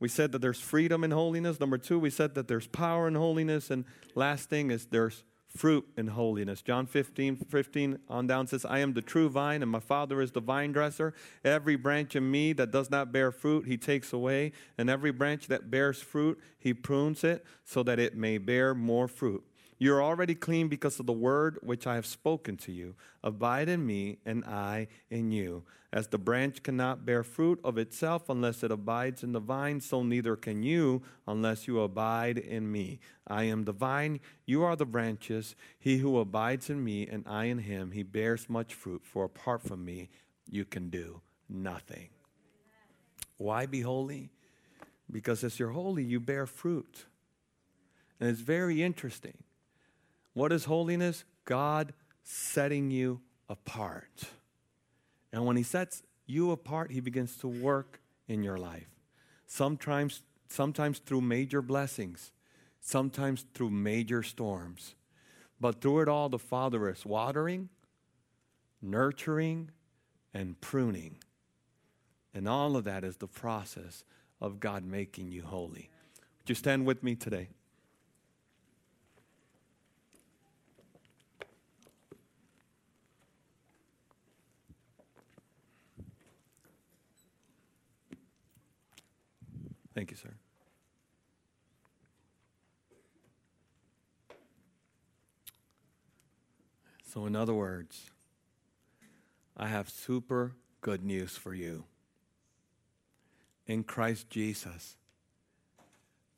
we 0.00 0.08
said 0.08 0.32
that 0.32 0.40
there's 0.40 0.60
freedom 0.60 1.04
in 1.04 1.12
holiness. 1.12 1.60
Number 1.60 1.78
2, 1.78 1.98
we 1.98 2.10
said 2.10 2.34
that 2.34 2.48
there's 2.48 2.66
power 2.66 3.06
in 3.06 3.14
holiness 3.14 3.70
and 3.70 3.84
last 4.14 4.48
thing 4.48 4.70
is 4.70 4.86
there's 4.86 5.22
fruit 5.54 5.86
in 5.96 6.08
holiness. 6.08 6.62
John 6.62 6.86
15, 6.86 7.36
15 7.36 7.98
on 8.08 8.26
down 8.26 8.46
says, 8.46 8.64
I 8.64 8.78
am 8.78 8.94
the 8.94 9.02
true 9.02 9.28
vine, 9.28 9.62
and 9.62 9.70
my 9.70 9.80
Father 9.80 10.20
is 10.20 10.32
the 10.32 10.40
vine 10.40 10.72
dresser. 10.72 11.14
Every 11.44 11.76
branch 11.76 12.16
in 12.16 12.30
me 12.30 12.52
that 12.54 12.70
does 12.70 12.90
not 12.90 13.12
bear 13.12 13.30
fruit, 13.30 13.66
he 13.66 13.76
takes 13.76 14.12
away. 14.12 14.52
And 14.78 14.88
every 14.88 15.12
branch 15.12 15.48
that 15.48 15.70
bears 15.70 16.00
fruit, 16.00 16.38
he 16.58 16.72
prunes 16.72 17.24
it 17.24 17.44
so 17.64 17.82
that 17.82 17.98
it 17.98 18.16
may 18.16 18.38
bear 18.38 18.74
more 18.74 19.08
fruit. 19.08 19.44
You're 19.82 20.00
already 20.00 20.36
clean 20.36 20.68
because 20.68 21.00
of 21.00 21.06
the 21.06 21.12
word 21.12 21.58
which 21.60 21.88
I 21.88 21.96
have 21.96 22.06
spoken 22.06 22.56
to 22.58 22.70
you. 22.70 22.94
Abide 23.24 23.68
in 23.68 23.84
me, 23.84 24.18
and 24.24 24.44
I 24.44 24.86
in 25.10 25.32
you. 25.32 25.64
As 25.92 26.06
the 26.06 26.18
branch 26.18 26.62
cannot 26.62 27.04
bear 27.04 27.24
fruit 27.24 27.58
of 27.64 27.76
itself 27.78 28.28
unless 28.28 28.62
it 28.62 28.70
abides 28.70 29.24
in 29.24 29.32
the 29.32 29.40
vine, 29.40 29.80
so 29.80 30.04
neither 30.04 30.36
can 30.36 30.62
you 30.62 31.02
unless 31.26 31.66
you 31.66 31.80
abide 31.80 32.38
in 32.38 32.70
me. 32.70 33.00
I 33.26 33.42
am 33.42 33.64
the 33.64 33.72
vine, 33.72 34.20
you 34.46 34.62
are 34.62 34.76
the 34.76 34.86
branches. 34.86 35.56
He 35.80 35.98
who 35.98 36.16
abides 36.16 36.70
in 36.70 36.84
me, 36.84 37.08
and 37.08 37.24
I 37.26 37.46
in 37.46 37.58
him, 37.58 37.90
he 37.90 38.04
bears 38.04 38.48
much 38.48 38.74
fruit, 38.74 39.02
for 39.04 39.24
apart 39.24 39.62
from 39.62 39.84
me, 39.84 40.10
you 40.48 40.64
can 40.64 40.90
do 40.90 41.22
nothing. 41.48 42.10
Why 43.36 43.66
be 43.66 43.80
holy? 43.80 44.30
Because 45.10 45.42
as 45.42 45.58
you're 45.58 45.70
holy, 45.70 46.04
you 46.04 46.20
bear 46.20 46.46
fruit. 46.46 47.06
And 48.20 48.30
it's 48.30 48.42
very 48.42 48.80
interesting 48.80 49.42
what 50.34 50.52
is 50.52 50.64
holiness? 50.64 51.24
God 51.44 51.92
setting 52.22 52.90
you 52.90 53.20
apart. 53.48 54.24
And 55.32 55.44
when 55.46 55.56
He 55.56 55.62
sets 55.62 56.02
you 56.26 56.50
apart, 56.50 56.90
He 56.90 57.00
begins 57.00 57.36
to 57.38 57.48
work 57.48 58.00
in 58.28 58.42
your 58.42 58.58
life. 58.58 58.88
Sometimes, 59.46 60.22
sometimes 60.48 60.98
through 60.98 61.20
major 61.20 61.60
blessings, 61.62 62.32
sometimes 62.80 63.44
through 63.54 63.70
major 63.70 64.22
storms. 64.22 64.94
But 65.60 65.80
through 65.80 66.00
it 66.00 66.08
all, 66.08 66.28
the 66.28 66.38
Father 66.38 66.88
is 66.88 67.06
watering, 67.06 67.68
nurturing, 68.80 69.70
and 70.34 70.60
pruning. 70.60 71.18
And 72.34 72.48
all 72.48 72.76
of 72.76 72.84
that 72.84 73.04
is 73.04 73.18
the 73.18 73.28
process 73.28 74.04
of 74.40 74.58
God 74.58 74.84
making 74.84 75.30
you 75.30 75.42
holy. 75.42 75.90
Would 76.40 76.48
you 76.48 76.54
stand 76.54 76.86
with 76.86 77.02
me 77.02 77.14
today? 77.14 77.48
Thank 89.94 90.10
you, 90.10 90.16
sir. 90.16 90.34
So, 97.12 97.26
in 97.26 97.36
other 97.36 97.52
words, 97.52 98.10
I 99.56 99.68
have 99.68 99.90
super 99.90 100.54
good 100.80 101.04
news 101.04 101.36
for 101.36 101.54
you. 101.54 101.84
In 103.66 103.84
Christ 103.84 104.30
Jesus, 104.30 104.96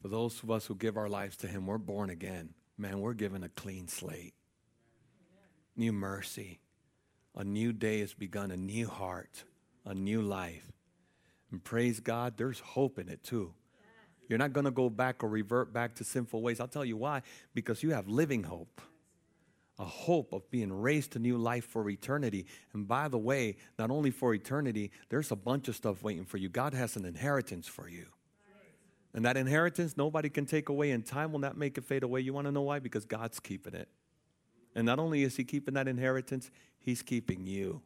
for 0.02 0.09
those 0.09 0.42
of 0.42 0.50
us 0.50 0.66
who 0.66 0.74
give 0.74 0.96
our 0.96 1.09
lives 1.09 1.36
to 1.38 1.46
Him, 1.46 1.66
we're 1.66 1.78
born 1.78 2.11
again. 2.11 2.55
Man, 2.76 3.00
we're 3.00 3.14
given 3.14 3.44
a 3.44 3.48
clean 3.48 3.86
slate, 3.86 4.34
new 5.76 5.92
mercy. 5.92 6.59
A 7.36 7.42
new 7.42 7.72
day 7.72 8.00
has 8.00 8.14
begun, 8.14 8.50
a 8.50 8.57
new 8.57 8.86
heart, 8.88 9.44
a 9.84 9.94
new 9.94 10.22
life. 10.22 10.74
And 11.55 11.62
praise 11.62 12.00
God, 12.00 12.34
there's 12.36 12.59
hope 12.59 12.98
in 12.98 13.09
it 13.09 13.22
too. 13.22 13.55
You're 14.28 14.40
not 14.40 14.52
going 14.52 14.64
to 14.64 14.72
go 14.72 14.90
back 14.90 15.22
or 15.22 15.28
revert 15.28 15.72
back 15.72 15.94
to 15.94 16.02
sinful 16.02 16.42
ways. 16.42 16.59
I'll 16.59 16.66
tell 16.66 16.84
you 16.84 16.96
why. 16.96 17.22
Because 17.55 17.80
you 17.80 17.92
have 17.92 18.09
living 18.09 18.42
hope, 18.42 18.80
a 19.78 19.84
hope 19.84 20.32
of 20.32 20.50
being 20.50 20.72
raised 20.72 21.12
to 21.12 21.20
new 21.20 21.38
life 21.38 21.64
for 21.64 21.88
eternity. 21.88 22.46
And 22.72 22.88
by 22.88 23.07
the 23.07 23.18
way, 23.18 23.57
not 23.78 23.92
only 23.92 24.11
for 24.11 24.34
eternity, 24.34 24.90
there's 25.11 25.30
a 25.30 25.36
bunch 25.36 25.68
of 25.68 25.76
stuff 25.76 26.02
waiting 26.02 26.24
for 26.24 26.38
you. 26.38 26.48
God 26.48 26.74
has 26.74 26.96
an 26.96 27.05
inheritance 27.05 27.68
for 27.68 27.88
you. 27.88 28.07
And 29.14 29.24
that 29.24 29.36
inheritance, 29.36 29.96
nobody 29.96 30.30
can 30.30 30.46
take 30.46 30.70
away, 30.70 30.90
and 30.90 31.07
time 31.07 31.30
will 31.30 31.38
not 31.38 31.57
make 31.57 31.78
it 31.78 31.84
fade 31.84 32.02
away. 32.02 32.18
You 32.18 32.32
want 32.32 32.48
to 32.48 32.50
know 32.50 32.62
why? 32.62 32.80
Because 32.80 33.05
God's 33.05 33.38
keeping 33.38 33.74
it. 33.74 33.88
And 34.74 34.86
not 34.86 34.98
only 34.98 35.22
is 35.22 35.36
He 35.36 35.44
keeping 35.44 35.74
that 35.74 35.86
inheritance, 35.86 36.50
He's 36.80 37.00
keeping 37.00 37.46
you. 37.46 37.80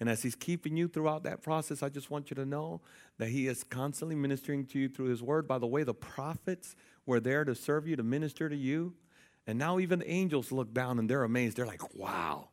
And 0.00 0.08
as 0.08 0.22
He's 0.22 0.34
keeping 0.34 0.76
you 0.76 0.88
throughout 0.88 1.22
that 1.24 1.42
process, 1.42 1.82
I 1.82 1.88
just 1.88 2.10
want 2.10 2.30
you 2.30 2.34
to 2.36 2.44
know 2.44 2.80
that 3.18 3.28
He 3.28 3.46
is 3.46 3.64
constantly 3.64 4.16
ministering 4.16 4.66
to 4.66 4.78
you 4.78 4.88
through 4.88 5.06
His 5.06 5.22
Word. 5.22 5.46
By 5.46 5.58
the 5.58 5.66
way, 5.66 5.82
the 5.82 5.94
prophets 5.94 6.76
were 7.06 7.20
there 7.20 7.44
to 7.44 7.54
serve 7.54 7.86
you, 7.86 7.96
to 7.96 8.02
minister 8.02 8.48
to 8.48 8.56
you. 8.56 8.94
And 9.46 9.58
now 9.58 9.78
even 9.78 9.98
the 9.98 10.10
angels 10.10 10.52
look 10.52 10.72
down 10.72 10.98
and 10.98 11.08
they're 11.08 11.24
amazed. 11.24 11.56
They're 11.56 11.66
like, 11.66 11.94
wow, 11.94 12.48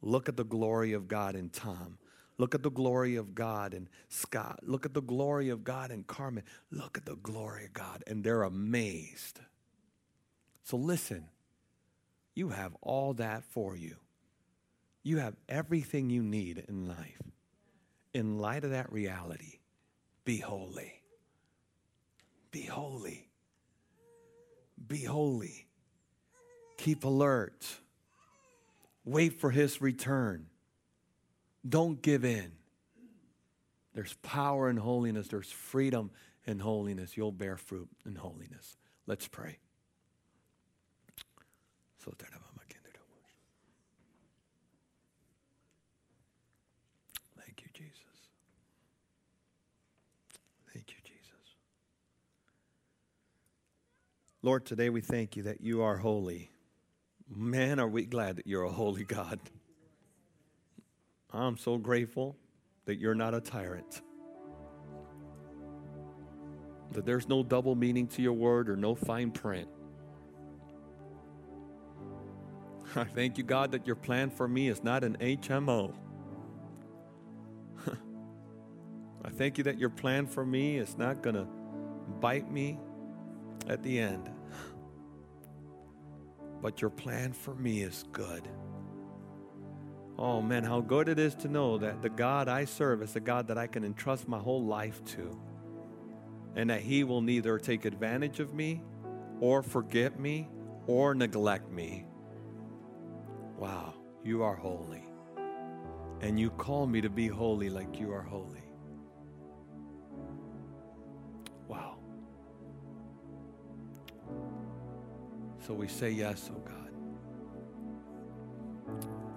look 0.00 0.28
at 0.28 0.36
the 0.36 0.44
glory 0.44 0.92
of 0.92 1.06
God 1.06 1.36
in 1.36 1.50
Tom. 1.50 1.98
Look 2.36 2.54
at 2.54 2.62
the 2.62 2.70
glory 2.70 3.16
of 3.16 3.34
God 3.34 3.74
in 3.74 3.88
Scott. 4.08 4.60
Look 4.62 4.84
at 4.84 4.94
the 4.94 5.02
glory 5.02 5.50
of 5.50 5.62
God 5.62 5.92
in 5.92 6.02
Carmen. 6.02 6.42
Look 6.70 6.98
at 6.98 7.04
the 7.04 7.16
glory 7.16 7.66
of 7.66 7.72
God. 7.72 8.02
And 8.06 8.24
they're 8.24 8.42
amazed. 8.42 9.38
So 10.64 10.76
listen, 10.76 11.28
you 12.34 12.48
have 12.48 12.74
all 12.80 13.12
that 13.14 13.44
for 13.44 13.76
you. 13.76 13.96
You 15.04 15.18
have 15.18 15.36
everything 15.48 16.10
you 16.10 16.22
need 16.22 16.64
in 16.66 16.88
life. 16.88 17.22
In 18.14 18.38
light 18.38 18.64
of 18.64 18.70
that 18.70 18.90
reality, 18.90 19.58
be 20.24 20.38
holy. 20.38 21.02
Be 22.50 22.62
holy. 22.62 23.28
Be 24.88 25.04
holy. 25.04 25.66
Keep 26.78 27.04
alert. 27.04 27.66
Wait 29.04 29.40
for 29.40 29.50
his 29.50 29.82
return. 29.82 30.46
Don't 31.68 32.00
give 32.00 32.24
in. 32.24 32.52
There's 33.94 34.14
power 34.22 34.68
in 34.70 34.76
holiness, 34.76 35.28
there's 35.28 35.50
freedom 35.50 36.10
in 36.46 36.58
holiness. 36.58 37.16
You'll 37.16 37.30
bear 37.32 37.56
fruit 37.56 37.88
in 38.06 38.16
holiness. 38.16 38.76
Let's 39.06 39.28
pray. 39.28 39.58
Thank 47.36 47.62
you, 47.62 47.68
Jesus. 47.72 48.28
Thank 50.72 50.90
you, 50.90 50.96
Jesus. 51.04 51.56
Lord, 54.44 54.66
today 54.66 54.90
we 54.90 55.00
thank 55.00 55.36
you 55.36 55.44
that 55.44 55.62
you 55.62 55.80
are 55.80 55.96
holy. 55.96 56.50
Man, 57.34 57.80
are 57.80 57.88
we 57.88 58.04
glad 58.04 58.36
that 58.36 58.46
you're 58.46 58.64
a 58.64 58.70
holy 58.70 59.02
God. 59.02 59.40
I'm 61.32 61.56
so 61.56 61.78
grateful 61.78 62.36
that 62.84 62.96
you're 62.96 63.14
not 63.14 63.32
a 63.32 63.40
tyrant. 63.40 64.02
That 66.92 67.06
there's 67.06 67.26
no 67.26 67.42
double 67.42 67.74
meaning 67.74 68.06
to 68.08 68.20
your 68.20 68.34
word 68.34 68.68
or 68.68 68.76
no 68.76 68.94
fine 68.94 69.30
print. 69.30 69.66
I 72.96 73.04
thank 73.04 73.38
you, 73.38 73.44
God, 73.44 73.72
that 73.72 73.86
your 73.86 73.96
plan 73.96 74.28
for 74.28 74.46
me 74.46 74.68
is 74.68 74.84
not 74.84 75.04
an 75.04 75.16
HMO. 75.22 75.94
I 79.24 79.30
thank 79.30 79.56
you 79.56 79.64
that 79.64 79.78
your 79.78 79.88
plan 79.88 80.26
for 80.26 80.44
me 80.44 80.76
is 80.76 80.98
not 80.98 81.22
going 81.22 81.36
to 81.36 81.46
bite 82.20 82.52
me 82.52 82.78
at 83.66 83.82
the 83.82 83.98
end. 83.98 84.33
But 86.64 86.80
your 86.80 86.88
plan 86.88 87.34
for 87.34 87.54
me 87.54 87.82
is 87.82 88.06
good. 88.10 88.48
Oh 90.18 90.40
man, 90.40 90.64
how 90.64 90.80
good 90.80 91.10
it 91.10 91.18
is 91.18 91.34
to 91.34 91.48
know 91.48 91.76
that 91.76 92.00
the 92.00 92.08
God 92.08 92.48
I 92.48 92.64
serve 92.64 93.02
is 93.02 93.16
a 93.16 93.20
God 93.20 93.48
that 93.48 93.58
I 93.58 93.66
can 93.66 93.84
entrust 93.84 94.26
my 94.28 94.38
whole 94.38 94.64
life 94.64 95.04
to. 95.16 95.38
And 96.56 96.70
that 96.70 96.80
He 96.80 97.04
will 97.04 97.20
neither 97.20 97.58
take 97.58 97.84
advantage 97.84 98.40
of 98.40 98.54
me 98.54 98.80
or 99.40 99.62
forget 99.62 100.18
me 100.18 100.48
or 100.86 101.14
neglect 101.14 101.70
me. 101.70 102.06
Wow, 103.58 103.92
you 104.24 104.42
are 104.42 104.56
holy. 104.56 105.04
And 106.22 106.40
you 106.40 106.48
call 106.48 106.86
me 106.86 107.02
to 107.02 107.10
be 107.10 107.26
holy 107.26 107.68
like 107.68 108.00
you 108.00 108.10
are 108.10 108.22
holy. 108.22 108.63
So 115.66 115.72
we 115.72 115.88
say 115.88 116.10
yes, 116.10 116.50
oh 116.54 116.60
God. 116.60 116.90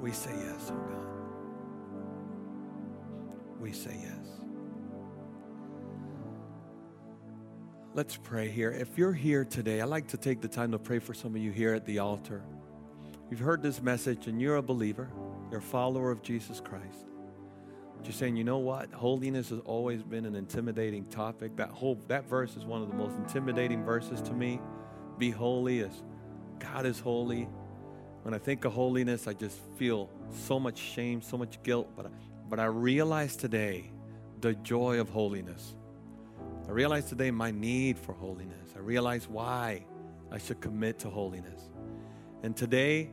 We 0.01 0.11
say 0.11 0.31
yes, 0.31 0.71
oh 0.71 0.75
God. 0.75 1.07
We 3.61 3.71
say 3.71 3.95
yes. 4.01 4.27
Let's 7.93 8.17
pray 8.17 8.49
here. 8.49 8.71
If 8.71 8.97
you're 8.97 9.13
here 9.13 9.45
today, 9.45 9.79
I'd 9.79 9.87
like 9.87 10.09
to 10.09 10.17
take 10.17 10.41
the 10.41 10.49
time 10.49 10.73
to 10.73 10.79
pray 10.79 10.99
for 10.99 11.13
some 11.13 11.33
of 11.33 11.41
you 11.41 11.51
here 11.51 11.73
at 11.73 11.85
the 11.85 11.99
altar. 11.99 12.43
You've 13.31 13.39
heard 13.39 13.63
this 13.63 13.81
message 13.81 14.27
and 14.27 14.41
you're 14.41 14.57
a 14.57 14.61
believer, 14.61 15.09
you're 15.49 15.59
a 15.59 15.63
follower 15.63 16.11
of 16.11 16.21
Jesus 16.23 16.59
Christ. 16.59 17.07
But 17.95 18.05
you're 18.05 18.13
saying, 18.13 18.35
you 18.35 18.43
know 18.43 18.57
what? 18.57 18.91
Holiness 18.91 19.47
has 19.49 19.59
always 19.61 20.03
been 20.03 20.25
an 20.25 20.35
intimidating 20.35 21.05
topic. 21.05 21.55
That 21.55 21.69
whole 21.69 21.95
that 22.09 22.27
verse 22.27 22.57
is 22.57 22.65
one 22.65 22.81
of 22.81 22.89
the 22.89 22.95
most 22.95 23.15
intimidating 23.15 23.85
verses 23.85 24.21
to 24.23 24.33
me. 24.33 24.59
Be 25.17 25.31
holy 25.31 25.79
as 25.79 26.03
God 26.59 26.85
is 26.85 26.99
holy. 26.99 27.47
When 28.23 28.33
I 28.33 28.37
think 28.37 28.65
of 28.65 28.73
holiness, 28.73 29.27
I 29.27 29.33
just 29.33 29.57
feel 29.77 30.09
so 30.31 30.59
much 30.59 30.77
shame, 30.77 31.21
so 31.21 31.37
much 31.37 31.61
guilt. 31.63 31.89
But, 31.95 32.11
but 32.49 32.59
I 32.59 32.65
realize 32.65 33.35
today 33.35 33.91
the 34.41 34.53
joy 34.55 34.99
of 34.99 35.09
holiness. 35.09 35.75
I 36.67 36.71
realize 36.71 37.05
today 37.05 37.31
my 37.31 37.51
need 37.51 37.97
for 37.97 38.13
holiness. 38.13 38.73
I 38.75 38.79
realize 38.79 39.27
why 39.27 39.85
I 40.31 40.37
should 40.37 40.59
commit 40.59 40.99
to 40.99 41.09
holiness. 41.09 41.69
And 42.43 42.55
today, 42.55 43.09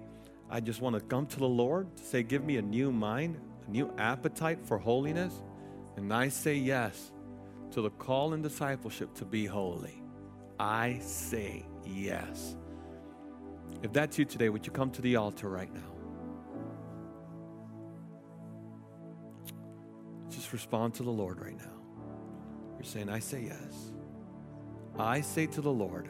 I 0.51 0.61
just 0.61 0.81
want 0.81 0.95
to 0.97 1.01
come 1.01 1.27
to 1.27 1.39
the 1.39 1.49
Lord 1.49 1.97
to 1.97 2.03
say, 2.03 2.23
Give 2.23 2.45
me 2.45 2.57
a 2.57 2.63
new 2.63 2.93
mind, 2.93 3.41
a 3.67 3.71
new 3.71 3.93
appetite 3.97 4.59
for 4.65 4.79
holiness. 4.79 5.43
And 5.97 6.13
I 6.13 6.29
say 6.29 6.55
yes 6.57 7.13
to 7.71 7.81
the 7.81 7.91
call 7.91 8.35
and 8.35 8.43
discipleship 8.43 9.15
to 9.15 9.25
be 9.25 9.47
holy. 9.47 10.03
I 10.59 10.99
say 11.01 11.67
yes. 11.85 12.57
If 13.85 13.93
that's 13.93 14.19
you 14.19 14.25
today, 14.25 14.49
would 14.49 14.65
you 14.65 14.73
come 14.73 14.91
to 14.93 15.03
the 15.03 15.17
altar 15.17 15.51
right 15.51 15.71
now? 15.71 15.93
Just 20.31 20.55
respond 20.55 20.95
to 20.95 21.03
the 21.03 21.11
Lord 21.11 21.39
right 21.39 21.55
now. 21.55 21.71
You're 22.77 22.85
saying, 22.85 23.11
I 23.11 23.19
say 23.19 23.43
yes. 23.43 23.93
I 24.99 25.21
say 25.21 25.47
to 25.49 25.61
the 25.61 25.71
Lord, 25.71 26.09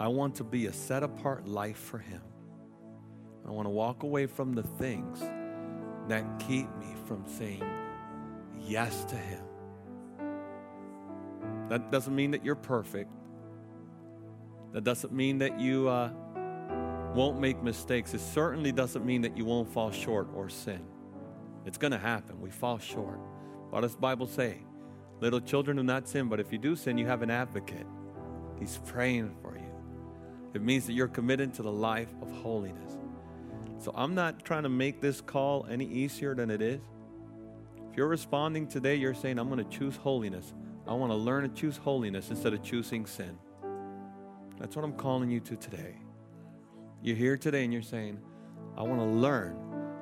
I 0.00 0.08
want 0.08 0.34
to 0.36 0.44
be 0.44 0.66
a 0.66 0.72
set 0.72 1.04
apart 1.04 1.46
life 1.46 1.76
for 1.76 1.98
Him. 1.98 2.22
I 3.46 3.52
want 3.52 3.66
to 3.66 3.70
walk 3.70 4.02
away 4.02 4.26
from 4.26 4.52
the 4.54 4.64
things 4.64 5.20
that 6.08 6.24
keep 6.40 6.66
me 6.76 6.92
from 7.06 7.24
saying 7.28 7.62
yes 8.60 9.04
to 9.04 9.14
Him. 9.14 9.44
That 11.68 11.92
doesn't 11.92 12.16
mean 12.16 12.32
that 12.32 12.44
you're 12.44 12.56
perfect. 12.56 13.12
That 14.72 14.82
doesn't 14.82 15.12
mean 15.12 15.38
that 15.38 15.60
you 15.60 15.88
uh, 15.88 16.10
won't 17.16 17.40
make 17.40 17.62
mistakes. 17.62 18.12
It 18.12 18.20
certainly 18.20 18.72
doesn't 18.72 19.04
mean 19.04 19.22
that 19.22 19.36
you 19.38 19.46
won't 19.46 19.72
fall 19.72 19.90
short 19.90 20.28
or 20.34 20.50
sin. 20.50 20.84
It's 21.64 21.78
going 21.78 21.92
to 21.92 21.98
happen. 21.98 22.40
We 22.42 22.50
fall 22.50 22.78
short. 22.78 23.18
What 23.70 23.80
does 23.80 23.94
the 23.94 24.00
Bible 24.00 24.26
say? 24.26 24.58
Little 25.20 25.40
children 25.40 25.78
do 25.78 25.82
not 25.82 26.06
sin, 26.06 26.28
but 26.28 26.40
if 26.40 26.52
you 26.52 26.58
do 26.58 26.76
sin, 26.76 26.98
you 26.98 27.06
have 27.06 27.22
an 27.22 27.30
advocate. 27.30 27.86
He's 28.60 28.78
praying 28.84 29.34
for 29.40 29.56
you. 29.56 29.64
It 30.52 30.60
means 30.60 30.86
that 30.86 30.92
you're 30.92 31.08
committed 31.08 31.54
to 31.54 31.62
the 31.62 31.72
life 31.72 32.12
of 32.20 32.30
holiness. 32.30 32.98
So 33.78 33.92
I'm 33.94 34.14
not 34.14 34.44
trying 34.44 34.64
to 34.64 34.68
make 34.68 35.00
this 35.00 35.22
call 35.22 35.66
any 35.70 35.86
easier 35.86 36.34
than 36.34 36.50
it 36.50 36.60
is. 36.60 36.80
If 37.90 37.96
you're 37.96 38.08
responding 38.08 38.66
today, 38.66 38.94
you're 38.94 39.14
saying, 39.14 39.38
I'm 39.38 39.48
going 39.48 39.64
to 39.66 39.78
choose 39.78 39.96
holiness. 39.96 40.52
I 40.86 40.92
want 40.92 41.12
to 41.12 41.16
learn 41.16 41.48
to 41.48 41.54
choose 41.54 41.78
holiness 41.78 42.28
instead 42.28 42.52
of 42.52 42.62
choosing 42.62 43.06
sin. 43.06 43.38
That's 44.58 44.76
what 44.76 44.84
I'm 44.84 44.92
calling 44.92 45.30
you 45.30 45.40
to 45.40 45.56
today. 45.56 45.96
You're 47.06 47.14
here 47.14 47.36
today 47.36 47.62
and 47.62 47.72
you're 47.72 47.82
saying, 47.82 48.18
I 48.76 48.82
want 48.82 48.98
to 48.98 49.06
learn 49.06 49.56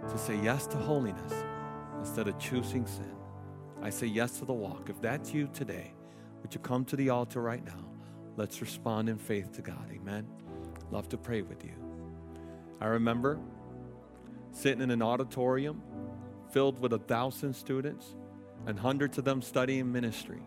to 0.09 0.17
say 0.17 0.41
yes 0.43 0.67
to 0.69 0.79
holiness 0.79 1.35
instead 1.99 2.29
of 2.29 2.39
choosing 2.39 2.87
sin. 2.87 3.15
I 3.83 3.91
say 3.91 4.07
yes 4.07 4.39
to 4.39 4.47
the 4.47 4.55
walk. 4.55 4.89
If 4.89 5.03
that's 5.03 5.35
you 5.35 5.51
today, 5.53 5.93
would 6.41 6.55
you 6.55 6.61
come 6.61 6.83
to 6.87 6.97
the 6.97 7.11
altar 7.11 7.43
right 7.43 7.63
now? 7.63 7.85
Let's 8.39 8.63
respond 8.63 9.11
in 9.11 9.19
faith 9.19 9.53
to 9.57 9.61
God. 9.61 9.91
Amen. 9.93 10.27
Love 10.91 11.11
to 11.11 11.19
pray 11.19 11.43
with 11.43 11.63
you. 11.63 11.75
I 12.81 12.87
remember 12.87 13.39
sitting 14.53 14.81
in 14.81 14.91
an 14.91 15.03
auditorium 15.03 15.83
filled 16.53 16.79
with 16.79 16.95
a 16.95 17.01
thousand 17.01 17.53
students 17.53 18.15
and 18.65 18.79
hundreds 18.79 19.19
of 19.19 19.27
them 19.27 19.43
studying 19.43 19.93
ministry. 19.93 20.41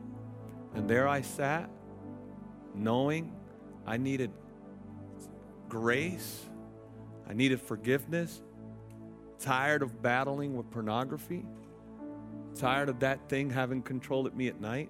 And 0.74 0.90
there 0.90 1.08
I 1.08 1.22
sat, 1.22 1.70
knowing 2.74 3.32
I 3.86 3.98
needed 3.98 4.32
grace, 5.70 6.46
I 7.30 7.34
needed 7.34 7.62
forgiveness, 7.62 8.42
tired 9.40 9.82
of 9.82 10.02
battling 10.02 10.56
with 10.56 10.70
pornography, 10.72 11.46
tired 12.56 12.90
of 12.90 13.00
that 13.00 13.30
thing 13.30 13.50
having 13.50 13.82
control 13.82 14.26
of 14.26 14.36
me 14.36 14.48
at 14.48 14.60
night. 14.60 14.90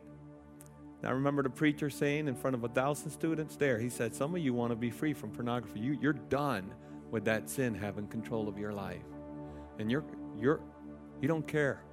And 0.99 1.09
I 1.09 1.11
remember 1.11 1.43
the 1.43 1.49
preacher 1.49 1.89
saying 1.89 2.27
in 2.27 2.35
front 2.35 2.55
of 2.55 2.63
a 2.63 2.69
thousand 2.69 3.11
students 3.11 3.55
there, 3.55 3.79
he 3.79 3.89
said, 3.89 4.15
Some 4.15 4.33
of 4.35 4.41
you 4.41 4.53
want 4.53 4.71
to 4.71 4.75
be 4.75 4.89
free 4.89 5.13
from 5.13 5.31
pornography. 5.31 5.79
You, 5.79 5.97
you're 6.01 6.13
done 6.13 6.73
with 7.11 7.25
that 7.25 7.49
sin 7.49 7.73
having 7.75 8.07
control 8.07 8.47
of 8.47 8.57
your 8.57 8.73
life. 8.73 9.03
And 9.79 9.91
you're 9.91 10.03
you're 10.39 10.59
you 11.21 11.27
don't 11.27 11.47
care. 11.47 11.83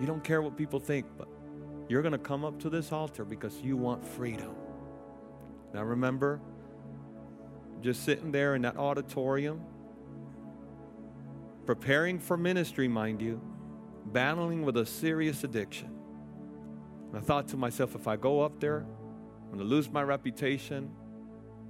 You 0.00 0.06
don't 0.06 0.22
care 0.22 0.40
what 0.42 0.56
people 0.56 0.80
think, 0.80 1.06
but 1.18 1.28
you're 1.88 2.02
going 2.02 2.12
to 2.12 2.18
come 2.18 2.44
up 2.44 2.58
to 2.60 2.70
this 2.70 2.92
altar 2.92 3.24
because 3.24 3.60
you 3.60 3.76
want 3.76 4.04
freedom. 4.04 4.54
Now 5.74 5.82
remember 5.82 6.40
just 7.82 8.04
sitting 8.04 8.32
there 8.32 8.54
in 8.54 8.62
that 8.62 8.76
auditorium 8.76 9.60
preparing 11.66 12.18
for 12.18 12.36
ministry, 12.36 12.88
mind 12.88 13.22
you, 13.22 13.40
battling 14.06 14.64
with 14.64 14.76
a 14.76 14.86
serious 14.86 15.44
addiction. 15.44 15.90
And 17.08 17.18
I 17.18 17.20
thought 17.20 17.48
to 17.48 17.56
myself, 17.56 17.94
if 17.94 18.08
I 18.08 18.16
go 18.16 18.40
up 18.40 18.58
there, 18.58 18.78
I'm 18.78 19.58
going 19.58 19.58
to 19.58 19.64
lose 19.64 19.88
my 19.90 20.02
reputation. 20.02 20.90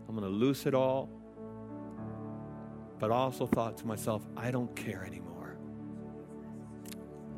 I'm 0.09 0.17
going 0.17 0.31
to 0.31 0.35
lose 0.35 0.67
it 0.67 0.75
all 0.75 1.11
but 3.03 3.11
I 3.11 3.17
also 3.17 3.49
thought 3.49 3.79
to 3.79 3.87
myself, 3.89 4.23
I 4.37 4.53
don't 4.53 4.73
care 4.77 5.03
anymore. 5.05 5.57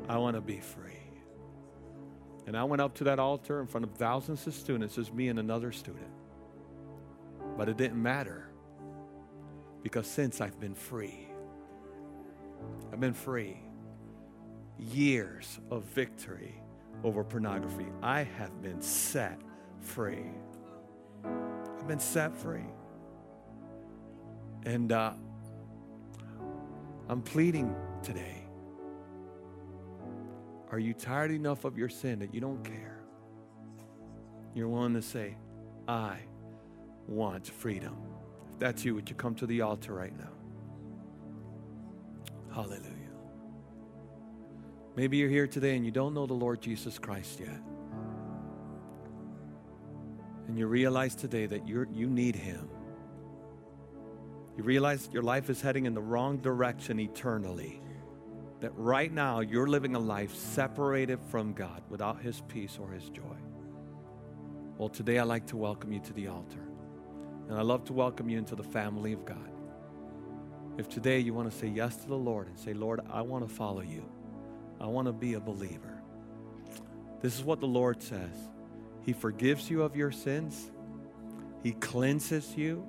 I 0.07 0.15
want 0.19 0.35
to 0.35 0.41
be 0.41 0.59
free. 0.59 1.09
And 2.45 2.55
I 2.55 2.63
went 2.65 2.83
up 2.83 2.93
to 2.97 3.05
that 3.05 3.17
altar 3.17 3.61
in 3.61 3.65
front 3.65 3.83
of 3.83 3.89
thousands 3.93 4.45
of 4.45 4.53
students, 4.53 4.93
just 4.93 5.11
me 5.11 5.27
and 5.29 5.39
another 5.39 5.71
student. 5.71 6.11
But 7.57 7.67
it 7.67 7.77
didn't 7.77 7.99
matter 7.99 8.51
because 9.85 10.07
since 10.07 10.41
I've 10.41 10.59
been 10.59 10.73
free, 10.73 11.27
I've 12.91 12.99
been 12.99 13.13
free. 13.13 13.59
Years 14.79 15.59
of 15.69 15.83
victory 15.83 16.55
over 17.03 17.23
pornography. 17.23 17.85
I 18.01 18.23
have 18.23 18.63
been 18.63 18.81
set 18.81 19.39
free. 19.81 20.25
I've 21.23 21.87
been 21.87 21.99
set 21.99 22.35
free. 22.35 22.65
And 24.63 24.91
uh, 24.91 25.13
I'm 27.07 27.21
pleading 27.21 27.75
today. 28.01 28.43
Are 30.71 30.79
you 30.79 30.95
tired 30.95 31.29
enough 31.29 31.63
of 31.63 31.77
your 31.77 31.89
sin 31.89 32.17
that 32.19 32.33
you 32.33 32.41
don't 32.41 32.63
care? 32.63 33.03
You're 34.55 34.67
willing 34.67 34.95
to 34.95 35.03
say, 35.03 35.37
I 35.87 36.17
want 37.07 37.45
freedom. 37.45 38.14
If 38.55 38.59
that's 38.59 38.85
you, 38.85 38.95
would 38.95 39.09
you 39.09 39.17
come 39.17 39.35
to 39.35 39.45
the 39.45 39.59
altar 39.59 39.93
right 39.93 40.17
now? 40.17 40.29
Hallelujah. 42.53 42.89
Maybe 44.95 45.17
you're 45.17 45.27
here 45.27 45.45
today 45.45 45.75
and 45.75 45.85
you 45.85 45.91
don't 45.91 46.13
know 46.13 46.25
the 46.25 46.35
Lord 46.35 46.61
Jesus 46.61 46.97
Christ 46.97 47.41
yet. 47.41 47.59
And 50.47 50.57
you 50.57 50.67
realize 50.67 51.15
today 51.15 51.47
that 51.47 51.67
you 51.67 51.85
you 51.93 52.07
need 52.07 52.37
Him. 52.37 52.69
You 54.55 54.63
realize 54.63 55.09
your 55.11 55.23
life 55.23 55.49
is 55.49 55.59
heading 55.59 55.85
in 55.85 55.93
the 55.93 56.01
wrong 56.01 56.37
direction 56.37 56.97
eternally. 56.97 57.81
That 58.61 58.71
right 58.77 59.11
now 59.11 59.41
you're 59.41 59.67
living 59.67 59.95
a 59.95 59.99
life 59.99 60.33
separated 60.33 61.19
from 61.29 61.51
God 61.51 61.83
without 61.89 62.21
His 62.21 62.41
peace 62.47 62.77
or 62.79 62.89
His 62.89 63.09
joy. 63.09 63.35
Well, 64.77 64.87
today 64.87 65.19
I'd 65.19 65.23
like 65.23 65.47
to 65.47 65.57
welcome 65.57 65.91
you 65.91 65.99
to 65.99 66.13
the 66.13 66.27
altar. 66.27 66.65
And 67.47 67.57
I 67.57 67.61
love 67.61 67.83
to 67.85 67.93
welcome 67.93 68.29
you 68.29 68.37
into 68.37 68.55
the 68.55 68.63
family 68.63 69.13
of 69.13 69.25
God. 69.25 69.49
If 70.77 70.89
today 70.89 71.19
you 71.19 71.33
want 71.33 71.51
to 71.51 71.57
say 71.57 71.67
yes 71.67 71.95
to 71.97 72.07
the 72.07 72.17
Lord 72.17 72.47
and 72.47 72.59
say, 72.59 72.73
Lord, 72.73 73.01
I 73.09 73.21
want 73.21 73.47
to 73.47 73.53
follow 73.53 73.81
you, 73.81 74.03
I 74.81 74.87
want 74.87 75.07
to 75.07 75.13
be 75.13 75.35
a 75.35 75.39
believer. 75.39 76.01
This 77.21 77.37
is 77.37 77.43
what 77.43 77.59
the 77.59 77.67
Lord 77.67 78.01
says 78.01 78.35
He 79.01 79.13
forgives 79.13 79.69
you 79.69 79.83
of 79.83 79.95
your 79.95 80.11
sins, 80.11 80.71
He 81.63 81.71
cleanses 81.73 82.55
you, 82.57 82.85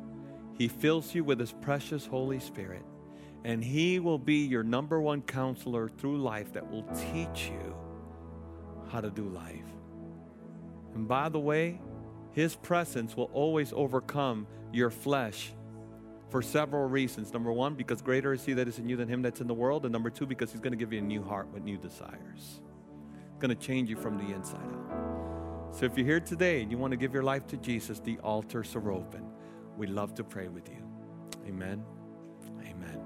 He 0.59 0.69
fills 0.69 1.15
you 1.15 1.23
with 1.23 1.39
His 1.39 1.53
precious 1.53 2.07
Holy 2.07 2.41
Spirit, 2.41 2.83
and 3.45 3.63
He 3.63 4.01
will 4.01 4.19
be 4.19 4.47
your 4.47 4.65
number 4.65 5.01
one 5.01 5.23
counselor 5.23 5.89
through 5.89 6.19
life 6.19 6.53
that 6.55 6.69
will 6.69 6.85
teach 7.13 7.51
you 7.51 7.77
how 8.89 9.01
to 9.01 9.11
do 9.11 9.29
life. 9.29 9.63
And 10.95 11.07
by 11.07 11.29
the 11.29 11.39
way, 11.41 11.79
His 12.37 12.55
presence 12.55 13.17
will 13.17 13.31
always 13.33 13.73
overcome 13.73 14.47
your 14.71 14.91
flesh 14.91 15.55
for 16.29 16.43
several 16.43 16.87
reasons. 16.87 17.33
Number 17.33 17.51
one, 17.51 17.75
because 17.75 18.03
greater 18.03 18.35
is 18.35 18.45
He 18.45 18.53
that 18.53 18.69
is 18.69 18.79
in 18.79 18.91
you 18.91 18.95
than 18.95 19.09
Him 19.09 19.23
that's 19.23 19.41
in 19.41 19.47
the 19.47 19.55
world. 19.55 19.87
And 19.87 19.93
number 19.93 20.11
two, 20.11 20.27
because 20.27 20.53
He's 20.53 20.61
going 20.61 20.75
to 20.75 20.77
give 20.77 20.93
you 20.93 20.99
a 20.99 21.03
new 21.03 21.23
heart 21.23 21.51
with 21.51 21.63
new 21.63 21.79
desires. 21.79 22.61
It's 23.31 23.39
going 23.39 23.49
to 23.49 23.55
change 23.55 23.89
you 23.89 23.97
from 23.97 24.19
the 24.19 24.35
inside 24.35 24.61
out. 24.61 25.69
So 25.71 25.87
if 25.87 25.97
you're 25.97 26.07
here 26.07 26.21
today 26.21 26.61
and 26.61 26.71
you 26.71 26.77
want 26.77 26.91
to 26.91 26.99
give 26.99 27.15
your 27.15 27.23
life 27.23 27.47
to 27.47 27.57
Jesus, 27.57 28.01
the 28.01 28.19
altars 28.19 28.77
are 28.77 28.93
open. 28.93 29.25
We'd 29.79 29.89
love 29.89 30.13
to 30.17 30.23
pray 30.23 30.49
with 30.49 30.69
you. 30.69 30.85
Amen. 31.47 31.83
Amen. 32.61 33.01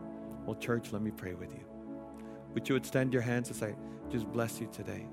Well, 0.45 0.57
church, 0.57 0.91
let 0.91 1.03
me 1.03 1.13
pray 1.13 1.35
with 1.35 1.53
you. 1.55 1.65
Would 2.55 2.69
you 2.69 2.75
extend 2.75 3.13
your 3.13 3.23
hands 3.23 3.49
as 3.49 3.63
I 3.63 3.77
just 4.11 4.27
bless 4.33 4.61
you 4.61 4.69
today? 4.73 5.07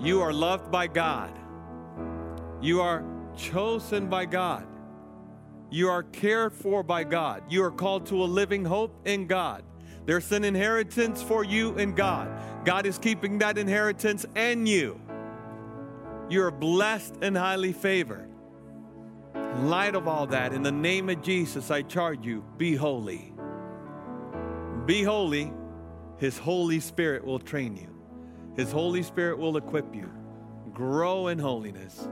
You 0.00 0.20
are 0.20 0.32
loved 0.32 0.70
by 0.70 0.86
God. 0.86 1.32
You 2.60 2.80
are 2.80 3.04
chosen 3.36 4.08
by 4.08 4.26
God. 4.26 4.66
You 5.70 5.88
are 5.88 6.02
cared 6.02 6.52
for 6.52 6.82
by 6.82 7.04
God. 7.04 7.42
You 7.48 7.64
are 7.64 7.70
called 7.70 8.06
to 8.06 8.22
a 8.22 8.24
living 8.24 8.64
hope 8.64 9.06
in 9.06 9.26
God. 9.26 9.64
There's 10.06 10.32
an 10.32 10.44
inheritance 10.44 11.22
for 11.22 11.44
you 11.44 11.76
in 11.76 11.94
God. 11.94 12.30
God 12.64 12.86
is 12.86 12.96
keeping 12.96 13.38
that 13.38 13.58
inheritance 13.58 14.24
and 14.34 14.68
you. 14.68 15.00
You're 16.30 16.50
blessed 16.50 17.16
and 17.20 17.36
highly 17.36 17.72
favored. 17.72 18.30
In 19.34 19.68
light 19.68 19.94
of 19.94 20.06
all 20.06 20.26
that, 20.28 20.52
in 20.52 20.62
the 20.62 20.72
name 20.72 21.10
of 21.10 21.22
Jesus, 21.22 21.70
I 21.70 21.82
charge 21.82 22.24
you 22.24 22.44
be 22.56 22.74
holy. 22.76 23.34
Be 24.86 25.02
holy. 25.02 25.52
His 26.18 26.38
Holy 26.38 26.80
Spirit 26.80 27.24
will 27.24 27.38
train 27.38 27.76
you. 27.76 27.97
His 28.58 28.72
Holy 28.72 29.04
Spirit 29.04 29.38
will 29.38 29.56
equip 29.56 29.94
you. 29.94 30.10
Grow 30.74 31.28
in 31.28 31.38
holiness. 31.38 32.08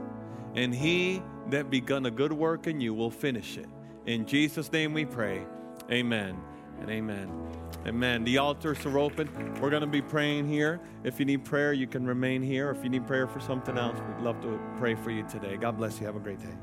And 0.55 0.73
he 0.73 1.21
that 1.49 1.69
begun 1.69 2.05
a 2.05 2.11
good 2.11 2.31
work 2.31 2.67
in 2.67 2.79
you 2.79 2.93
will 2.93 3.11
finish 3.11 3.57
it. 3.57 3.67
In 4.05 4.25
Jesus' 4.25 4.71
name 4.71 4.93
we 4.93 5.03
pray. 5.03 5.45
Amen 5.91 6.39
and 6.79 6.89
amen. 6.89 7.29
Amen. 7.85 8.23
The 8.23 8.37
altars 8.37 8.85
are 8.85 8.97
open. 8.97 9.29
We're 9.59 9.69
going 9.69 9.81
to 9.81 9.87
be 9.87 10.01
praying 10.01 10.47
here. 10.47 10.79
If 11.03 11.19
you 11.19 11.25
need 11.25 11.43
prayer, 11.43 11.73
you 11.73 11.85
can 11.85 12.05
remain 12.05 12.41
here. 12.41 12.71
If 12.71 12.81
you 12.81 12.89
need 12.89 13.05
prayer 13.05 13.27
for 13.27 13.41
something 13.41 13.77
else, 13.77 13.99
we'd 14.07 14.23
love 14.23 14.41
to 14.43 14.57
pray 14.77 14.95
for 14.95 15.11
you 15.11 15.23
today. 15.27 15.57
God 15.57 15.77
bless 15.77 15.99
you. 15.99 16.05
Have 16.05 16.15
a 16.15 16.19
great 16.19 16.39
day. 16.39 16.55